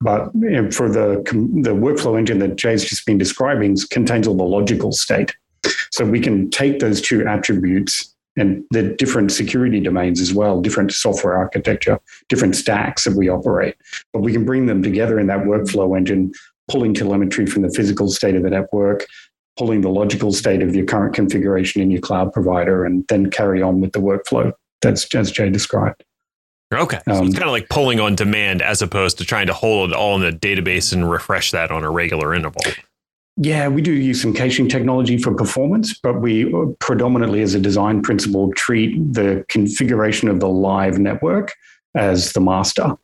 But 0.00 0.30
for 0.74 0.88
the, 0.88 1.22
the 1.62 1.74
workflow 1.74 2.18
engine 2.18 2.38
that 2.40 2.56
Jay's 2.56 2.84
just 2.84 3.06
been 3.06 3.18
describing, 3.18 3.76
contains 3.90 4.26
all 4.26 4.36
the 4.36 4.44
logical 4.44 4.92
state. 4.92 5.34
So 5.90 6.04
we 6.04 6.20
can 6.20 6.50
take 6.50 6.80
those 6.80 7.00
two 7.00 7.26
attributes 7.26 8.14
and 8.36 8.64
the 8.70 8.82
different 8.82 9.32
security 9.32 9.80
domains 9.80 10.20
as 10.20 10.34
well, 10.34 10.60
different 10.60 10.92
software 10.92 11.36
architecture, 11.36 11.98
different 12.28 12.54
stacks 12.54 13.04
that 13.04 13.16
we 13.16 13.30
operate. 13.30 13.76
But 14.12 14.20
we 14.20 14.32
can 14.32 14.44
bring 14.44 14.66
them 14.66 14.82
together 14.82 15.18
in 15.18 15.26
that 15.28 15.44
workflow 15.44 15.96
engine, 15.96 16.32
pulling 16.68 16.92
telemetry 16.92 17.46
from 17.46 17.62
the 17.62 17.70
physical 17.70 18.10
state 18.10 18.34
of 18.34 18.42
the 18.42 18.50
network, 18.50 19.06
pulling 19.56 19.80
the 19.80 19.88
logical 19.88 20.32
state 20.32 20.62
of 20.62 20.76
your 20.76 20.84
current 20.84 21.14
configuration 21.14 21.80
in 21.80 21.90
your 21.90 22.02
cloud 22.02 22.32
provider, 22.32 22.84
and 22.84 23.08
then 23.08 23.30
carry 23.30 23.62
on 23.62 23.80
with 23.80 23.92
the 23.92 24.00
workflow. 24.00 24.52
That's 24.82 25.12
as 25.14 25.32
Jay 25.32 25.48
described. 25.48 26.04
Okay. 26.74 27.00
So 27.06 27.14
um, 27.14 27.26
it's 27.26 27.34
kind 27.34 27.48
of 27.48 27.52
like 27.52 27.68
pulling 27.68 28.00
on 28.00 28.14
demand 28.14 28.60
as 28.60 28.82
opposed 28.82 29.18
to 29.18 29.24
trying 29.24 29.46
to 29.46 29.52
hold 29.52 29.90
it 29.90 29.96
all 29.96 30.16
in 30.16 30.22
the 30.22 30.36
database 30.36 30.92
and 30.92 31.08
refresh 31.08 31.52
that 31.52 31.70
on 31.70 31.84
a 31.84 31.90
regular 31.90 32.34
interval. 32.34 32.62
Yeah, 33.38 33.68
we 33.68 33.82
do 33.82 33.92
use 33.92 34.22
some 34.22 34.32
caching 34.32 34.66
technology 34.66 35.18
for 35.18 35.34
performance, 35.34 35.98
but 35.98 36.22
we 36.22 36.52
predominantly, 36.80 37.42
as 37.42 37.54
a 37.54 37.60
design 37.60 38.00
principle, 38.00 38.50
treat 38.54 38.96
the 39.12 39.44
configuration 39.48 40.28
of 40.28 40.40
the 40.40 40.48
live 40.48 40.98
network 40.98 41.52
as 41.94 42.32
the 42.32 42.40
master, 42.40 42.96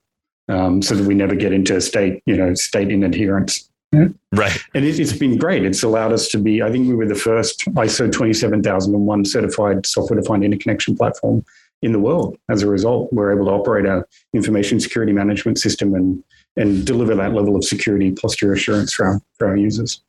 um, 0.49 0.81
so 0.81 0.95
that 0.95 1.07
we 1.07 1.15
never 1.15 1.35
get 1.35 1.53
into 1.53 1.79
state, 1.83 2.23
you 2.25 2.37
know, 2.37 2.55
state 2.55 2.91
inadherence. 2.91 3.69
Right. 3.93 4.59
And 4.75 4.87
it, 4.87 4.97
has 4.99 5.13
been 5.19 5.37
great. 5.37 5.67
It's 5.67 5.83
allowed 5.83 6.15
us 6.15 6.29
to 6.29 6.39
be, 6.39 6.63
I 6.63 6.73
think 6.73 6.89
we 6.89 6.95
were 6.95 7.07
the 7.07 7.15
first 7.15 7.67
ISO 7.75 8.11
27001 8.11 9.27
certified 9.27 9.85
software 9.85 10.19
defined 10.19 10.45
interconnection 10.45 10.97
platform 10.97 11.45
in 11.83 11.93
the 11.93 11.99
world 11.99 12.39
as 12.49 12.62
a 12.62 12.68
result. 12.68 13.12
We're 13.12 13.33
able 13.33 13.47
to 13.47 13.53
operate 13.53 13.87
our 13.87 14.09
information 14.33 14.80
security 14.80 15.12
management 15.12 15.59
system 15.59 15.95
and, 15.95 16.22
and 16.57 16.87
deliver 16.87 17.14
that 17.14 17.35
level 17.35 17.57
of 17.57 17.64
security 17.64 18.12
posture 18.12 18.53
assurance 18.53 18.93
for 18.95 19.07
our, 19.07 19.20
for 19.39 19.49
our 19.49 19.57
users. 19.57 20.01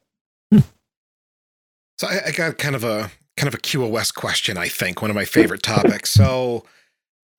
So 1.97 2.07
I, 2.07 2.27
I 2.27 2.31
got 2.31 2.57
kind 2.57 2.75
of 2.75 2.83
a 2.83 3.11
kind 3.37 3.47
of 3.47 3.53
a 3.53 3.61
QoS 3.61 4.13
question, 4.13 4.57
I 4.57 4.67
think, 4.67 5.01
one 5.01 5.09
of 5.09 5.15
my 5.15 5.25
favorite 5.25 5.63
topics. 5.63 6.11
So 6.11 6.65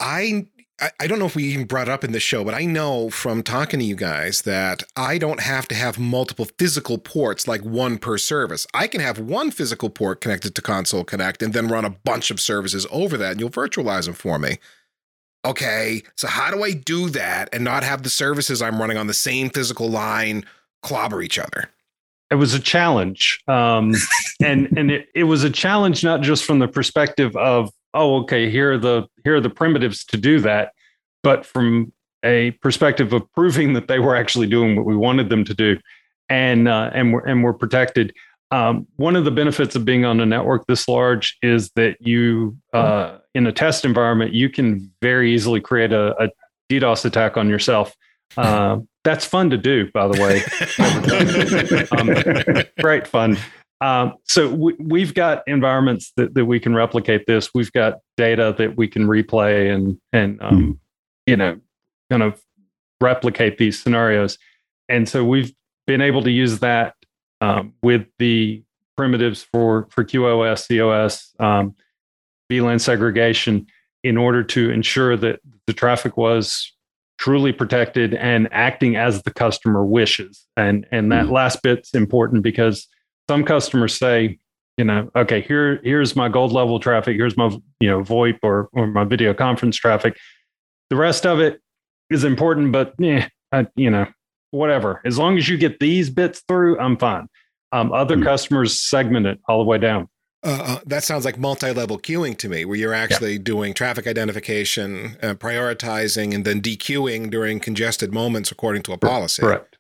I 0.01 0.47
I 0.81 1.07
don't 1.07 1.21
know 1.21 1.27
if 1.27 1.37
we 1.37 1.45
even 1.45 1.67
brought 1.67 1.89
up 1.89 2.03
in 2.03 2.11
this 2.11 2.23
show, 2.23 2.43
but 2.43 2.53
I 2.53 2.65
know 2.65 3.09
from 3.09 3.45
talking 3.45 3.79
to 3.79 3.87
you 3.87 3.95
guys 3.95 4.43
that 4.43 4.83
I 4.97 5.19
don't 5.19 5.41
have 5.41 5.69
to 5.69 5.75
have 5.75 6.01
multiple 6.01 6.49
physical 6.59 6.99
ports 6.99 7.47
like 7.47 7.63
one 7.63 7.97
per 7.97 8.19
service. 8.19 8.67
I 8.75 8.89
can 8.89 9.01
have 9.01 9.21
one 9.21 9.53
physical 9.53 9.89
port 9.89 10.21
connected 10.21 10.57
to 10.57 10.63
Console 10.63 11.05
Connect 11.05 11.43
and 11.43 11.55
then 11.55 11.69
run 11.69 11.85
a 11.85 11.91
bunch 11.91 12.33
of 12.33 12.41
services 12.41 12.89
over 12.91 13.17
that 13.19 13.33
and 13.33 13.41
you'll 13.41 13.51
virtualize 13.51 14.07
them 14.07 14.15
for 14.15 14.39
me. 14.39 14.59
Okay, 15.45 16.03
so 16.17 16.27
how 16.27 16.51
do 16.51 16.65
I 16.65 16.73
do 16.73 17.09
that 17.11 17.51
and 17.53 17.63
not 17.63 17.85
have 17.85 18.03
the 18.03 18.11
services 18.11 18.61
I'm 18.61 18.81
running 18.81 18.97
on 18.97 19.07
the 19.07 19.15
same 19.15 19.51
physical 19.51 19.89
line 19.89 20.45
clobber 20.83 21.23
each 21.23 21.39
other? 21.39 21.71
It 22.31 22.37
was 22.37 22.53
a 22.53 22.61
challenge. 22.61 23.41
Um, 23.47 23.95
and 24.43 24.77
and 24.77 24.91
it, 24.91 25.09
it 25.15 25.25
was 25.25 25.45
a 25.45 25.51
challenge 25.51 26.03
not 26.03 26.21
just 26.23 26.45
from 26.45 26.59
the 26.59 26.69
perspective 26.69 27.37
of 27.37 27.71
oh, 27.95 28.17
okay, 28.23 28.51
here 28.51 28.73
are 28.73 28.79
the 28.79 29.07
here 29.25 29.37
are 29.37 29.41
the 29.41 29.51
primitives 29.51 30.05
to 30.07 30.17
do 30.17 30.41
that, 30.41 30.73
but 31.23 31.47
from 31.47 31.93
a 32.25 32.51
perspective 32.63 33.13
of 33.13 33.31
proving 33.33 33.75
that 33.75 33.89
they 33.89 33.99
were 33.99 34.17
actually 34.17 34.47
doing 34.47 34.77
what 34.77 34.85
we 34.85 34.97
wanted 34.97 35.29
them 35.29 35.45
to 35.45 35.55
do, 35.55 35.79
and 36.29 36.69
uh, 36.69 36.91
and 36.93 37.13
we're 37.13 37.25
and 37.25 37.43
we're 37.43 37.55
protected. 37.55 38.13
Um, 38.51 38.87
one 38.97 39.17
of 39.17 39.25
the 39.25 39.31
benefits 39.31 39.75
of 39.75 39.85
being 39.85 40.05
on 40.05 40.21
a 40.21 40.27
network 40.27 40.67
this 40.67 40.87
large 40.87 41.37
is 41.43 41.71
that 41.71 41.97
you, 42.01 42.57
uh, 42.73 43.19
in 43.35 43.47
a 43.49 43.53
test 43.53 43.85
environment, 43.85 44.33
you 44.33 44.49
can 44.49 44.93
very 45.01 45.35
easily 45.35 45.61
create 45.61 45.93
a, 45.93 46.15
a 46.23 46.29
DDoS 46.71 47.05
attack 47.05 47.37
on 47.37 47.49
yourself. 47.49 47.97
Uh, 48.37 48.79
that's 49.05 49.25
fun 49.25 49.51
to 49.51 49.57
do, 49.57 49.91
by 49.93 50.07
the 50.07 50.21
way. 50.23 50.43
um, 51.99 52.65
great 52.81 53.09
fun. 53.09 53.37
Um, 53.85 54.15
so 54.25 54.49
we, 54.49 55.03
have 55.03 55.13
got 55.13 55.43
environments 55.47 56.11
that, 56.17 56.33
that 56.33 56.47
we 56.47 56.59
can 56.59 56.75
replicate 56.75 57.27
this. 57.27 57.51
We've 57.55 57.71
got 57.73 57.99
data 58.17 58.55
that 58.57 58.79
we 58.79 58.89
can 58.89 59.07
replay 59.07 59.75
and 59.75 59.99
and 60.11 60.41
um, 60.41 60.57
mm. 60.57 60.79
you 61.27 61.37
know 61.37 61.61
kind 62.11 62.23
of 62.23 62.41
replicate 62.99 63.59
these 63.59 63.83
scenarios. 63.83 64.39
And 64.89 65.07
so 65.07 65.23
we've 65.23 65.53
been 65.87 66.01
able 66.01 66.23
to 66.23 66.31
use 66.31 66.61
that 66.61 66.95
um, 67.43 67.75
with 67.83 68.07
the 68.19 68.63
primitives 68.97 69.43
for 69.43 69.87
for 69.91 70.03
QoS, 70.03 70.67
COS, 70.67 71.35
um, 71.39 71.75
VLAN 72.51 72.81
segregation 72.81 73.67
in 74.03 74.17
order 74.17 74.43
to 74.45 74.71
ensure 74.71 75.15
that 75.19 75.41
the 75.67 75.75
traffic 75.75 76.17
was 76.17 76.73
truly 77.19 77.53
protected 77.53 78.15
and 78.15 78.49
acting 78.51 78.97
as 78.97 79.23
the 79.25 79.31
customer 79.35 79.85
wishes. 79.85 80.47
And 80.57 80.87
and 80.91 81.13
that 81.13 81.27
mm. 81.27 81.33
last 81.33 81.61
bit's 81.63 81.93
important 81.93 82.43
because 82.43 82.89
some 83.29 83.45
customers 83.45 83.97
say, 83.97 84.39
you 84.77 84.85
know, 84.85 85.11
okay, 85.15 85.41
here 85.41 85.81
here's 85.85 86.17
my 86.17 86.29
gold 86.29 86.53
level 86.53 86.81
traffic, 86.81 87.17
here's 87.17 87.37
my 87.37 87.57
you 87.81 87.89
know 87.89 88.01
VoIP 88.01 88.39
or 88.43 88.69
or 88.73 88.87
my 88.87 89.05
video 89.05 89.35
conference 89.35 89.77
traffic. 89.77 90.17
The 90.91 90.97
rest 90.97 91.27
of 91.27 91.41
it 91.41 91.61
is 92.11 92.25
important, 92.25 92.73
but 92.73 92.95
yeah, 92.99 93.29
you 93.77 93.91
know, 93.91 94.07
whatever. 94.51 95.01
As 95.05 95.19
long 95.19 95.39
as 95.39 95.49
you 95.49 95.57
get 95.57 95.81
these 95.81 96.11
bits 96.11 96.43
through, 96.47 96.79
I'm 96.79 96.97
fine. 96.97 97.29
Um, 97.73 97.93
other 97.93 98.17
mm-hmm. 98.17 98.25
customers 98.25 98.81
segment 98.81 99.27
it 99.27 99.41
all 99.49 99.59
the 99.59 99.65
way 99.65 99.79
down. 99.79 100.09
Uh, 100.45 100.63
uh, 100.63 100.81
that 100.85 101.03
sounds 101.03 101.25
like 101.25 101.39
multi-level 101.39 101.99
queuing 101.99 102.37
to 102.37 102.49
me, 102.49 102.65
where 102.65 102.77
you're 102.77 102.93
actually 102.93 103.33
yeah. 103.33 103.43
doing 103.43 103.73
traffic 103.73 104.07
identification, 104.07 105.17
uh, 105.23 105.35
prioritizing, 105.35 106.35
and 106.35 106.45
then 106.45 106.61
dequeuing 106.61 107.31
during 107.31 107.59
congested 107.59 108.13
moments 108.13 108.53
according 108.53 108.83
to 108.83 108.93
a 108.93 108.99
policy. 108.99 109.41
Correct. 109.41 109.74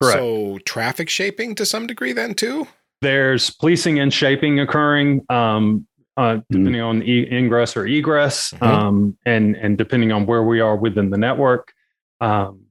Correct. 0.00 0.18
So 0.18 0.58
traffic 0.64 1.08
shaping 1.08 1.54
to 1.56 1.66
some 1.66 1.86
degree 1.86 2.12
then 2.12 2.34
too? 2.34 2.66
There's 3.02 3.50
policing 3.50 3.98
and 3.98 4.12
shaping 4.12 4.60
occurring 4.60 5.24
um, 5.30 5.86
uh, 6.16 6.36
hmm. 6.36 6.40
depending 6.50 6.82
mm. 6.82 6.86
on 6.86 7.02
e- 7.02 7.28
ingress 7.30 7.76
or 7.76 7.86
egress 7.86 8.52
mm-hmm. 8.52 8.64
um, 8.64 9.18
and, 9.24 9.56
and 9.56 9.78
depending 9.78 10.12
on 10.12 10.26
where 10.26 10.42
we 10.42 10.60
are 10.60 10.76
within 10.76 11.10
the 11.10 11.16
network. 11.16 11.72
Um, 12.20 12.66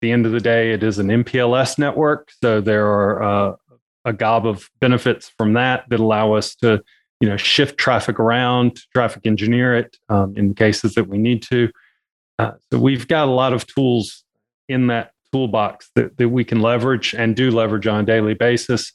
the 0.00 0.10
end 0.10 0.26
of 0.26 0.32
the 0.32 0.40
day, 0.40 0.72
it 0.72 0.82
is 0.82 0.98
an 0.98 1.08
MPLS 1.08 1.78
network. 1.78 2.32
So 2.42 2.60
there 2.60 2.86
are 2.86 3.22
uh, 3.22 3.56
a 4.04 4.12
gob 4.12 4.46
of 4.46 4.68
benefits 4.80 5.30
from 5.38 5.52
that 5.52 5.88
that 5.90 6.00
allow 6.00 6.32
us 6.32 6.56
to 6.56 6.82
you 7.20 7.28
know 7.28 7.36
shift 7.36 7.78
traffic 7.78 8.18
around, 8.18 8.80
traffic 8.92 9.24
engineer 9.26 9.76
it 9.76 9.96
um, 10.08 10.34
in 10.36 10.54
cases 10.54 10.94
that 10.94 11.04
we 11.04 11.18
need 11.18 11.42
to. 11.44 11.70
Uh, 12.38 12.52
so 12.70 12.80
we've 12.80 13.06
got 13.06 13.28
a 13.28 13.30
lot 13.30 13.52
of 13.52 13.64
tools 13.66 14.24
in 14.68 14.88
that 14.88 15.11
toolbox 15.32 15.90
that, 15.94 16.16
that 16.18 16.28
we 16.28 16.44
can 16.44 16.60
leverage 16.60 17.14
and 17.14 17.34
do 17.34 17.50
leverage 17.50 17.86
on 17.86 18.00
a 18.00 18.04
daily 18.04 18.34
basis. 18.34 18.92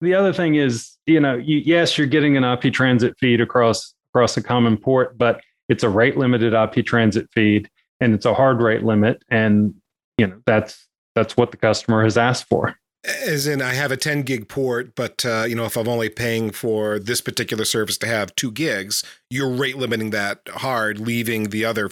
The 0.00 0.14
other 0.14 0.32
thing 0.32 0.56
is, 0.56 0.96
you 1.06 1.20
know, 1.20 1.36
you, 1.36 1.58
yes, 1.58 1.96
you're 1.96 2.06
getting 2.06 2.36
an 2.36 2.44
IP 2.44 2.72
transit 2.72 3.16
feed 3.18 3.40
across 3.40 3.94
across 4.10 4.36
a 4.36 4.42
common 4.42 4.76
port, 4.76 5.16
but 5.16 5.40
it's 5.68 5.82
a 5.82 5.88
rate 5.88 6.16
limited 6.16 6.52
IP 6.52 6.84
transit 6.84 7.28
feed 7.32 7.68
and 8.00 8.14
it's 8.14 8.26
a 8.26 8.34
hard 8.34 8.60
rate 8.60 8.82
limit, 8.82 9.22
and 9.28 9.74
you 10.18 10.26
know 10.26 10.40
that's 10.46 10.86
that's 11.14 11.36
what 11.36 11.50
the 11.50 11.56
customer 11.56 12.02
has 12.04 12.18
asked 12.18 12.46
for. 12.48 12.76
As 13.04 13.46
in, 13.46 13.62
I 13.62 13.72
have 13.72 13.92
a 13.92 13.96
10 13.96 14.22
gig 14.22 14.48
port, 14.48 14.94
but 14.96 15.24
uh, 15.24 15.44
you 15.48 15.54
know, 15.54 15.64
if 15.64 15.76
I'm 15.76 15.88
only 15.88 16.08
paying 16.08 16.50
for 16.50 16.98
this 16.98 17.20
particular 17.20 17.64
service 17.64 17.96
to 17.98 18.06
have 18.06 18.34
two 18.34 18.50
gigs, 18.50 19.04
you're 19.30 19.48
rate 19.48 19.76
limiting 19.76 20.10
that 20.10 20.40
hard, 20.48 20.98
leaving 20.98 21.50
the 21.50 21.64
other 21.64 21.88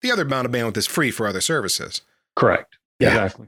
the 0.00 0.12
other 0.12 0.22
amount 0.22 0.46
of 0.46 0.52
bandwidth 0.52 0.76
is 0.76 0.86
free 0.86 1.10
for 1.10 1.26
other 1.26 1.40
services. 1.40 2.02
Correct. 2.36 2.77
Yeah. 2.98 3.08
Exactly. 3.08 3.46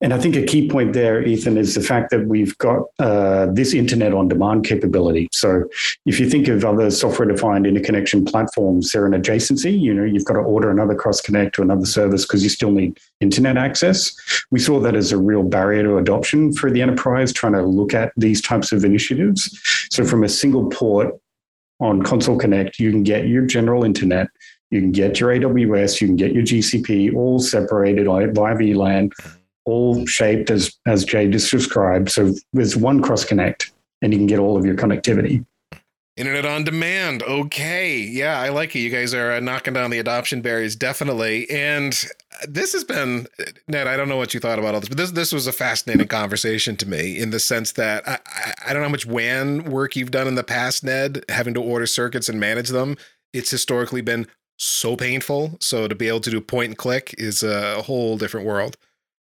And 0.00 0.14
I 0.14 0.18
think 0.18 0.36
a 0.36 0.44
key 0.44 0.68
point 0.68 0.92
there, 0.92 1.24
Ethan, 1.24 1.58
is 1.58 1.74
the 1.74 1.80
fact 1.80 2.10
that 2.10 2.26
we've 2.28 2.56
got 2.58 2.84
uh, 3.00 3.46
this 3.46 3.74
internet 3.74 4.14
on 4.14 4.28
demand 4.28 4.64
capability. 4.64 5.28
So 5.32 5.64
if 6.06 6.20
you 6.20 6.30
think 6.30 6.46
of 6.46 6.64
other 6.64 6.92
software 6.92 7.26
defined 7.26 7.66
interconnection 7.66 8.24
platforms, 8.24 8.92
they're 8.92 9.06
an 9.06 9.20
adjacency. 9.20 9.76
You 9.78 9.92
know, 9.92 10.04
you've 10.04 10.24
got 10.24 10.34
to 10.34 10.40
order 10.40 10.70
another 10.70 10.94
cross 10.94 11.20
connect 11.20 11.56
to 11.56 11.62
another 11.62 11.84
service 11.84 12.24
because 12.24 12.44
you 12.44 12.48
still 12.48 12.70
need 12.70 12.96
internet 13.20 13.56
access. 13.56 14.14
We 14.52 14.60
saw 14.60 14.78
that 14.80 14.94
as 14.94 15.10
a 15.10 15.18
real 15.18 15.42
barrier 15.42 15.82
to 15.82 15.96
adoption 15.96 16.52
for 16.52 16.70
the 16.70 16.80
enterprise 16.80 17.32
trying 17.32 17.54
to 17.54 17.62
look 17.62 17.92
at 17.92 18.12
these 18.16 18.40
types 18.40 18.70
of 18.70 18.84
initiatives. 18.84 19.60
So 19.90 20.04
from 20.04 20.22
a 20.22 20.28
single 20.28 20.70
port 20.70 21.12
on 21.80 22.02
Console 22.02 22.38
Connect, 22.38 22.78
you 22.78 22.92
can 22.92 23.02
get 23.02 23.26
your 23.26 23.46
general 23.46 23.82
internet 23.82 24.28
you 24.70 24.80
can 24.80 24.92
get 24.92 25.20
your 25.20 25.30
AWS, 25.30 26.00
you 26.00 26.06
can 26.06 26.16
get 26.16 26.32
your 26.32 26.42
GCP, 26.42 27.14
all 27.14 27.38
separated 27.38 28.06
via 28.06 28.28
VLAN, 28.32 29.12
all 29.64 30.06
shaped 30.06 30.50
as 30.50 30.72
as 30.86 31.04
Jay 31.04 31.28
just 31.28 31.50
described. 31.50 32.10
So 32.10 32.34
there's 32.52 32.76
one 32.76 33.02
cross 33.02 33.24
connect, 33.24 33.72
and 34.02 34.12
you 34.12 34.18
can 34.18 34.26
get 34.26 34.38
all 34.38 34.56
of 34.56 34.64
your 34.64 34.74
connectivity. 34.74 35.44
Internet 36.18 36.46
on 36.46 36.64
demand. 36.64 37.22
Okay. 37.22 37.98
Yeah, 37.98 38.40
I 38.40 38.48
like 38.48 38.74
it. 38.74 38.80
You 38.80 38.90
guys 38.90 39.14
are 39.14 39.34
uh, 39.34 39.40
knocking 39.40 39.74
down 39.74 39.90
the 39.90 40.00
adoption 40.00 40.42
barriers, 40.42 40.74
definitely. 40.74 41.48
And 41.48 41.92
this 42.48 42.72
has 42.72 42.82
been, 42.82 43.28
Ned, 43.68 43.86
I 43.86 43.96
don't 43.96 44.08
know 44.08 44.16
what 44.16 44.34
you 44.34 44.40
thought 44.40 44.58
about 44.58 44.74
all 44.74 44.80
this, 44.80 44.88
but 44.88 44.98
this 44.98 45.12
this 45.12 45.32
was 45.32 45.46
a 45.46 45.52
fascinating 45.52 46.08
conversation 46.08 46.74
to 46.78 46.88
me 46.88 47.16
in 47.16 47.30
the 47.30 47.38
sense 47.38 47.70
that 47.72 48.06
I, 48.08 48.18
I, 48.26 48.54
I 48.66 48.72
don't 48.72 48.82
know 48.82 48.88
how 48.88 48.92
much 48.92 49.06
WAN 49.06 49.70
work 49.70 49.94
you've 49.94 50.10
done 50.10 50.26
in 50.26 50.34
the 50.34 50.42
past, 50.42 50.82
Ned, 50.82 51.24
having 51.28 51.54
to 51.54 51.62
order 51.62 51.86
circuits 51.86 52.28
and 52.28 52.40
manage 52.40 52.70
them. 52.70 52.96
It's 53.32 53.52
historically 53.52 54.00
been 54.00 54.26
so 54.58 54.96
painful. 54.96 55.56
So 55.60 55.88
to 55.88 55.94
be 55.94 56.08
able 56.08 56.20
to 56.20 56.30
do 56.30 56.40
point 56.40 56.68
and 56.68 56.76
click 56.76 57.14
is 57.16 57.42
a 57.42 57.82
whole 57.82 58.18
different 58.18 58.46
world. 58.46 58.76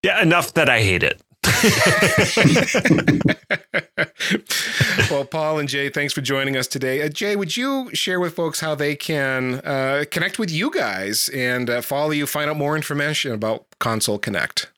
Yeah, 0.03 0.23
enough 0.23 0.55
that 0.55 0.69
I 0.69 0.81
hate 0.81 1.03
it. 1.03 1.23
well, 5.11 5.25
Paul 5.25 5.59
and 5.59 5.69
Jay, 5.69 5.91
thanks 5.91 6.13
for 6.13 6.21
joining 6.21 6.57
us 6.57 6.67
today. 6.67 7.03
Uh, 7.03 7.09
Jay, 7.09 7.37
would 7.37 7.57
you 7.57 7.95
share 7.95 8.19
with 8.19 8.35
folks 8.35 8.61
how 8.61 8.75
they 8.75 8.97
can 8.97 9.61
uh, 9.65 10.05
connect 10.11 10.39
with 10.39 10.51
you 10.51 10.71
guys 10.71 11.29
and 11.31 11.69
uh, 11.69 11.83
follow 11.83 12.11
you, 12.11 12.27
find 12.27 12.51
out 12.51 12.57
more 12.57 12.77
information 12.77 13.33
about 13.33 13.67
Console 13.79 14.19
Connect? 14.19 14.71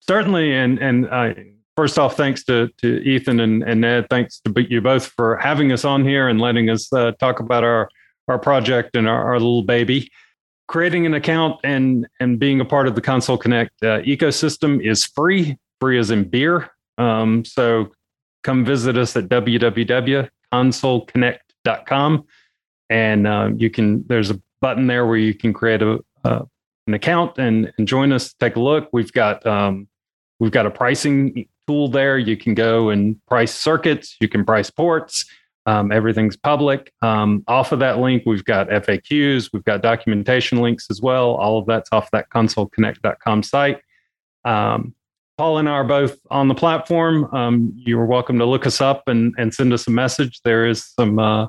Certainly, 0.00 0.52
and 0.52 0.78
and 0.80 1.08
uh, 1.08 1.34
first 1.76 1.98
off, 1.98 2.16
thanks 2.16 2.42
to 2.44 2.68
to 2.78 3.02
Ethan 3.02 3.40
and, 3.40 3.62
and 3.62 3.80
Ned. 3.80 4.06
Thanks 4.10 4.40
to 4.40 4.66
you 4.68 4.80
both 4.80 5.06
for 5.06 5.36
having 5.36 5.72
us 5.72 5.84
on 5.84 6.04
here 6.04 6.28
and 6.28 6.40
letting 6.40 6.70
us 6.70 6.92
uh, 6.92 7.12
talk 7.20 7.38
about 7.38 7.62
our 7.62 7.88
our 8.28 8.38
project 8.38 8.96
and 8.96 9.08
our, 9.08 9.24
our, 9.24 9.34
little 9.34 9.62
baby. 9.62 10.10
Creating 10.68 11.06
an 11.06 11.14
account 11.14 11.58
and 11.64 12.06
and 12.20 12.38
being 12.38 12.60
a 12.60 12.64
part 12.64 12.86
of 12.86 12.94
the 12.94 13.00
Console 13.00 13.36
Connect 13.36 13.72
uh, 13.82 14.00
ecosystem 14.02 14.80
is 14.82 15.04
free, 15.04 15.58
free 15.80 15.98
as 15.98 16.10
in 16.10 16.28
beer. 16.28 16.70
Um, 16.98 17.44
so 17.44 17.90
come 18.42 18.64
visit 18.64 18.96
us 18.96 19.16
at 19.16 19.28
www.consoleconnect.com, 19.28 22.24
and 22.90 23.26
uh, 23.26 23.50
you 23.56 23.70
can. 23.70 24.04
There's 24.06 24.30
a 24.30 24.40
button 24.60 24.86
there 24.86 25.06
where 25.06 25.16
you 25.16 25.34
can 25.34 25.52
create 25.52 25.82
a, 25.82 25.98
an 26.24 26.94
account 26.94 27.38
and, 27.38 27.72
and 27.76 27.86
join 27.86 28.12
us. 28.12 28.32
Take 28.34 28.56
a 28.56 28.60
look. 28.60 28.88
We've 28.92 29.12
got 29.12 29.46
um, 29.46 29.88
we've 30.38 30.52
got 30.52 30.66
a 30.66 30.70
pricing 30.70 31.48
tool 31.66 31.88
there. 31.88 32.18
You 32.18 32.36
can 32.36 32.54
go 32.54 32.90
and 32.90 33.24
price 33.26 33.54
circuits. 33.54 34.16
You 34.20 34.28
can 34.28 34.44
price 34.44 34.70
ports 34.70 35.26
Um, 35.64 35.92
everything's 35.92 36.36
public. 36.36 36.92
Um, 37.02 37.44
off 37.46 37.72
of 37.72 37.78
that 37.78 37.98
link, 37.98 38.24
we've 38.26 38.44
got 38.44 38.68
FAQs, 38.68 39.50
we've 39.52 39.64
got 39.64 39.80
documentation 39.80 40.60
links 40.60 40.88
as 40.90 41.00
well. 41.00 41.34
All 41.34 41.58
of 41.58 41.66
that's 41.66 41.88
off 41.92 42.10
that 42.10 42.28
consoleconnect.com 42.30 43.42
site. 43.44 43.80
Um, 44.44 44.94
Paul 45.38 45.58
and 45.58 45.68
I 45.68 45.72
are 45.72 45.84
both 45.84 46.18
on 46.30 46.48
the 46.48 46.54
platform. 46.54 47.32
Um, 47.32 47.72
you're 47.76 48.06
welcome 48.06 48.38
to 48.38 48.44
look 48.44 48.66
us 48.66 48.80
up 48.80 49.04
and, 49.06 49.34
and 49.38 49.54
send 49.54 49.72
us 49.72 49.86
a 49.86 49.90
message. 49.90 50.40
There 50.44 50.66
is 50.66 50.84
some, 50.84 51.18
uh, 51.18 51.46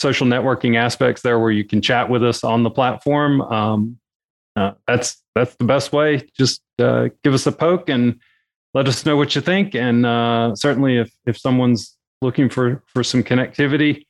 social 0.00 0.26
networking 0.26 0.76
aspects 0.76 1.20
there 1.20 1.38
where 1.38 1.50
you 1.50 1.64
can 1.64 1.82
chat 1.82 2.08
with 2.08 2.24
us 2.24 2.42
on 2.42 2.62
the 2.62 2.70
platform. 2.70 3.42
Um, 3.42 3.98
uh, 4.56 4.72
that's 4.86 5.22
that's 5.34 5.54
the 5.56 5.64
best 5.64 5.92
way. 5.92 6.26
Just 6.36 6.62
uh, 6.78 7.10
give 7.22 7.34
us 7.34 7.46
a 7.46 7.52
poke 7.52 7.88
and 7.88 8.18
let 8.74 8.88
us 8.88 9.04
know 9.04 9.16
what 9.16 9.34
you 9.34 9.40
think. 9.40 9.74
And 9.74 10.06
uh, 10.06 10.54
certainly, 10.56 10.96
if 10.96 11.12
if 11.26 11.38
someone's 11.38 11.96
looking 12.20 12.48
for 12.48 12.82
for 12.86 13.02
some 13.02 13.22
connectivity, 13.22 14.04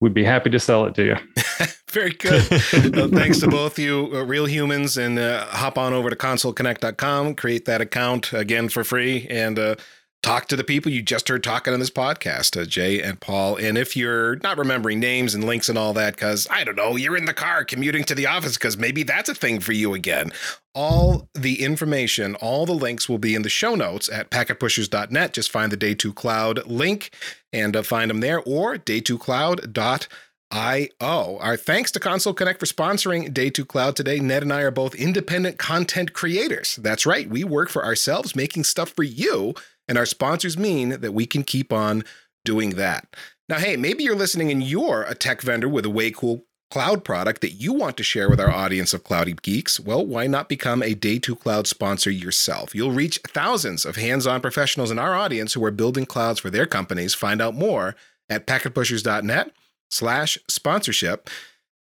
we'd 0.00 0.14
be 0.14 0.24
happy 0.24 0.50
to 0.50 0.58
sell 0.58 0.86
it 0.86 0.94
to 0.94 1.04
you. 1.04 1.16
Very 1.90 2.12
good. 2.12 2.48
well, 2.94 3.08
thanks 3.12 3.40
to 3.40 3.48
both 3.48 3.78
you, 3.78 4.10
uh, 4.12 4.22
real 4.24 4.46
humans, 4.46 4.96
and 4.96 5.18
uh, 5.18 5.44
hop 5.46 5.76
on 5.76 5.92
over 5.92 6.08
to 6.08 6.16
consoleconnect.com, 6.16 7.34
create 7.34 7.64
that 7.64 7.80
account 7.80 8.32
again 8.32 8.68
for 8.68 8.84
free, 8.84 9.26
and 9.28 9.58
uh, 9.58 9.74
talk 10.22 10.46
to 10.48 10.56
the 10.56 10.64
people 10.64 10.92
you 10.92 11.02
just 11.02 11.28
heard 11.28 11.42
talking 11.42 11.72
on 11.72 11.80
this 11.80 11.90
podcast, 11.90 12.60
uh, 12.60 12.64
Jay 12.64 13.00
and 13.00 13.20
Paul. 13.20 13.56
And 13.56 13.78
if 13.78 13.96
you're 13.96 14.36
not 14.36 14.58
remembering 14.58 15.00
names 15.00 15.34
and 15.34 15.44
links 15.44 15.68
and 15.68 15.78
all 15.78 15.92
that, 15.94 16.14
because 16.14 16.46
I 16.50 16.64
don't 16.64 16.76
know, 16.76 16.96
you're 16.96 17.16
in 17.16 17.24
the 17.24 17.34
car 17.34 17.64
commuting 17.64 18.04
to 18.04 18.14
the 18.14 18.26
office, 18.26 18.54
because 18.54 18.76
maybe 18.76 19.02
that's 19.02 19.28
a 19.28 19.34
thing 19.34 19.60
for 19.60 19.72
you 19.72 19.94
again. 19.94 20.30
All 20.74 21.28
the 21.34 21.62
information, 21.62 22.34
all 22.36 22.66
the 22.66 22.72
links 22.72 23.08
will 23.08 23.18
be 23.18 23.34
in 23.34 23.42
the 23.42 23.48
show 23.48 23.74
notes 23.74 24.08
at 24.08 24.30
packetpushers.net. 24.30 25.32
Just 25.32 25.50
find 25.50 25.72
the 25.72 25.76
Day 25.76 25.94
2 25.94 26.12
Cloud 26.12 26.66
link 26.66 27.14
and 27.52 27.74
uh, 27.74 27.82
find 27.82 28.10
them 28.10 28.20
there 28.20 28.40
or 28.40 28.76
day2cloud.net. 28.76 30.08
IO. 30.52 31.38
Our 31.40 31.56
thanks 31.56 31.92
to 31.92 32.00
Console 32.00 32.34
Connect 32.34 32.58
for 32.58 32.66
sponsoring 32.66 33.32
Day 33.32 33.50
2 33.50 33.64
Cloud 33.64 33.94
today. 33.94 34.18
Ned 34.18 34.42
and 34.42 34.52
I 34.52 34.62
are 34.62 34.72
both 34.72 34.96
independent 34.96 35.58
content 35.58 36.12
creators. 36.12 36.74
That's 36.74 37.06
right, 37.06 37.30
we 37.30 37.44
work 37.44 37.68
for 37.68 37.84
ourselves 37.84 38.34
making 38.34 38.64
stuff 38.64 38.90
for 38.90 39.04
you 39.04 39.54
and 39.90 39.98
our 39.98 40.06
sponsors 40.06 40.56
mean 40.56 41.00
that 41.00 41.12
we 41.12 41.26
can 41.26 41.42
keep 41.42 41.72
on 41.72 42.04
doing 42.44 42.70
that. 42.70 43.16
Now, 43.48 43.58
hey, 43.58 43.76
maybe 43.76 44.04
you're 44.04 44.14
listening 44.14 44.52
and 44.52 44.62
you're 44.62 45.02
a 45.02 45.16
tech 45.16 45.42
vendor 45.42 45.68
with 45.68 45.84
a 45.84 45.90
way 45.90 46.12
cool 46.12 46.44
cloud 46.70 47.04
product 47.04 47.40
that 47.40 47.54
you 47.54 47.72
want 47.72 47.96
to 47.96 48.04
share 48.04 48.30
with 48.30 48.38
our 48.38 48.52
audience 48.52 48.94
of 48.94 49.02
cloudy 49.02 49.34
geeks, 49.42 49.80
well, 49.80 50.06
why 50.06 50.28
not 50.28 50.48
become 50.48 50.80
a 50.84 50.94
Day 50.94 51.18
2 51.18 51.34
Cloud 51.34 51.66
sponsor 51.66 52.08
yourself? 52.08 52.72
You'll 52.72 52.92
reach 52.92 53.18
thousands 53.26 53.84
of 53.84 53.96
hands 53.96 54.28
on 54.28 54.40
professionals 54.40 54.92
in 54.92 54.98
our 55.00 55.16
audience 55.16 55.54
who 55.54 55.64
are 55.64 55.72
building 55.72 56.06
clouds 56.06 56.38
for 56.38 56.50
their 56.50 56.66
companies. 56.66 57.12
Find 57.12 57.42
out 57.42 57.56
more 57.56 57.96
at 58.28 58.46
packetpushers.net 58.46 59.50
slash 59.90 60.38
sponsorship. 60.48 61.28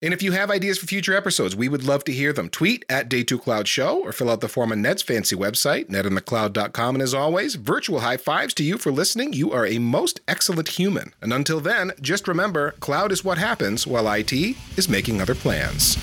And 0.01 0.13
if 0.13 0.21
you 0.21 0.33
have 0.33 0.51
ideas 0.51 0.77
for 0.77 0.87
future 0.87 1.15
episodes, 1.15 1.55
we 1.55 1.69
would 1.69 1.83
love 1.83 2.03
to 2.03 2.11
hear 2.11 2.33
them. 2.33 2.49
Tweet 2.49 2.83
at 2.89 3.09
Day2Cloud 3.09 3.65
Show 3.65 4.01
or 4.01 4.11
fill 4.11 4.29
out 4.29 4.41
the 4.41 4.49
form 4.49 4.71
on 4.71 4.81
Ned's 4.81 5.01
fancy 5.01 5.35
website, 5.35 5.87
nedinthecloud.com. 5.87 6.95
And 6.95 7.01
as 7.01 7.13
always, 7.13 7.55
virtual 7.55 8.01
high 8.01 8.17
fives 8.17 8.53
to 8.55 8.63
you 8.63 8.77
for 8.77 8.91
listening. 8.91 9.33
You 9.33 9.51
are 9.51 9.65
a 9.65 9.79
most 9.79 10.19
excellent 10.27 10.67
human. 10.69 11.13
And 11.21 11.31
until 11.31 11.59
then, 11.59 11.93
just 12.01 12.27
remember 12.27 12.71
cloud 12.79 13.11
is 13.11 13.23
what 13.23 13.37
happens 13.37 13.87
while 13.87 14.11
IT 14.11 14.33
is 14.33 14.89
making 14.89 15.21
other 15.21 15.35
plans. 15.35 15.97